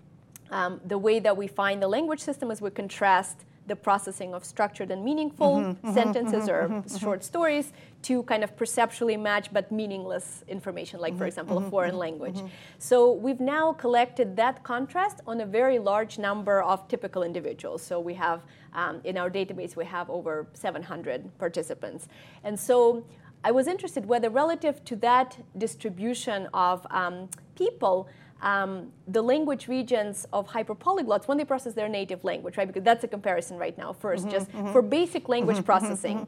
um, 0.51 0.79
the 0.85 0.97
way 0.97 1.19
that 1.19 1.35
we 1.35 1.47
find 1.47 1.81
the 1.81 1.87
language 1.87 2.19
system 2.19 2.51
is 2.51 2.61
we 2.61 2.69
contrast 2.69 3.45
the 3.69 3.75
processing 3.75 4.33
of 4.33 4.43
structured 4.43 4.91
and 4.91 5.03
meaningful 5.03 5.55
mm-hmm, 5.55 5.87
mm-hmm, 5.87 5.93
sentences 5.93 6.49
mm-hmm, 6.49 6.95
or 6.95 6.99
short 6.99 7.23
stories 7.23 7.71
to 8.01 8.23
kind 8.23 8.43
of 8.43 8.55
perceptually 8.57 9.17
match 9.17 9.51
but 9.53 9.71
meaningless 9.71 10.43
information, 10.47 10.99
like, 10.99 11.17
for 11.17 11.25
example, 11.25 11.57
a 11.57 11.69
foreign 11.69 11.97
language. 11.97 12.39
So 12.77 13.13
we've 13.13 13.39
now 13.39 13.73
collected 13.73 14.35
that 14.37 14.63
contrast 14.63 15.21
on 15.27 15.41
a 15.41 15.45
very 15.45 15.79
large 15.79 16.17
number 16.17 16.61
of 16.61 16.87
typical 16.87 17.23
individuals. 17.23 17.81
So 17.81 17.99
we 17.99 18.13
have, 18.15 18.41
um, 18.73 19.01
in 19.03 19.17
our 19.17 19.29
database, 19.29 19.75
we 19.75 19.85
have 19.85 20.09
over 20.09 20.47
700 20.53 21.37
participants. 21.37 22.07
And 22.43 22.59
so 22.59 23.05
I 23.43 23.51
was 23.51 23.67
interested 23.67 24.05
whether, 24.05 24.29
relative 24.29 24.83
to 24.85 24.95
that 24.97 25.37
distribution 25.57 26.47
of 26.53 26.85
um, 26.89 27.29
people, 27.55 28.07
um, 28.41 28.91
the 29.07 29.21
language 29.21 29.67
regions 29.67 30.25
of 30.31 30.47
hyperpolyglots, 30.47 31.27
when 31.27 31.37
they 31.37 31.45
process 31.45 31.73
their 31.73 31.89
native 31.89 32.23
language, 32.23 32.57
right? 32.57 32.67
Because 32.67 32.83
that's 32.83 33.03
a 33.03 33.07
comparison 33.07 33.57
right 33.57 33.77
now. 33.77 33.93
1st 33.93 34.19
mm-hmm, 34.19 34.29
just 34.29 34.51
mm-hmm. 34.51 34.71
for 34.71 34.81
basic 34.81 35.29
language 35.29 35.57
mm-hmm, 35.57 35.65
processing, 35.65 36.27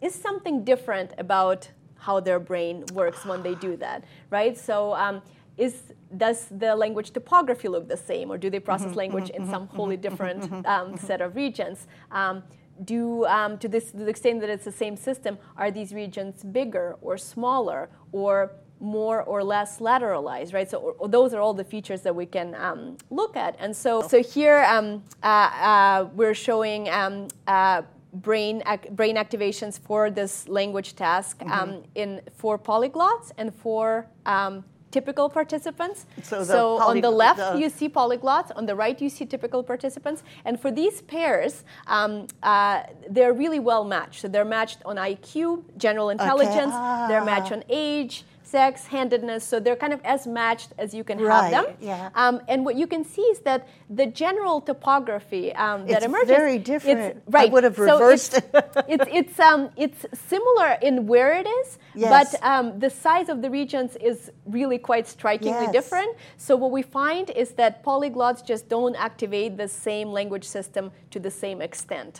is 0.00 0.14
something 0.14 0.64
different 0.64 1.12
about 1.18 1.68
how 1.96 2.18
their 2.18 2.40
brain 2.40 2.84
works 2.94 3.24
when 3.26 3.42
they 3.42 3.54
do 3.54 3.76
that, 3.76 4.04
right? 4.30 4.56
So. 4.56 4.94
Um, 4.94 5.22
is, 5.56 5.92
does 6.16 6.46
the 6.50 6.74
language 6.74 7.10
topography 7.10 7.68
look 7.68 7.86
the 7.86 7.96
same, 7.96 8.32
or 8.32 8.38
do 8.38 8.48
they 8.48 8.60
process 8.60 8.94
language 8.94 9.28
in 9.28 9.46
some 9.50 9.66
wholly 9.66 9.98
different 9.98 10.66
um, 10.66 10.96
set 10.96 11.20
of 11.20 11.36
regions? 11.36 11.86
Um, 12.10 12.42
do 12.84 13.26
um, 13.26 13.58
to 13.58 13.68
this 13.68 13.90
to 13.90 13.98
the 13.98 14.08
extent 14.08 14.40
that 14.40 14.50
it's 14.50 14.64
the 14.64 14.72
same 14.72 14.96
system, 14.96 15.38
are 15.56 15.70
these 15.70 15.92
regions 15.92 16.42
bigger 16.42 16.96
or 17.02 17.18
smaller 17.18 17.90
or 18.12 18.52
more 18.80 19.22
or 19.22 19.44
less 19.44 19.78
lateralized, 19.78 20.52
right? 20.54 20.68
So 20.70 20.96
those 21.08 21.34
are 21.34 21.40
all 21.40 21.54
the 21.54 21.64
features 21.64 22.00
that 22.02 22.14
we 22.16 22.26
can 22.26 22.54
um, 22.54 22.96
look 23.10 23.36
at. 23.36 23.56
And 23.58 23.76
so, 23.76 24.06
so 24.08 24.22
here 24.22 24.64
um, 24.68 25.02
uh, 25.22 25.26
uh, 25.26 26.08
we're 26.14 26.34
showing. 26.34 26.88
Um, 26.88 27.28
uh, 27.46 27.82
Brain, 28.12 28.60
ac- 28.66 28.90
brain 28.90 29.14
activations 29.14 29.78
for 29.78 30.10
this 30.10 30.48
language 30.48 30.96
task 30.96 31.40
um, 31.48 31.84
in 31.94 32.20
for 32.36 32.58
polyglots 32.58 33.30
and 33.38 33.54
for 33.54 34.04
um, 34.26 34.64
typical 34.90 35.28
participants. 35.28 36.06
So 36.24 36.42
the 36.42 36.58
on 36.58 37.00
the 37.02 37.08
left, 37.10 37.38
the- 37.38 37.60
you 37.60 37.68
see 37.70 37.88
polyglots. 37.88 38.50
On 38.56 38.66
the 38.66 38.74
right, 38.74 39.00
you 39.00 39.08
see 39.10 39.24
typical 39.26 39.62
participants. 39.62 40.24
And 40.44 40.58
for 40.60 40.72
these 40.72 41.02
pairs, 41.02 41.62
um, 41.86 42.26
uh, 42.42 42.82
they're 43.08 43.32
really 43.32 43.60
well 43.60 43.84
matched. 43.84 44.22
So 44.22 44.26
they're 44.26 44.44
matched 44.44 44.78
on 44.84 44.96
IQ, 44.96 45.62
general 45.78 46.10
intelligence. 46.10 46.74
They're 47.08 47.24
matched 47.24 47.52
Ah. 47.52 47.58
on 47.58 47.64
age, 47.68 48.24
sex, 48.50 48.86
handedness. 48.86 49.42
So 49.44 49.60
they're 49.60 49.76
kind 49.84 49.92
of 49.92 50.00
as 50.04 50.26
matched 50.26 50.70
as 50.78 50.88
you 50.98 51.04
can 51.04 51.18
have 51.18 51.28
Right, 51.28 51.50
them. 51.52 51.66
yeah. 51.80 52.10
Um, 52.22 52.40
and 52.48 52.64
what 52.66 52.74
you 52.80 52.86
can 52.94 53.04
see 53.04 53.22
is 53.34 53.38
that 53.40 53.60
the 53.88 54.06
general 54.06 54.60
topography 54.60 55.52
um, 55.54 55.86
that 55.86 55.98
It's 55.98 56.04
emerges. 56.06 56.28
very 56.38 56.56
it's- 56.56 56.66
different. 56.72 57.16
I 57.28 57.30
right. 57.38 57.52
would 57.52 57.64
have 57.64 57.76
So 57.76 57.84
reversed 57.98 58.32
it's, 58.34 58.76
it's 58.94 59.08
it's 59.20 59.36
um, 59.40 59.60
it's 59.84 60.00
similar 60.32 60.70
in 60.88 60.94
where 61.12 61.32
it 61.40 61.46
is, 61.60 61.68
Yes. 61.94 62.10
but 62.16 62.28
um, 62.52 62.64
the 62.84 62.90
size 62.90 63.28
of 63.28 63.36
the 63.44 63.50
regions 63.60 63.90
is 64.10 64.18
really 64.58 64.78
quite 64.78 65.06
strikingly 65.16 65.66
Yes. 65.66 65.72
different. 65.78 66.10
So 66.46 66.56
what 66.62 66.70
we 66.78 66.82
find 66.82 67.26
is 67.42 67.48
that 67.60 67.72
polyglots 67.84 68.40
just 68.52 68.64
don't 68.76 68.96
activate 69.08 69.56
the 69.56 69.68
same 69.68 70.08
language 70.18 70.46
system 70.56 70.84
to 71.12 71.18
the 71.26 71.30
same 71.30 71.58
extent, 71.68 72.12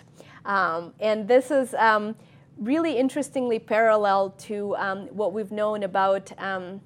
um, 0.55 0.93
and 1.01 1.27
this 1.33 1.51
is. 1.51 1.75
Um, 1.75 2.15
Really 2.59 2.99
interestingly 2.99 3.59
parallel 3.59 4.31
to 4.31 4.77
um, 4.77 5.07
what 5.09 5.33
we've 5.33 5.51
known 5.51 5.83
about 5.83 6.31
um, 6.39 6.81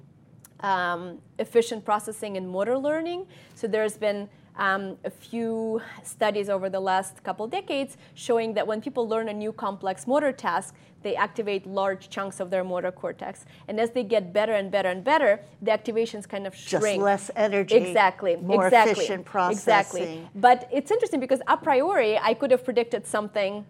um, 0.61 1.19
efficient 1.39 1.83
processing 1.83 2.37
and 2.37 2.49
motor 2.49 2.77
learning. 2.77 3.27
So 3.55 3.67
there's 3.67 3.97
been 3.97 4.29
um, 4.57 4.97
a 5.03 5.09
few 5.09 5.81
studies 6.03 6.49
over 6.49 6.69
the 6.69 6.79
last 6.79 7.23
couple 7.23 7.47
decades 7.47 7.97
showing 8.13 8.53
that 8.53 8.65
when 8.65 8.81
people 8.81 9.07
learn 9.07 9.27
a 9.29 9.33
new 9.33 9.51
complex 9.51 10.07
motor 10.07 10.31
task, 10.31 10.75
they 11.03 11.15
activate 11.15 11.67
large 11.67 12.09
chunks 12.09 12.39
of 12.39 12.49
their 12.49 12.63
motor 12.63 12.91
cortex. 12.91 13.45
And 13.67 13.79
as 13.79 13.91
they 13.91 14.03
get 14.03 14.33
better 14.33 14.53
and 14.53 14.71
better 14.71 14.89
and 14.89 15.03
better, 15.03 15.39
the 15.61 15.71
activations 15.71 16.27
kind 16.27 16.47
of 16.47 16.55
Just 16.55 16.69
shrink. 16.69 17.03
less 17.03 17.29
energy, 17.35 17.75
Exactly. 17.75 18.37
more 18.37 18.65
exactly, 18.65 18.91
efficient 18.93 19.25
Exactly. 19.51 20.29
But 20.33 20.67
it's 20.73 20.89
interesting 20.89 21.19
because 21.19 21.41
a 21.47 21.57
priori, 21.57 22.17
I 22.17 22.33
could 22.33 22.49
have 22.49 22.63
predicted 22.63 23.05
something 23.05 23.65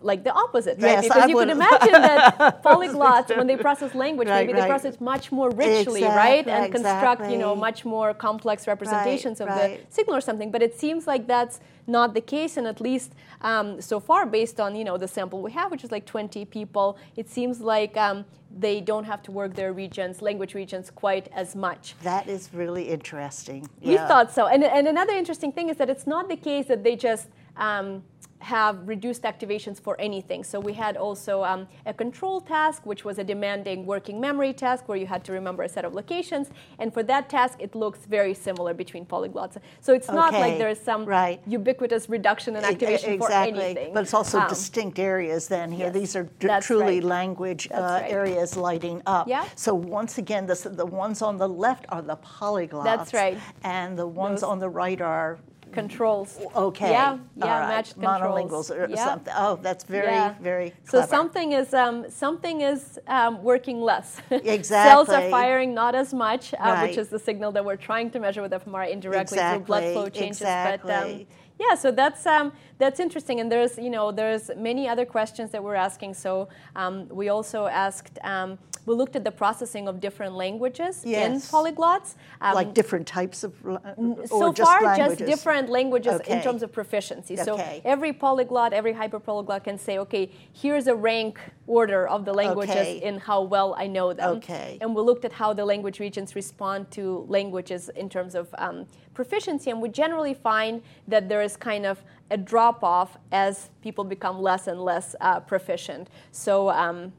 like 0.00 0.22
the 0.22 0.32
opposite, 0.32 0.80
right? 0.80 0.92
Yes, 0.92 1.04
because 1.04 1.22
I 1.24 1.26
you 1.26 1.34
could 1.36 1.48
would- 1.48 1.56
imagine 1.56 1.92
that 1.92 2.62
polyglots, 2.64 3.36
when 3.36 3.46
they 3.46 3.56
process 3.68 3.94
language, 3.94 4.28
Right, 4.28 4.46
maybe 4.46 4.58
they 4.60 4.66
process 4.66 5.00
much 5.00 5.32
more 5.32 5.50
richly, 5.50 6.04
right, 6.04 6.40
Exactly, 6.40 6.52
and 6.52 6.72
construct, 6.72 7.30
you 7.32 7.38
know, 7.38 7.56
much 7.56 7.84
more 7.84 8.14
complex 8.14 8.66
representations 8.68 9.40
of 9.40 9.48
right. 9.48 9.86
the 9.88 9.94
signal 9.94 10.16
or 10.16 10.20
something. 10.20 10.50
But 10.50 10.62
it 10.62 10.78
seems 10.78 11.06
like 11.06 11.26
that's 11.26 11.60
not 11.86 12.14
the 12.14 12.20
case, 12.20 12.56
and 12.56 12.66
at 12.66 12.80
least 12.80 13.12
um, 13.40 13.80
so 13.80 13.98
far, 13.98 14.24
based 14.26 14.60
on 14.60 14.76
you 14.76 14.84
know 14.84 14.96
the 14.96 15.08
sample 15.08 15.42
we 15.42 15.50
have, 15.52 15.70
which 15.70 15.82
is 15.84 15.90
like 15.90 16.04
20 16.06 16.44
people, 16.44 16.96
it 17.16 17.28
seems 17.28 17.60
like 17.60 17.96
um, 17.96 18.24
they 18.56 18.80
don't 18.80 19.04
have 19.04 19.22
to 19.24 19.32
work 19.32 19.54
their 19.54 19.72
regions, 19.72 20.22
language 20.22 20.54
regions, 20.54 20.90
quite 20.90 21.28
as 21.34 21.56
much. 21.56 21.94
that 22.02 22.28
is 22.28 22.50
really 22.54 22.84
interesting. 22.88 23.68
We 23.82 23.94
Yeah. 23.94 24.06
thought 24.08 24.32
so. 24.32 24.46
And, 24.46 24.62
and 24.64 24.86
another 24.88 25.12
interesting 25.14 25.50
thing 25.52 25.68
is 25.70 25.76
that 25.76 25.90
it's 25.90 26.06
not 26.06 26.28
the 26.28 26.36
case 26.36 26.66
that 26.66 26.82
they 26.84 26.94
just 26.96 27.28
um, 27.56 28.02
have 28.40 28.86
reduced 28.86 29.22
activations 29.22 29.80
for 29.80 30.00
anything. 30.00 30.44
So 30.44 30.60
we 30.60 30.72
had 30.72 30.96
also 30.96 31.42
um, 31.44 31.66
a 31.86 31.92
control 31.92 32.40
task, 32.40 32.86
which 32.86 33.04
was 33.04 33.18
a 33.18 33.24
demanding 33.24 33.84
working 33.84 34.20
memory 34.20 34.52
task 34.52 34.88
where 34.88 34.96
you 34.96 35.06
had 35.06 35.24
to 35.24 35.32
remember 35.32 35.62
a 35.64 35.68
set 35.68 35.84
of 35.84 35.94
locations. 35.94 36.50
And 36.78 36.92
for 36.94 37.02
that 37.04 37.28
task, 37.28 37.58
it 37.60 37.74
looks 37.74 38.00
very 38.06 38.34
similar 38.34 38.74
between 38.74 39.04
polyglots. 39.06 39.56
So 39.80 39.92
it's 39.92 40.08
not 40.08 40.32
like 40.32 40.58
there 40.58 40.68
is 40.68 40.80
some 40.80 41.04
right. 41.04 41.40
ubiquitous 41.46 42.08
reduction 42.08 42.56
in 42.56 42.64
activation 42.64 43.12
exactly. 43.14 43.52
for 43.52 43.64
anything. 43.64 43.94
But 43.94 44.04
it's 44.04 44.14
also 44.14 44.38
Um, 44.38 44.48
distinct 44.48 44.98
areas 44.98 45.48
then 45.48 45.72
here. 45.72 45.86
yes, 45.86 45.94
These 45.94 46.16
are 46.16 46.24
d- 46.38 46.48
truly 46.60 47.00
right. 47.00 47.04
language 47.04 47.68
uh, 47.72 47.80
right. 47.80 48.10
areas 48.10 48.56
lighting 48.56 49.02
up. 49.06 49.26
Yeah. 49.26 49.44
So 49.56 49.74
once 49.74 50.18
again, 50.18 50.46
the, 50.46 50.54
the 50.54 50.86
ones 50.86 51.22
on 51.22 51.38
the 51.38 51.48
left 51.48 51.86
are 51.88 52.02
the 52.02 52.16
polyglots. 52.16 52.84
That's 52.84 53.12
right. 53.14 53.38
And 53.64 53.98
the 53.98 54.06
ones 54.06 54.40
Those- 54.42 54.50
on 54.50 54.58
the 54.60 54.68
right 54.68 55.00
are 55.00 55.38
controls. 55.72 56.38
Okay. 56.54 56.90
Yeah, 56.90 57.18
yeah, 57.36 57.60
right. 57.60 57.68
matched 57.68 57.94
controls. 57.94 58.20
Monolinguals 58.20 58.70
or 58.70 58.88
Yeah. 58.88 59.04
something. 59.04 59.34
Oh, 59.36 59.58
that's 59.62 59.84
very, 59.84 60.06
Yeah. 60.12 60.34
very 60.40 60.74
So 60.84 61.02
something 61.02 61.52
is 61.52 61.74
um, 61.74 62.10
something 62.10 62.60
is 62.62 62.98
um, 63.06 63.42
working 63.42 63.80
less. 63.80 64.20
Exactly. 64.30 64.90
Cells 64.90 65.08
are 65.08 65.30
firing 65.30 65.74
not 65.74 65.94
as 65.94 66.12
much, 66.14 66.54
uh, 66.58 66.78
which 66.82 66.98
is 66.98 67.08
the 67.08 67.18
signal 67.18 67.52
that 67.52 67.64
we're 67.64 67.76
trying 67.76 68.10
to 68.10 68.18
measure 68.20 68.42
with 68.42 68.52
fMRI 68.52 68.90
indirectly 68.90 69.38
through 69.38 69.60
blood 69.60 69.84
flow 69.92 70.08
changes. 70.08 70.40
But 70.40 70.88
um, 70.90 71.26
yeah, 71.58 71.74
so 71.74 71.90
that's 71.90 72.24
um, 72.26 72.52
that's 72.78 73.00
interesting, 73.00 73.40
and 73.40 73.50
there's 73.50 73.78
you 73.78 73.90
know 73.90 74.12
there's 74.12 74.50
many 74.56 74.88
other 74.88 75.04
questions 75.04 75.50
that 75.50 75.62
we're 75.62 75.74
asking. 75.74 76.14
So 76.14 76.48
um, 76.76 77.08
we 77.08 77.28
also 77.28 77.66
asked. 77.66 78.18
Um, 78.22 78.58
we 78.88 78.94
looked 78.94 79.14
at 79.14 79.22
the 79.22 79.30
processing 79.30 79.86
of 79.86 80.00
different 80.00 80.34
languages 80.34 81.04
in 81.04 81.34
polyglots. 81.34 82.14
Um, 82.40 82.54
like 82.54 82.72
different 82.74 83.06
types 83.06 83.44
of, 83.44 83.52
so 83.62 84.52
just 84.52 84.68
far, 84.68 84.82
languages? 84.82 85.18
just 85.18 85.30
different 85.30 85.68
languages 85.68 86.20
in 86.26 86.42
terms 86.42 86.62
of 86.62 86.72
proficiency. 86.72 87.36
So 87.36 87.56
every 87.84 88.12
polyglot, 88.12 88.72
every 88.72 88.94
hyperpolyglot 88.94 89.64
can 89.64 89.78
say, 89.78 89.98
okay, 89.98 90.30
here's 90.52 90.86
a 90.86 90.94
rank 90.94 91.38
order 91.66 92.08
of 92.08 92.24
the 92.24 92.32
languages 92.32 92.76
Okay. 92.76 93.02
in 93.02 93.18
how 93.18 93.42
well 93.42 93.74
I 93.76 93.86
know 93.86 94.12
them. 94.14 94.38
Okay. 94.38 94.78
And 94.80 94.94
we 94.96 95.02
looked 95.02 95.24
at 95.26 95.32
how 95.32 95.52
the 95.52 95.64
language 95.64 96.00
regions 96.00 96.34
respond 96.34 96.90
to 96.92 97.26
languages 97.28 97.90
in 97.90 98.08
terms 98.08 98.34
of 98.34 98.48
um, 98.56 98.86
proficiency, 99.12 99.70
and 99.70 99.82
we 99.82 99.90
generally 99.90 100.34
find 100.34 100.80
that 101.08 101.28
there 101.28 101.42
is 101.42 101.56
kind 101.56 101.84
of 101.84 102.02
a 102.30 102.38
drop 102.38 102.82
off 102.82 103.18
as 103.32 103.68
people 103.82 104.04
become 104.04 104.40
less 104.40 104.66
and 104.66 104.80
less 104.80 105.14
uh, 105.20 105.40
proficient. 105.40 106.08
So. 106.32 106.70
Um, 106.70 107.12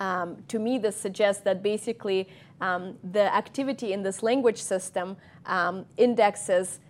um, 0.00 0.36
to 0.48 0.58
me, 0.58 0.78
this 0.78 0.96
suggests 0.96 1.42
that 1.44 1.62
basically 1.62 2.28
um, 2.60 2.96
the 3.12 3.32
activity 3.34 3.92
in 3.92 4.02
this 4.02 4.22
language 4.22 4.60
system 4.60 5.16
um, 5.46 5.86
indexes 5.96 6.80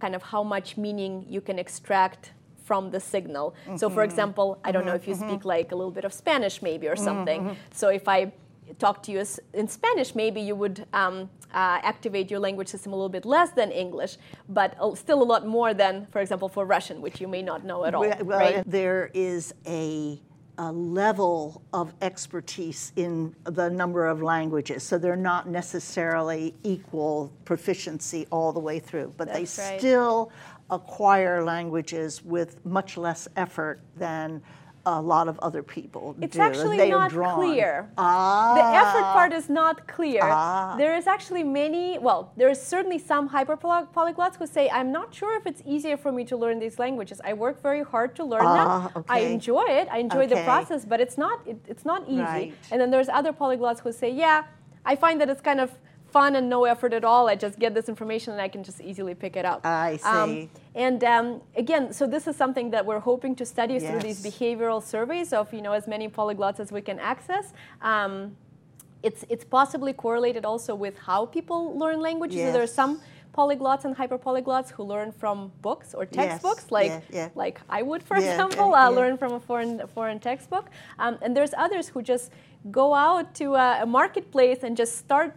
kind 0.00 0.14
of 0.14 0.22
how 0.22 0.42
much 0.42 0.76
meaning 0.76 1.24
you 1.28 1.40
can 1.40 1.58
extract 1.58 2.32
from 2.64 2.90
the 2.90 2.98
signal. 3.00 3.54
So, 3.76 3.90
for 3.90 4.02
example, 4.02 4.58
I 4.64 4.72
don't 4.72 4.86
know 4.86 4.94
if 4.94 5.06
you 5.06 5.14
speak 5.14 5.44
like 5.44 5.72
a 5.72 5.76
little 5.76 5.90
bit 5.90 6.04
of 6.04 6.12
Spanish, 6.12 6.62
maybe, 6.62 6.88
or 6.88 6.96
something. 6.96 7.56
So, 7.72 7.88
if 7.88 8.08
I 8.08 8.32
talk 8.78 9.02
to 9.04 9.12
you 9.12 9.22
in 9.52 9.68
Spanish, 9.68 10.14
maybe 10.14 10.40
you 10.40 10.56
would 10.56 10.86
um, 10.94 11.28
uh, 11.52 11.78
activate 11.82 12.30
your 12.30 12.40
language 12.40 12.68
system 12.68 12.92
a 12.92 12.96
little 12.96 13.10
bit 13.10 13.26
less 13.26 13.50
than 13.50 13.70
English, 13.70 14.16
but 14.48 14.74
still 14.96 15.22
a 15.22 15.28
lot 15.32 15.46
more 15.46 15.74
than, 15.74 16.06
for 16.10 16.20
example, 16.20 16.48
for 16.48 16.64
Russian, 16.64 17.02
which 17.02 17.20
you 17.20 17.28
may 17.28 17.42
not 17.42 17.64
know 17.64 17.84
at 17.84 17.94
all. 17.94 18.08
Well, 18.24 18.38
right? 18.38 18.64
there 18.66 19.10
is 19.12 19.54
a, 19.66 20.18
a 20.58 20.70
level 20.72 21.62
of 21.72 21.92
expertise 22.02 22.92
in 22.96 23.34
the 23.44 23.68
number 23.68 24.06
of 24.06 24.22
languages, 24.22 24.82
so 24.82 24.98
they're 24.98 25.16
not 25.16 25.48
necessarily 25.48 26.54
equal 26.62 27.32
proficiency 27.44 28.26
all 28.30 28.52
the 28.52 28.60
way 28.60 28.78
through, 28.78 29.12
but 29.16 29.28
they 29.28 29.40
right. 29.40 29.78
still 29.78 30.30
acquire 30.70 31.44
languages 31.44 32.24
with 32.24 32.64
much 32.64 32.96
less 32.96 33.28
effort 33.36 33.80
than 33.96 34.42
a 34.86 35.00
lot 35.00 35.28
of 35.28 35.38
other 35.40 35.62
people 35.62 36.14
It's 36.20 36.36
do. 36.36 36.42
actually 36.42 36.76
They 36.76 36.90
not 36.90 37.10
clear. 37.10 37.88
Ah, 37.96 38.54
The 38.54 38.64
effort 38.82 39.02
part 39.16 39.32
is 39.32 39.48
not 39.48 39.86
clear. 39.88 40.20
Ah. 40.22 40.74
There 40.76 40.94
is 40.96 41.06
actually 41.06 41.42
many, 41.42 41.98
well, 41.98 42.32
there's 42.36 42.60
certainly 42.60 42.98
some 42.98 43.28
hyperpolyglots 43.30 44.36
who 44.36 44.46
say, 44.46 44.68
I'm 44.70 44.92
not 44.92 45.14
sure 45.14 45.36
if 45.36 45.46
it's 45.46 45.62
easier 45.64 45.96
for 45.96 46.12
me 46.12 46.24
to 46.24 46.36
learn 46.36 46.58
these 46.58 46.78
languages. 46.78 47.20
I 47.24 47.32
work 47.32 47.62
very 47.62 47.82
hard 47.82 48.14
to 48.16 48.24
learn 48.24 48.42
Ah, 48.44 48.90
them. 48.94 49.04
I 49.08 49.20
enjoy 49.20 49.64
it. 49.80 49.88
I 49.90 49.98
enjoy 49.98 50.26
the 50.26 50.42
process, 50.44 50.84
but 50.84 51.00
it's 51.00 51.16
not, 51.16 51.40
it, 51.46 51.58
it's 51.66 51.84
not 51.84 52.02
easy. 52.08 52.20
Right. 52.20 52.54
And 52.70 52.80
then 52.80 52.90
there's 52.90 53.08
other 53.08 53.32
polyglots 53.32 53.80
who 53.80 53.90
say, 53.92 54.10
yeah, 54.10 54.44
I 54.84 54.96
find 54.96 55.18
that 55.20 55.30
it's 55.30 55.40
kind 55.40 55.60
of 55.60 55.70
fun 56.14 56.30
and 56.38 56.46
no 56.56 56.60
effort 56.72 56.92
at 57.00 57.04
all. 57.10 57.24
I 57.32 57.36
just 57.46 57.56
get 57.64 57.70
this 57.78 57.88
information 57.94 58.28
and 58.34 58.42
I 58.46 58.48
can 58.54 58.62
just 58.68 58.80
easily 58.90 59.14
pick 59.24 59.34
it 59.40 59.46
up. 59.52 59.60
I 59.88 59.90
Um, 60.14 60.30
see. 60.30 60.50
and 60.86 61.00
um, 61.14 61.26
again, 61.62 61.84
so 61.98 62.02
this 62.14 62.24
is 62.30 62.34
something 62.42 62.68
that 62.74 62.82
we're 62.88 63.04
hoping 63.10 63.32
to 63.40 63.44
study 63.54 63.76
through 63.86 64.02
these 64.08 64.20
behavioral 64.30 64.80
surveys 64.94 65.28
of 65.40 65.44
you 65.56 65.62
know 65.66 65.74
as 65.80 65.86
many 65.94 66.06
polyglots 66.18 66.58
as 66.64 66.68
we 66.76 66.82
can 66.88 66.98
access. 67.12 67.46
Um, 67.92 68.14
it's 69.08 69.22
it's 69.34 69.46
possibly 69.58 69.92
correlated 70.04 70.44
also 70.52 70.72
with 70.86 70.96
how 71.08 71.20
people 71.38 71.60
learn 71.82 71.98
languages. 72.08 72.38
So 72.44 72.52
there 72.56 72.66
are 72.68 72.76
some 72.82 72.92
polyglots 73.38 73.82
and 73.86 73.92
hyperpolyglots 74.00 74.68
who 74.74 74.82
learn 74.94 75.10
from 75.20 75.36
books 75.68 75.88
or 75.98 76.02
textbooks, 76.20 76.64
like 76.78 76.92
yeah, 76.92 77.18
yeah. 77.20 77.28
like 77.44 77.56
I 77.78 77.80
would, 77.88 78.02
for 78.10 78.16
Yeah, 78.16 78.26
example, 78.32 78.68
uh, 78.74 78.88
learn 79.00 79.14
from 79.22 79.32
a 79.40 79.40
foreign 79.48 79.74
foreign 79.96 80.20
textbook. 80.28 80.66
Um, 81.02 81.14
and 81.22 81.30
there's 81.36 81.54
others 81.66 81.86
who 81.92 82.00
just 82.14 82.26
go 82.80 82.86
out 83.08 83.26
to 83.40 83.46
a, 83.66 83.68
a 83.84 83.86
marketplace 83.98 84.60
and 84.66 84.72
just 84.82 84.92
start 85.06 85.30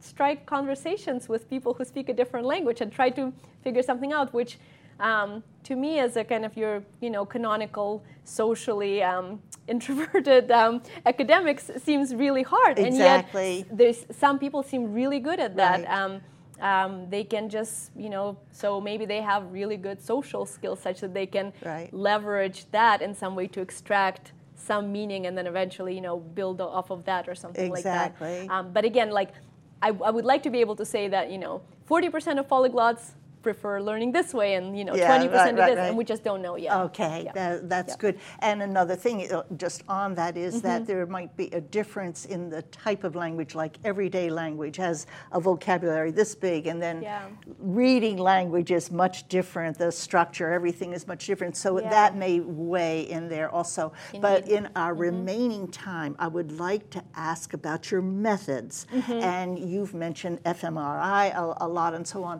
strike 0.00 0.46
conversations 0.46 1.28
with 1.28 1.48
people 1.50 1.74
who 1.74 1.84
speak 1.84 2.08
a 2.08 2.12
different 2.14 2.46
language 2.46 2.80
and 2.80 2.92
try 2.92 3.10
to 3.10 3.32
figure 3.62 3.82
something 3.82 4.12
out, 4.12 4.32
which 4.32 4.58
um, 5.00 5.42
to 5.64 5.76
me 5.76 5.98
as 6.00 6.16
a 6.16 6.24
kind 6.24 6.44
of 6.44 6.56
your 6.56 6.82
you 7.00 7.10
know 7.10 7.24
canonical 7.24 8.02
socially 8.24 9.02
um, 9.02 9.40
introverted 9.68 10.50
um, 10.50 10.82
academics 11.06 11.70
seems 11.82 12.14
really 12.14 12.42
hard 12.42 12.78
Exactly. 12.78 13.60
and 13.60 13.66
yet 13.68 13.78
there's 13.78 14.06
some 14.10 14.38
people 14.38 14.62
seem 14.62 14.92
really 14.92 15.20
good 15.20 15.38
at 15.40 15.56
that 15.56 15.84
Right. 15.84 15.90
um, 16.02 16.20
um, 16.60 17.08
they 17.10 17.22
can 17.22 17.48
just 17.48 17.92
you 17.96 18.08
know 18.08 18.36
so 18.50 18.80
maybe 18.80 19.04
they 19.06 19.20
have 19.20 19.52
really 19.52 19.76
good 19.76 20.00
social 20.02 20.44
skills 20.46 20.80
such 20.80 21.00
that 21.00 21.14
they 21.14 21.26
can 21.26 21.52
Right. 21.64 21.92
leverage 21.92 22.66
that 22.72 23.00
in 23.02 23.14
some 23.14 23.36
way 23.36 23.46
to 23.48 23.60
extract 23.60 24.32
some 24.56 24.90
meaning 24.90 25.26
and 25.26 25.38
then 25.38 25.46
eventually 25.46 25.94
you 25.94 26.00
know 26.00 26.16
build 26.18 26.60
off 26.60 26.90
of 26.90 27.04
that 27.04 27.28
or 27.28 27.34
something 27.36 27.70
like 27.70 27.84
that 27.84 28.16
um, 28.50 28.72
but 28.72 28.84
again 28.84 29.10
like 29.10 29.30
I, 29.82 29.88
I 29.88 30.10
would 30.10 30.24
like 30.24 30.42
to 30.44 30.50
be 30.50 30.60
able 30.60 30.76
to 30.76 30.84
say 30.84 31.08
that 31.08 31.30
you 31.30 31.38
know 31.38 31.62
40% 31.88 32.38
of 32.38 32.48
polyglots 32.48 33.12
prefer 33.48 33.80
learning 33.90 34.10
this 34.18 34.30
way 34.40 34.50
and 34.58 34.66
you 34.78 34.84
know 34.84 34.94
Yeah, 34.94 35.08
20% 35.08 35.14
right, 35.18 35.24
of 35.24 35.32
right, 35.34 35.54
this 35.70 35.78
right. 35.78 35.88
and 35.88 35.96
we 36.00 36.04
just 36.12 36.22
don't 36.28 36.42
know 36.46 36.56
yet 36.56 36.76
Okay, 36.88 37.16
Yeah. 37.26 37.32
that, 37.40 37.54
that's 37.74 37.94
Yeah. 37.94 38.04
good. 38.04 38.14
And 38.48 38.56
another 38.70 38.96
thing, 39.04 39.16
uh, 39.20 39.42
just 39.64 39.80
on 40.00 40.08
that, 40.20 40.34
is 40.36 40.52
Mm-hmm. 40.56 40.68
that 40.70 40.80
there 40.90 41.06
might 41.18 41.32
be 41.42 41.46
a 41.60 41.62
difference 41.78 42.20
in 42.34 42.40
the 42.54 42.62
type 42.86 43.02
of 43.08 43.12
language. 43.24 43.52
Like 43.64 43.74
everyday 43.92 44.28
language 44.42 44.76
has 44.88 44.96
a 45.38 45.40
vocabulary 45.50 46.10
this 46.20 46.32
big, 46.48 46.62
and 46.70 46.78
then 46.86 46.96
reading 47.82 48.18
language 48.34 48.70
is 48.78 48.86
much 49.04 49.16
different. 49.38 49.72
The 49.86 49.90
structure, 50.06 50.48
everything 50.60 50.90
is 50.98 51.02
much 51.12 51.22
different. 51.30 51.54
So 51.64 51.70
that 51.96 52.10
may 52.24 52.34
weigh 52.40 53.00
in 53.16 53.22
there 53.34 53.48
also. 53.58 53.84
But 54.26 54.40
in 54.56 54.64
our 54.82 54.94
remaining 55.08 55.64
time, 55.90 56.12
I 56.18 56.28
would 56.36 56.50
like 56.68 56.84
to 56.96 57.00
ask 57.30 57.46
about 57.60 57.82
your 57.90 58.02
methods. 58.02 58.74
And 59.32 59.48
you've 59.72 59.94
mentioned 60.06 60.36
fMRI 60.58 61.24
a, 61.42 61.44
a 61.66 61.68
lot 61.78 61.92
and 61.98 62.06
so 62.14 62.18
on 62.30 62.38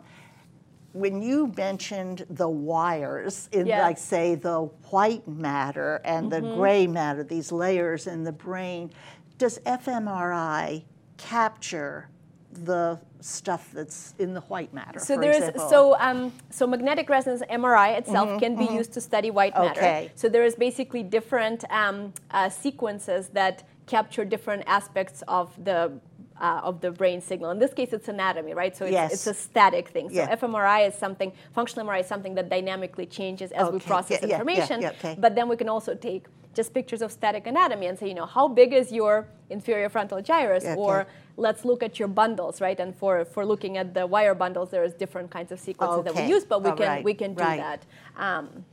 when 0.93 1.21
you 1.21 1.53
mentioned 1.55 2.25
the 2.29 2.49
wires 2.49 3.47
in 3.51 3.67
Yes. 3.67 3.81
like 3.81 3.97
say 3.97 4.35
the 4.35 4.61
white 4.89 5.27
matter 5.27 6.01
and 6.03 6.31
the 6.31 6.41
gray 6.41 6.87
matter 6.87 7.23
these 7.23 7.51
layers 7.51 8.07
in 8.07 8.23
the 8.23 8.31
brain 8.31 8.91
does 9.37 9.59
fMRI 9.65 10.83
capture 11.17 12.09
the 12.51 12.99
stuff 13.21 13.69
that's 13.73 14.15
in 14.17 14.33
the 14.33 14.41
white 14.41 14.73
matter 14.73 14.99
So 14.99 15.17
there's 15.17 15.37
example? 15.37 15.69
so 15.69 15.95
um, 15.99 16.33
so 16.49 16.65
magnetic 16.65 17.09
resonance 17.09 17.43
MRI 17.51 17.97
itself 17.97 18.39
can 18.39 18.55
be 18.55 18.65
used 18.65 18.91
to 18.93 19.01
study 19.01 19.29
white 19.29 19.53
matter. 19.55 19.79
Okay. 19.79 20.11
So 20.15 20.29
there 20.29 20.45
is 20.45 20.55
basically 20.55 21.03
different 21.03 21.65
um, 21.69 22.13
uh, 22.31 22.49
sequences 22.49 23.27
that 23.29 23.63
capture 23.85 24.23
different 24.25 24.63
aspects 24.67 25.21
of 25.27 25.51
the 25.63 25.91
uh, 26.39 26.61
of 26.63 26.81
the 26.81 26.91
brain 26.91 27.21
signal. 27.21 27.51
In 27.51 27.59
this 27.59 27.73
case, 27.73 27.93
it's 27.93 28.07
anatomy, 28.07 28.53
right? 28.53 28.75
So 28.75 28.85
it's, 28.85 28.93
Yes. 28.93 29.13
it's 29.13 29.27
a 29.27 29.33
static 29.33 29.89
thing. 29.89 30.09
So 30.09 30.15
Yeah. 30.15 30.35
fMRI 30.35 30.87
is 30.87 30.95
something, 30.95 31.31
functional 31.53 31.85
MRI 31.85 31.99
is 31.99 32.07
something 32.07 32.35
that 32.35 32.49
dynamically 32.49 33.05
changes 33.05 33.51
as 33.51 33.69
we 33.71 33.79
process 33.79 34.21
Yeah, 34.21 34.29
information. 34.29 34.81
yeah, 34.81 34.89
okay. 34.91 35.15
But 35.17 35.35
then 35.35 35.49
we 35.49 35.55
can 35.57 35.69
also 35.69 35.95
take 35.95 36.25
just 36.53 36.73
pictures 36.73 37.01
of 37.01 37.11
static 37.11 37.45
anatomy 37.47 37.87
and 37.87 37.97
say, 37.99 38.07
you 38.07 38.15
know, 38.15 38.25
how 38.25 38.47
big 38.47 38.73
is 38.73 38.91
your 38.91 39.27
inferior 39.49 39.89
frontal 39.89 40.21
gyrus? 40.21 40.63
Yeah, 40.63 40.75
Or 40.75 41.07
let's 41.37 41.63
look 41.63 41.83
at 41.83 41.99
your 41.99 42.07
bundles, 42.07 42.59
right? 42.61 42.79
And 42.79 42.95
for, 42.95 43.23
for 43.25 43.45
looking 43.45 43.77
at 43.77 43.93
the 43.93 44.07
wire 44.07 44.33
bundles, 44.35 44.69
there's 44.71 44.93
different 44.93 45.29
kinds 45.31 45.51
of 45.51 45.59
sequences 45.59 46.03
that 46.05 46.13
we 46.15 46.21
Okay. 46.21 46.29
use, 46.29 46.45
but 46.45 46.63
we 46.63 46.69
All 46.71 46.75
can 46.75 46.87
right, 46.87 47.03
we 47.03 47.13
can 47.13 47.33
do 47.33 47.43
right. 47.43 47.59
that. 47.59 47.85
Um, 48.17 48.65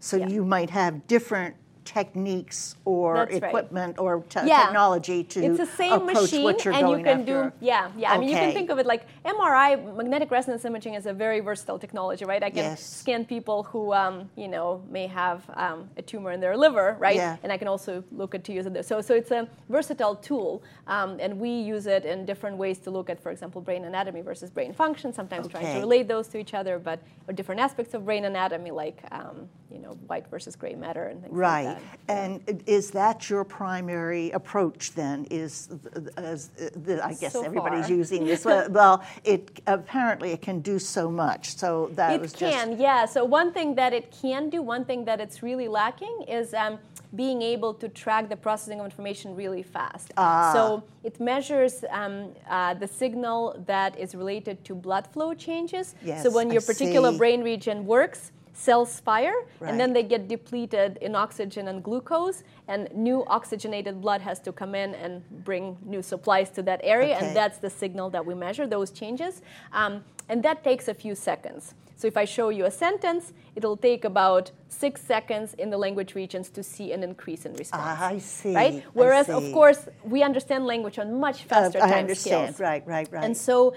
so 0.00 0.16
you 0.16 0.44
might 0.44 0.70
have 0.70 1.06
different 1.06 1.54
techniques 1.84 2.76
or 2.84 3.14
That's 3.16 3.32
right. 3.40 3.48
equipment 3.50 3.98
or 3.98 4.20
te- 4.28 4.46
Yeah. 4.46 4.64
technology 4.64 5.24
to 5.24 5.44
it's 5.44 5.58
the 5.58 5.66
same 5.66 5.92
approach 5.92 6.14
machine, 6.32 6.44
what 6.44 6.64
you're 6.64 6.74
and 6.74 6.88
you 6.88 6.94
going 6.96 7.04
can 7.04 7.20
after. 7.20 7.50
do 7.60 7.66
yeah, 7.66 7.90
yeah. 7.96 8.12
I 8.12 8.18
mean, 8.18 8.28
you 8.28 8.36
can 8.36 8.52
think 8.52 8.70
of 8.70 8.78
it 8.78 8.86
like 8.86 9.02
MRI, 9.24 9.76
magnetic 9.96 10.30
resonance 10.30 10.64
imaging, 10.64 10.94
is 10.94 11.06
a 11.06 11.12
very 11.12 11.40
versatile 11.40 11.78
technology, 11.78 12.24
right? 12.24 12.42
I 12.42 12.50
can 12.50 12.64
Yes. 12.64 12.82
scan 13.02 13.24
people 13.24 13.58
who 13.64 13.92
um, 13.92 14.30
you 14.36 14.48
know 14.48 14.82
may 14.90 15.06
have 15.06 15.38
um, 15.54 15.88
a 15.96 16.02
tumor 16.02 16.30
in 16.32 16.40
their 16.40 16.56
liver, 16.56 16.96
right? 16.98 17.16
Yeah. 17.16 17.36
And 17.42 17.50
I 17.52 17.56
can 17.56 17.68
also 17.68 17.92
look 18.20 18.34
at 18.36 18.42
to 18.44 18.52
use 18.52 18.66
it. 18.66 18.84
So 18.90 19.00
so 19.08 19.14
it's 19.20 19.30
a 19.30 19.48
versatile 19.68 20.16
tool, 20.28 20.62
um, 20.86 21.10
and 21.24 21.38
we 21.44 21.50
use 21.50 21.86
it 21.86 22.04
in 22.04 22.24
different 22.24 22.56
ways 22.56 22.78
to 22.84 22.90
look 22.90 23.08
at, 23.10 23.18
for 23.24 23.30
example, 23.30 23.60
brain 23.60 23.84
anatomy 23.84 24.22
versus 24.22 24.50
brain 24.50 24.72
function. 24.72 25.12
Sometimes 25.12 25.48
trying 25.48 25.66
to 25.74 25.80
relate 25.80 26.06
those 26.08 26.26
to 26.28 26.38
each 26.38 26.54
other, 26.54 26.78
but 26.78 26.98
or 27.28 27.32
different 27.34 27.60
aspects 27.60 27.92
of 27.94 28.04
brain 28.04 28.24
anatomy, 28.24 28.70
like 28.84 28.98
um, 29.12 29.48
you 29.70 29.78
know 29.78 29.92
white 30.10 30.26
versus 30.28 30.54
gray 30.56 30.74
matter 30.74 31.04
and 31.10 31.22
things 31.22 31.32
Right, 31.34 31.64
that. 31.64 31.71
And 32.08 32.62
is 32.66 32.90
that 32.90 33.30
your 33.30 33.44
primary 33.44 34.30
approach 34.32 34.92
then? 34.92 35.26
Is 35.30 35.68
as 36.16 36.48
the, 36.48 37.00
I 37.04 37.14
guess 37.14 37.32
So 37.32 37.44
everybody's 37.44 37.86
far. 37.86 37.96
using 37.96 38.26
this. 38.26 38.44
well, 38.70 39.04
it 39.24 39.60
apparently 39.66 40.32
it 40.32 40.42
can 40.42 40.60
do 40.60 40.78
so 40.78 41.10
much. 41.10 41.56
So 41.56 41.90
that 41.94 42.20
was 42.20 42.34
It 42.34 42.38
just 42.38 42.56
can, 42.56 42.78
yeah. 42.78 43.06
So 43.06 43.24
one 43.24 43.52
thing 43.52 43.74
that 43.76 43.92
it 43.92 44.14
can 44.22 44.50
do, 44.50 44.62
one 44.62 44.84
thing 44.84 45.04
that 45.04 45.20
it's 45.20 45.42
really 45.42 45.68
lacking 45.68 46.24
is 46.28 46.54
um, 46.54 46.78
being 47.14 47.42
able 47.42 47.74
to 47.74 47.88
track 47.88 48.28
the 48.28 48.36
processing 48.36 48.80
of 48.80 48.86
information 48.86 49.36
really 49.36 49.62
fast. 49.62 50.12
Ah. 50.16 50.52
So 50.52 50.82
it 51.04 51.20
measures 51.20 51.84
um, 51.90 52.30
uh, 52.48 52.74
the 52.74 52.88
signal 52.88 53.62
that 53.66 53.98
is 53.98 54.14
related 54.14 54.64
to 54.64 54.74
blood 54.74 55.06
flow 55.06 55.34
changes. 55.34 55.94
Yes, 56.02 56.22
so 56.22 56.30
when 56.30 56.50
I 56.50 56.54
your 56.54 56.62
particular 56.62 57.12
see. 57.12 57.18
brain 57.18 57.42
region 57.42 57.86
works, 57.86 58.32
cells 58.54 59.00
fire, 59.00 59.34
and 59.60 59.80
then 59.80 59.92
they 59.92 60.02
get 60.02 60.28
depleted 60.28 60.98
in 61.00 61.14
oxygen 61.14 61.68
and 61.68 61.82
glucose, 61.82 62.44
and 62.68 62.88
new 62.94 63.24
oxygenated 63.26 64.00
blood 64.00 64.20
has 64.20 64.38
to 64.40 64.52
come 64.52 64.74
in 64.74 64.94
and 64.94 65.22
bring 65.44 65.76
new 65.84 66.02
supplies 66.02 66.50
to 66.50 66.62
that 66.62 66.80
area, 66.82 67.16
Okay. 67.16 67.26
and 67.26 67.36
that's 67.36 67.58
the 67.58 67.70
signal 67.70 68.10
that 68.10 68.24
we 68.24 68.34
measure, 68.34 68.66
those 68.66 68.90
changes. 68.90 69.42
Um, 69.72 70.04
and 70.28 70.42
that 70.42 70.62
takes 70.62 70.88
a 70.88 70.94
few 70.94 71.14
seconds. 71.14 71.74
So 71.96 72.08
if 72.08 72.16
I 72.16 72.24
show 72.24 72.48
you 72.48 72.64
a 72.64 72.70
sentence, 72.70 73.32
it'll 73.54 73.76
take 73.76 74.04
about 74.04 74.50
six 74.68 75.00
seconds 75.00 75.54
in 75.54 75.70
the 75.70 75.78
language 75.78 76.14
regions 76.14 76.50
to 76.50 76.62
see 76.62 76.92
an 76.92 77.02
increase 77.04 77.46
in 77.46 77.52
response. 77.54 77.82
Ah, 78.00 78.06
I 78.08 78.18
see, 78.18 78.54
Right? 78.54 78.84
Whereas, 78.92 79.28
of 79.28 79.44
course, 79.52 79.88
we 80.04 80.22
understand 80.22 80.66
language 80.66 80.98
on 80.98 81.20
much 81.20 81.44
Uh, 81.44 81.48
faster 81.54 81.78
I 81.78 81.88
time 81.88 81.98
understand. 82.00 82.54
scales. 82.56 82.60
Right, 82.60 82.86
right, 82.86 83.08
right. 83.12 83.24
And 83.24 83.36
so, 83.36 83.74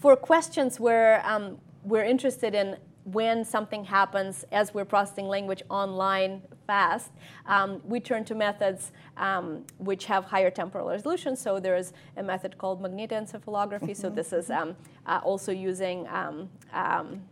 for 0.00 0.16
questions 0.16 0.78
where 0.78 1.22
um, 1.26 1.58
we're 1.84 2.04
interested 2.04 2.54
in 2.54 2.76
when 3.04 3.44
something 3.44 3.84
happens 3.84 4.44
as 4.52 4.72
we're 4.72 4.84
processing 4.84 5.26
language 5.26 5.62
online 5.68 6.42
fast, 6.66 7.10
um, 7.46 7.80
we 7.84 7.98
turn 7.98 8.24
to 8.24 8.34
methods 8.34 8.92
um, 9.16 9.64
which 9.78 10.04
have 10.04 10.24
higher 10.24 10.50
temporal 10.50 10.88
resolution. 10.88 11.36
So 11.36 11.58
there's 11.58 11.92
a 12.16 12.22
method 12.22 12.58
called 12.58 12.80
magnetoencephalography. 12.82 13.96
So 13.96 14.08
this 14.08 14.32
is 14.32 14.50
um, 14.50 14.76
uh, 15.06 15.20
also 15.24 15.50
using 15.52 16.06
um, 16.08 16.48
um, 16.72 17.22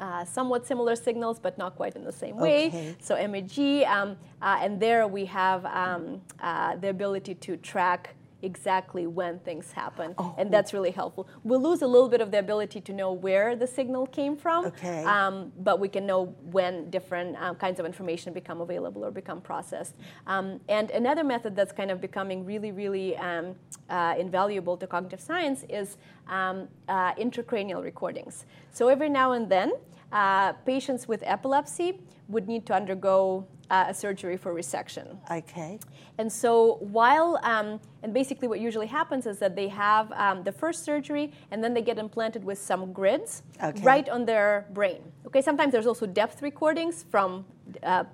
uh, 0.00 0.24
somewhat 0.24 0.66
similar 0.66 0.96
signals, 0.96 1.38
but 1.38 1.58
not 1.58 1.76
quite 1.76 1.96
in 1.96 2.04
the 2.04 2.12
same 2.12 2.36
way. 2.36 2.68
Okay. 2.68 2.96
So 3.00 3.14
MEG, 3.28 3.84
um, 3.84 4.16
uh, 4.40 4.58
and 4.60 4.80
there 4.80 5.06
we 5.06 5.24
have 5.26 5.64
um, 5.66 6.20
uh, 6.40 6.76
the 6.76 6.88
ability 6.88 7.34
to 7.36 7.56
track 7.56 8.14
exactly 8.42 9.06
when 9.06 9.38
things 9.40 9.72
happen, 9.72 10.14
Oh. 10.18 10.34
and 10.38 10.52
that's 10.52 10.72
really 10.74 10.90
helpful. 10.90 11.28
We'll 11.44 11.62
lose 11.62 11.82
a 11.82 11.86
little 11.86 12.08
bit 12.08 12.20
of 12.20 12.30
the 12.30 12.38
ability 12.38 12.80
to 12.82 12.92
know 12.92 13.12
where 13.12 13.56
the 13.56 13.66
signal 13.66 14.06
came 14.06 14.36
from, 14.36 14.66
Okay. 14.66 15.04
um, 15.04 15.52
but 15.58 15.78
we 15.80 15.88
can 15.88 16.04
know 16.06 16.26
when 16.50 16.90
different 16.90 17.36
um, 17.40 17.54
kinds 17.56 17.78
of 17.80 17.86
information 17.86 18.32
become 18.32 18.60
available 18.60 19.04
or 19.04 19.10
become 19.10 19.40
processed. 19.40 19.94
Um, 20.26 20.60
and 20.68 20.90
another 20.90 21.24
method 21.24 21.54
that's 21.56 21.72
kind 21.72 21.90
of 21.90 22.00
becoming 22.00 22.44
really, 22.44 22.72
really 22.72 23.16
um, 23.16 23.54
uh, 23.88 24.14
invaluable 24.18 24.76
to 24.76 24.86
cognitive 24.86 25.20
science 25.20 25.64
is 25.68 25.96
um, 26.28 26.68
uh, 26.88 27.14
intracranial 27.14 27.82
recordings. 27.82 28.44
So 28.72 28.88
every 28.88 29.08
now 29.08 29.32
and 29.32 29.48
then, 29.48 29.72
uh, 30.12 30.52
patients 30.66 31.08
with 31.08 31.22
epilepsy 31.24 32.00
would 32.28 32.46
need 32.46 32.66
to 32.66 32.74
undergo 32.74 33.46
uh, 33.70 33.86
a 33.88 33.94
surgery 33.94 34.36
for 34.36 34.52
resection. 34.54 35.16
okay. 35.30 35.78
And 36.18 36.30
so, 36.30 36.76
while, 36.80 37.40
um, 37.42 37.80
and 38.02 38.12
basically 38.12 38.48
what 38.48 38.60
usually 38.60 38.86
happens 38.86 39.26
is 39.26 39.38
that 39.38 39.54
they 39.54 39.68
have 39.68 40.10
um, 40.12 40.42
the 40.42 40.52
first 40.52 40.84
surgery 40.84 41.32
and 41.50 41.62
then 41.62 41.74
they 41.74 41.82
get 41.82 41.98
implanted 41.98 42.44
with 42.44 42.58
some 42.58 42.92
grids 42.92 43.42
Okay. 43.62 43.80
right 43.82 44.08
on 44.08 44.24
their 44.24 44.66
brain. 44.72 45.00
Okay, 45.26 45.40
sometimes 45.40 45.72
there's 45.72 45.86
also 45.86 46.06
depth 46.06 46.42
recordings 46.42 47.04
from 47.08 47.44
uh, 47.84 48.04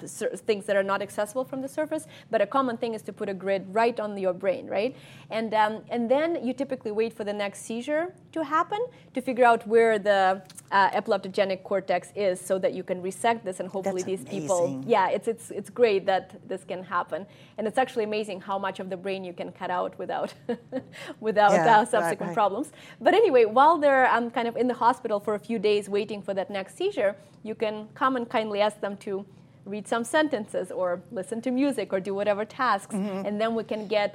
things 0.47 0.67
that 0.67 0.77
are 0.77 0.83
not 0.83 1.01
accessible 1.01 1.45
from 1.45 1.63
the 1.63 1.69
surface, 1.69 2.07
but 2.31 2.41
a 2.41 2.47
common 2.47 2.77
thing 2.77 2.95
is 2.95 3.03
to 3.03 3.13
put 3.13 3.29
a 3.29 3.35
grid 3.35 3.67
right 3.73 3.99
on 3.99 4.17
your 4.17 4.35
brain, 4.35 4.67
right? 4.67 4.95
And, 5.31 5.53
um, 5.55 5.83
and 5.89 6.11
then 6.11 6.45
you 6.45 6.53
typically 6.53 6.93
wait 6.93 7.13
for 7.13 7.25
the 7.25 7.33
next 7.33 7.61
seizure 7.63 8.15
to 8.33 8.45
happen 8.45 8.79
to 9.15 9.21
figure 9.21 9.45
out 9.45 9.67
where 9.67 9.99
the 9.99 10.43
uh, 10.71 10.91
epileptogenic 10.91 11.63
cortex 11.63 12.13
is 12.15 12.41
so 12.41 12.59
that 12.59 12.75
you 12.75 12.83
can 12.83 13.01
resect 13.01 13.45
this 13.45 13.59
and 13.59 13.69
hopefully 13.69 14.03
That's 14.03 14.23
these 14.23 14.25
people 14.25 14.83
yeah 14.87 15.09
it's, 15.09 15.27
it's, 15.27 15.51
it's 15.51 15.71
great 15.71 16.05
that 16.07 16.37
this 16.47 16.63
can 16.65 16.83
happen 16.83 17.27
and 17.57 17.67
it's 17.67 17.79
actually 17.79 18.05
amazing 18.05 18.43
how 18.43 18.59
much 18.59 18.79
of 18.79 18.91
the 18.91 18.97
brain 18.97 19.25
you 19.25 19.33
can 19.33 19.51
cut 19.51 19.71
out 19.71 19.78
without 20.03 20.31
without 21.29 21.53
Yeah, 21.53 21.81
uh, 21.81 21.85
subsequent 21.85 22.31
right. 22.31 22.35
problems 22.41 22.69
but 23.07 23.13
anyway 23.23 23.45
while 23.59 23.77
they're 23.85 24.07
um, 24.17 24.27
kind 24.37 24.49
of 24.51 24.55
in 24.63 24.67
the 24.73 24.79
hospital 24.87 25.19
for 25.27 25.35
a 25.35 25.43
few 25.49 25.59
days 25.59 25.83
waiting 25.99 26.21
for 26.27 26.35
that 26.39 26.49
next 26.59 26.73
seizure 26.81 27.13
you 27.49 27.55
can 27.55 27.75
come 28.01 28.13
and 28.19 28.25
kindly 28.37 28.61
ask 28.61 28.77
them 28.87 28.97
to 29.07 29.13
read 29.75 29.87
some 29.95 30.05
sentences 30.05 30.67
or 30.81 30.89
listen 31.19 31.39
to 31.47 31.51
music 31.63 31.87
or 31.95 32.01
do 32.09 32.13
whatever 32.21 32.45
tasks 32.45 32.95
Mm-hmm. 32.95 33.27
and 33.27 33.35
then 33.41 33.51
we 33.59 33.65
can 33.73 33.83
get 33.99 34.11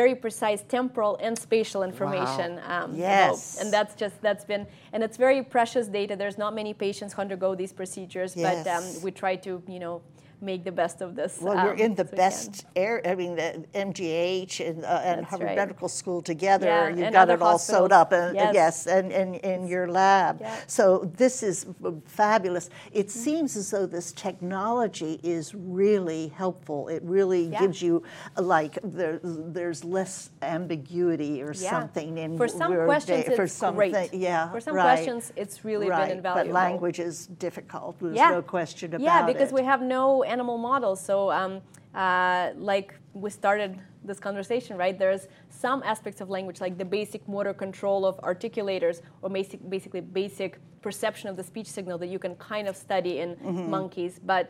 very 0.00 0.14
precise 0.14 0.60
temporal 0.76 1.12
and 1.26 1.36
spatial 1.36 1.82
information 1.90 2.48
um, 2.74 2.88
Yes. 2.94 3.58
and 3.60 3.66
that's 3.76 3.94
just 4.02 4.16
that's 4.26 4.44
been 4.52 4.64
and 4.92 5.02
it's 5.06 5.16
very 5.26 5.40
precious 5.56 5.86
data 5.98 6.12
there's 6.22 6.38
not 6.44 6.50
many 6.54 6.72
patients 6.86 7.10
who 7.14 7.20
undergo 7.26 7.48
these 7.62 7.72
procedures 7.80 8.30
but 8.46 8.64
um, 8.76 8.84
we 9.04 9.10
try 9.10 9.34
to 9.46 9.50
you 9.74 9.80
know 9.84 9.94
make 10.42 10.64
the 10.64 10.72
best 10.72 11.00
of 11.00 11.14
this 11.14 11.38
Well, 11.40 11.54
you're 11.54 11.72
um, 11.74 11.78
in 11.78 11.94
the 11.94 12.04
as 12.04 12.10
best 12.10 12.66
air. 12.76 13.00
I 13.04 13.14
mean, 13.14 13.36
the 13.36 13.64
MGH 13.74 14.60
and, 14.68 14.84
uh, 14.84 15.00
and 15.04 15.24
Harvard 15.24 15.46
right. 15.48 15.56
Medical 15.56 15.88
School 15.88 16.20
together. 16.20 16.66
Yeah, 16.66 16.88
You've 16.88 17.12
got 17.12 17.30
it 17.30 17.40
all 17.40 17.58
sewed 17.58 17.92
up, 17.92 18.12
and 18.12 18.34
Yes. 18.34 18.54
yes, 18.54 18.86
and 18.86 19.12
in, 19.12 19.34
in 19.36 19.66
your 19.66 19.86
lab. 19.88 20.38
Yeah. 20.40 20.54
So 20.66 21.10
this 21.16 21.42
is 21.42 21.66
fabulous. 22.06 22.68
It 22.92 23.06
Mm-hmm. 23.06 23.18
seems 23.20 23.56
as 23.56 23.70
though 23.70 23.86
this 23.86 24.12
technology 24.12 25.20
is 25.22 25.54
really 25.54 26.28
helpful. 26.28 26.88
It 26.88 27.02
really 27.04 27.44
Yeah. 27.46 27.60
gives 27.60 27.80
you 27.82 28.02
like 28.36 28.78
there, 28.82 29.20
there's 29.22 29.84
less 29.84 30.30
ambiguity 30.42 31.42
or 31.42 31.52
something 31.54 32.18
in 32.18 32.36
for 32.36 32.48
some 32.48 32.72
questions 32.84 33.24
they- 33.26 33.36
for 33.36 33.46
some 33.46 33.74
great 33.74 34.12
yeah, 34.14 34.50
for 34.50 34.60
some 34.60 34.74
right. 34.74 34.82
questions 34.82 35.32
it's 35.36 35.64
really 35.64 35.88
right. 35.88 36.08
been 36.08 36.18
invaluable 36.18 36.52
But 36.52 36.54
language 36.54 36.98
is 37.00 37.26
difficult. 37.26 37.96
There's 38.00 38.16
no 38.16 38.42
question 38.42 38.94
about 38.94 39.00
it. 39.02 39.04
yeah 39.04 39.26
because 39.26 39.52
we 39.52 39.62
have 39.62 39.82
no 39.82 40.22
animal 40.32 40.58
models. 40.70 40.98
So 41.10 41.16
um, 41.30 41.52
uh, 41.94 42.50
like 42.72 42.88
we 43.22 43.28
started 43.30 43.72
this 44.10 44.18
conversation 44.28 44.72
right 44.84 44.96
there's 44.98 45.24
some 45.64 45.80
aspects 45.92 46.20
of 46.22 46.26
language 46.36 46.58
like 46.66 46.74
the 46.76 46.88
basic 46.98 47.22
motor 47.28 47.54
control 47.64 48.00
of 48.10 48.14
articulators 48.32 48.96
or 49.22 49.28
basic, 49.30 49.60
basically 49.76 50.00
basic 50.00 50.50
perception 50.86 51.26
of 51.30 51.36
the 51.36 51.44
speech 51.52 51.68
signal 51.76 51.96
that 52.02 52.08
you 52.14 52.18
can 52.18 52.34
kind 52.52 52.66
of 52.70 52.74
study 52.76 53.14
in 53.22 53.28
monkeys. 53.76 54.14
But 54.32 54.44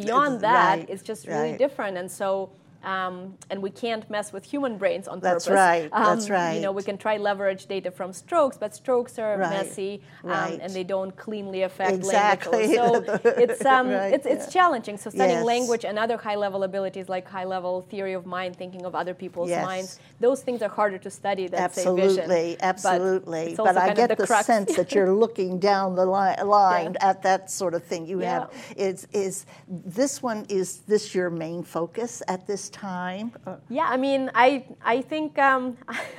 beyond 0.00 0.32
It's- 0.36 0.42
that 0.50 0.78
right, 0.80 0.90
it's 0.92 1.02
just 1.10 1.22
really 1.26 1.50
right. 1.52 1.58
different. 1.64 1.94
And 2.00 2.08
so 2.20 2.50
um, 2.84 3.36
and 3.50 3.60
we 3.62 3.70
can't 3.70 4.08
mess 4.10 4.32
with 4.32 4.44
human 4.44 4.78
brains 4.78 5.08
on 5.08 5.20
That's 5.20 5.46
purpose. 5.46 5.56
right, 5.58 5.88
Um, 5.92 6.04
that's 6.20 6.28
You 6.56 6.60
know, 6.60 6.72
we 6.72 6.82
can 6.82 6.96
try 6.98 7.16
leverage 7.16 7.66
data 7.66 7.90
from 7.90 8.12
strokes, 8.12 8.56
but 8.56 8.74
strokes 8.74 9.18
are 9.18 9.36
Right, 9.38 9.50
messy 9.50 10.02
um, 10.24 10.30
right. 10.30 10.58
and 10.62 10.72
they 10.72 10.84
don't 10.84 11.16
cleanly 11.16 11.62
affect 11.62 11.94
Exactly. 11.96 12.68
language. 12.68 13.10
So 13.20 13.30
it's 13.44 13.64
um, 13.64 13.88
Right, 13.88 14.14
it's, 14.14 14.26
it's 14.26 14.46
yeah. 14.46 14.50
challenging. 14.62 14.96
So 14.96 15.10
studying 15.10 15.38
Yes. 15.38 15.44
language 15.44 15.84
and 15.84 15.98
other 15.98 16.16
high-level 16.16 16.62
abilities 16.62 17.08
like 17.08 17.28
high-level 17.28 17.82
theory 17.90 18.12
of 18.14 18.26
mind, 18.26 18.56
thinking 18.56 18.84
of 18.84 18.94
other 18.94 19.14
people's 19.14 19.50
Yes. 19.50 19.64
minds, 19.64 20.00
those 20.20 20.42
things 20.42 20.62
are 20.62 20.68
harder 20.68 20.98
to 20.98 21.10
study 21.10 21.48
than 21.48 21.70
say 21.72 21.82
vision. 21.84 22.30
Absolutely, 22.30 22.56
But 22.60 22.64
absolutely. 22.66 23.54
But, 23.56 23.76
I 23.76 23.94
get 23.94 24.16
the, 24.16 24.26
crux. 24.26 24.46
sense 24.46 24.76
that 24.76 24.94
you're 24.94 25.12
looking 25.24 25.58
down 25.58 25.94
the 25.94 26.06
li- 26.06 26.42
line 26.42 26.96
at 27.00 27.22
that 27.22 27.50
sort 27.50 27.74
of 27.74 27.82
thing. 27.84 28.06
You 28.06 28.20
Yeah. 28.20 28.32
have 28.40 28.50
is 28.76 29.06
is 29.12 29.46
this 29.68 30.22
one 30.22 30.46
is 30.48 30.78
this 30.86 31.14
your 31.14 31.30
main 31.30 31.62
focus 31.62 32.22
at 32.28 32.46
this 32.46 32.67
time? 32.70 33.32
Uh, 33.46 33.56
Yeah, 33.68 33.86
I 33.94 33.96
mean, 33.96 34.30
I 34.34 34.64
I 34.84 35.02
think 35.02 35.38
um, 35.38 35.76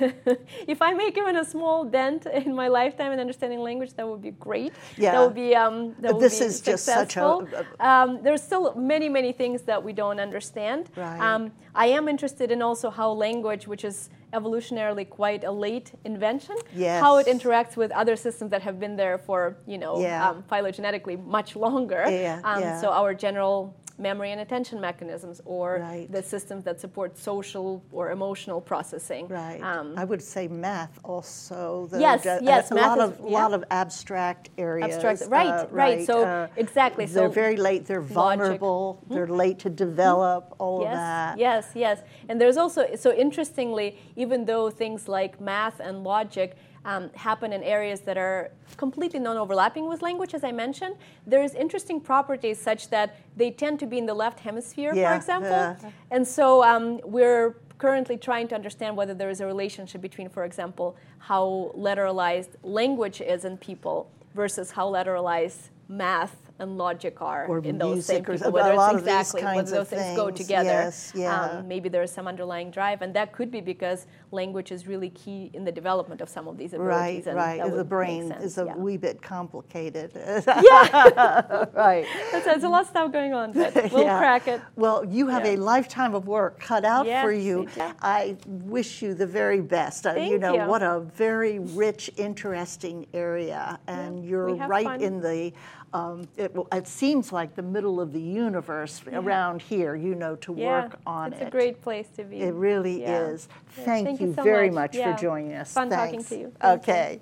if 0.66 0.80
I 0.82 0.92
make 0.94 1.16
even 1.18 1.36
a 1.36 1.44
small 1.44 1.84
dent 1.84 2.26
in 2.26 2.54
my 2.54 2.68
lifetime 2.68 3.12
in 3.12 3.18
understanding 3.20 3.60
language, 3.60 3.92
that 3.96 4.06
would 4.08 4.22
be 4.22 4.32
great. 4.32 4.72
Yeah. 4.96 5.12
that 5.12 5.20
would 5.24 5.34
be 5.34 5.54
um, 5.56 5.94
that 6.02 6.12
would 6.14 6.22
This 6.22 6.38
be 6.38 6.44
is 6.46 6.60
just 6.60 6.84
such 6.84 7.16
a- 7.16 7.20
successful. 7.20 7.48
um, 7.80 8.22
there's 8.22 8.42
still 8.42 8.74
many 8.74 9.08
many 9.08 9.32
things 9.32 9.62
that 9.62 9.82
we 9.82 9.92
don't 9.92 10.20
understand. 10.20 10.90
Right. 10.96 11.20
Um, 11.20 11.52
I 11.74 11.86
am 11.98 12.08
interested 12.08 12.50
in 12.50 12.62
also 12.62 12.90
how 12.90 13.10
language, 13.12 13.66
which 13.68 13.84
is 13.84 14.10
evolutionarily 14.32 15.08
quite 15.08 15.42
a 15.44 15.50
late 15.50 15.92
invention, 16.04 16.56
how 17.00 17.16
it 17.18 17.26
interacts 17.26 17.76
with 17.76 17.90
other 17.92 18.14
systems 18.16 18.50
that 18.52 18.62
have 18.62 18.78
been 18.78 18.96
there 18.96 19.18
for 19.18 19.56
you 19.66 19.78
know 19.78 20.00
Yeah. 20.00 20.28
um, 20.30 20.42
phylogenetically 20.50 21.16
much 21.36 21.56
longer. 21.56 22.04
Yeah, 22.08 22.40
Um, 22.44 22.60
yeah. 22.60 22.80
So 22.80 22.90
our 22.90 23.12
general 23.14 23.74
memory 24.00 24.32
and 24.32 24.40
attention 24.40 24.80
mechanisms, 24.80 25.40
or 25.44 25.78
Right. 25.80 26.10
the 26.10 26.22
systems 26.22 26.64
that 26.64 26.80
support 26.80 27.16
social 27.18 27.82
or 27.92 28.10
emotional 28.10 28.60
processing. 28.60 29.28
Right. 29.28 29.60
I 29.62 29.78
Um, 29.78 30.08
would 30.08 30.22
say 30.22 30.48
math 30.48 30.98
also. 31.04 31.86
though, 31.90 31.98
Yes, 31.98 32.24
yes, 32.24 32.70
A 32.70 32.74
math 32.74 32.98
lot 32.98 32.98
is- 32.98 33.04
of 33.20 33.30
yeah. 33.30 33.38
lot 33.42 33.52
of 33.52 33.64
abstract 33.70 34.50
areas. 34.58 34.94
Abstract- 34.94 35.30
right, 35.30 35.48
uh, 35.48 35.66
right, 35.70 36.06
so 36.06 36.24
uh, 36.24 36.46
exactly, 36.56 37.04
They're 37.04 37.28
so 37.28 37.30
very 37.42 37.56
late. 37.56 37.86
They're 37.86 38.00
logic. 38.00 38.14
vulnerable. 38.14 38.98
They're 39.08 39.26
late 39.26 39.58
to 39.60 39.70
develop. 39.70 40.54
All 40.58 40.80
yes, 40.82 40.92
of 40.92 40.96
that. 40.98 41.38
yes, 41.38 41.64
yes. 41.74 42.02
And 42.28 42.40
there's 42.40 42.56
also 42.56 42.80
so 42.96 43.12
interestingly, 43.12 43.98
even 44.16 44.46
though 44.46 44.70
things 44.70 45.08
like 45.08 45.40
math 45.40 45.78
and 45.80 46.02
logic 46.04 46.56
um, 46.84 47.10
happen 47.14 47.52
in 47.52 47.62
areas 47.62 48.00
that 48.00 48.16
are 48.16 48.50
completely 48.76 49.20
non-overlapping 49.20 49.86
with 49.88 50.02
language, 50.02 50.32
as 50.34 50.44
I 50.44 50.52
mentioned, 50.52 50.96
there's 51.26 51.54
interesting 51.54 52.00
properties 52.00 52.58
such 52.58 52.88
that 52.88 53.16
they 53.36 53.50
tend 53.50 53.78
to 53.80 53.86
be 53.86 53.98
in 53.98 54.06
the 54.06 54.14
left 54.14 54.40
hemisphere, 54.40 54.94
Yeah, 54.94 55.10
for 55.10 55.16
example. 55.16 55.50
yeah. 55.50 55.76
And 56.10 56.26
so 56.26 56.62
um, 56.64 57.00
we're 57.04 57.56
currently 57.78 58.16
trying 58.16 58.48
to 58.48 58.54
understand 58.54 58.96
whether 58.96 59.14
there 59.14 59.30
is 59.30 59.40
a 59.40 59.46
relationship 59.46 60.00
between, 60.00 60.28
for 60.28 60.44
example, 60.44 60.96
how 61.18 61.72
lateralized 61.76 62.50
language 62.62 63.20
is 63.20 63.44
in 63.44 63.56
people 63.58 64.10
versus 64.34 64.70
how 64.70 64.90
lateralized 64.90 65.68
math 65.88 66.36
and 66.60 66.78
logic 66.78 67.20
are 67.20 67.46
Or 67.46 67.58
in 67.58 67.78
those 67.78 68.06
same 68.06 68.22
or 68.22 68.34
people. 68.34 68.48
a 68.48 68.50
Whether 68.50 68.74
lot 68.74 68.94
it's 68.94 69.00
of 69.00 69.04
these 69.06 69.14
exactly 69.14 69.42
kinds 69.42 69.70
whether 69.70 69.82
of 69.82 69.90
those 69.90 69.98
things 69.98 70.16
go 70.16 70.30
together. 70.30 70.68
Yes, 70.68 71.12
yeah. 71.14 71.40
Um, 71.58 71.68
maybe 71.68 71.88
there 71.88 72.02
is 72.02 72.12
some 72.12 72.28
underlying 72.28 72.70
drive, 72.70 73.02
and 73.02 73.12
that 73.14 73.32
could 73.32 73.50
be 73.50 73.60
because 73.60 74.06
language 74.30 74.70
is 74.70 74.86
really 74.86 75.10
key 75.10 75.50
in 75.54 75.64
the 75.64 75.72
development 75.72 76.20
of 76.20 76.28
some 76.28 76.46
of 76.48 76.56
these 76.56 76.72
abilities. 76.74 77.26
Right, 77.26 77.26
and 77.26 77.36
right. 77.36 77.58
that 77.62 77.76
The 77.76 77.84
brain 77.84 78.30
is 78.32 78.58
a 78.58 78.66
yeah. 78.66 78.76
wee 78.76 78.96
bit 78.96 79.20
complicated. 79.22 80.12
Yeah, 80.46 81.64
right. 81.74 82.06
That's, 82.32 82.44
there's 82.44 82.64
a 82.64 82.68
lot 82.68 82.82
of 82.82 82.88
stuff 82.88 83.12
going 83.12 83.32
on, 83.32 83.52
but 83.52 83.74
we'll 83.92 84.02
Yeah. 84.04 84.18
crack 84.18 84.46
it. 84.48 84.60
Well, 84.76 85.04
you 85.04 85.26
have 85.28 85.44
a 85.44 85.56
lifetime 85.56 86.14
of 86.14 86.26
work 86.28 86.60
cut 86.60 86.84
out 86.84 87.06
Yes, 87.06 87.24
for 87.24 87.32
you. 87.32 87.66
I 88.02 88.36
wish 88.46 89.02
you 89.02 89.14
the 89.14 89.26
very 89.26 89.60
best. 89.60 90.06
Uh, 90.06 90.10
you 90.10 90.14
Thank 90.16 90.40
know, 90.40 90.54
you. 90.54 90.68
what 90.68 90.82
a 90.82 91.00
very 91.00 91.58
rich, 91.58 92.10
interesting 92.16 93.06
area. 93.14 93.78
And 93.86 94.24
you're 94.24 94.54
right 94.54 94.84
fun. 94.84 95.00
in 95.00 95.20
the, 95.20 95.52
um, 95.92 96.28
it, 96.36 96.54
it 96.72 96.86
seems 96.86 97.32
like 97.32 97.54
the 97.56 97.62
middle 97.62 98.00
of 98.00 98.12
the 98.12 98.20
universe 98.20 99.02
around 99.12 99.60
here, 99.62 99.94
you 99.96 100.14
know, 100.14 100.36
to 100.36 100.54
Yeah, 100.54 100.82
work 100.84 100.98
on 101.06 101.32
it's 101.32 101.42
it. 101.42 101.48
a 101.48 101.50
great 101.50 101.82
place 101.82 102.06
to 102.16 102.24
be. 102.24 102.40
It 102.40 102.54
really 102.54 103.00
Yeah. 103.02 103.26
is. 103.28 103.48
Yeah, 103.78 103.84
Thank, 103.84 104.06
thank 104.06 104.20
you, 104.20 104.28
you 104.28 104.34
so 104.34 104.42
very 104.42 104.70
much. 104.70 104.92
much, 104.92 104.96
Yeah. 104.96 105.14
for 105.16 105.20
joining 105.20 105.54
us. 105.54 105.72
Fun 105.72 105.90
talking 105.90 106.22
to 106.24 106.36
you. 106.36 106.52
Thank 106.60 106.86
you. 106.86 106.92
okay. 106.92 107.20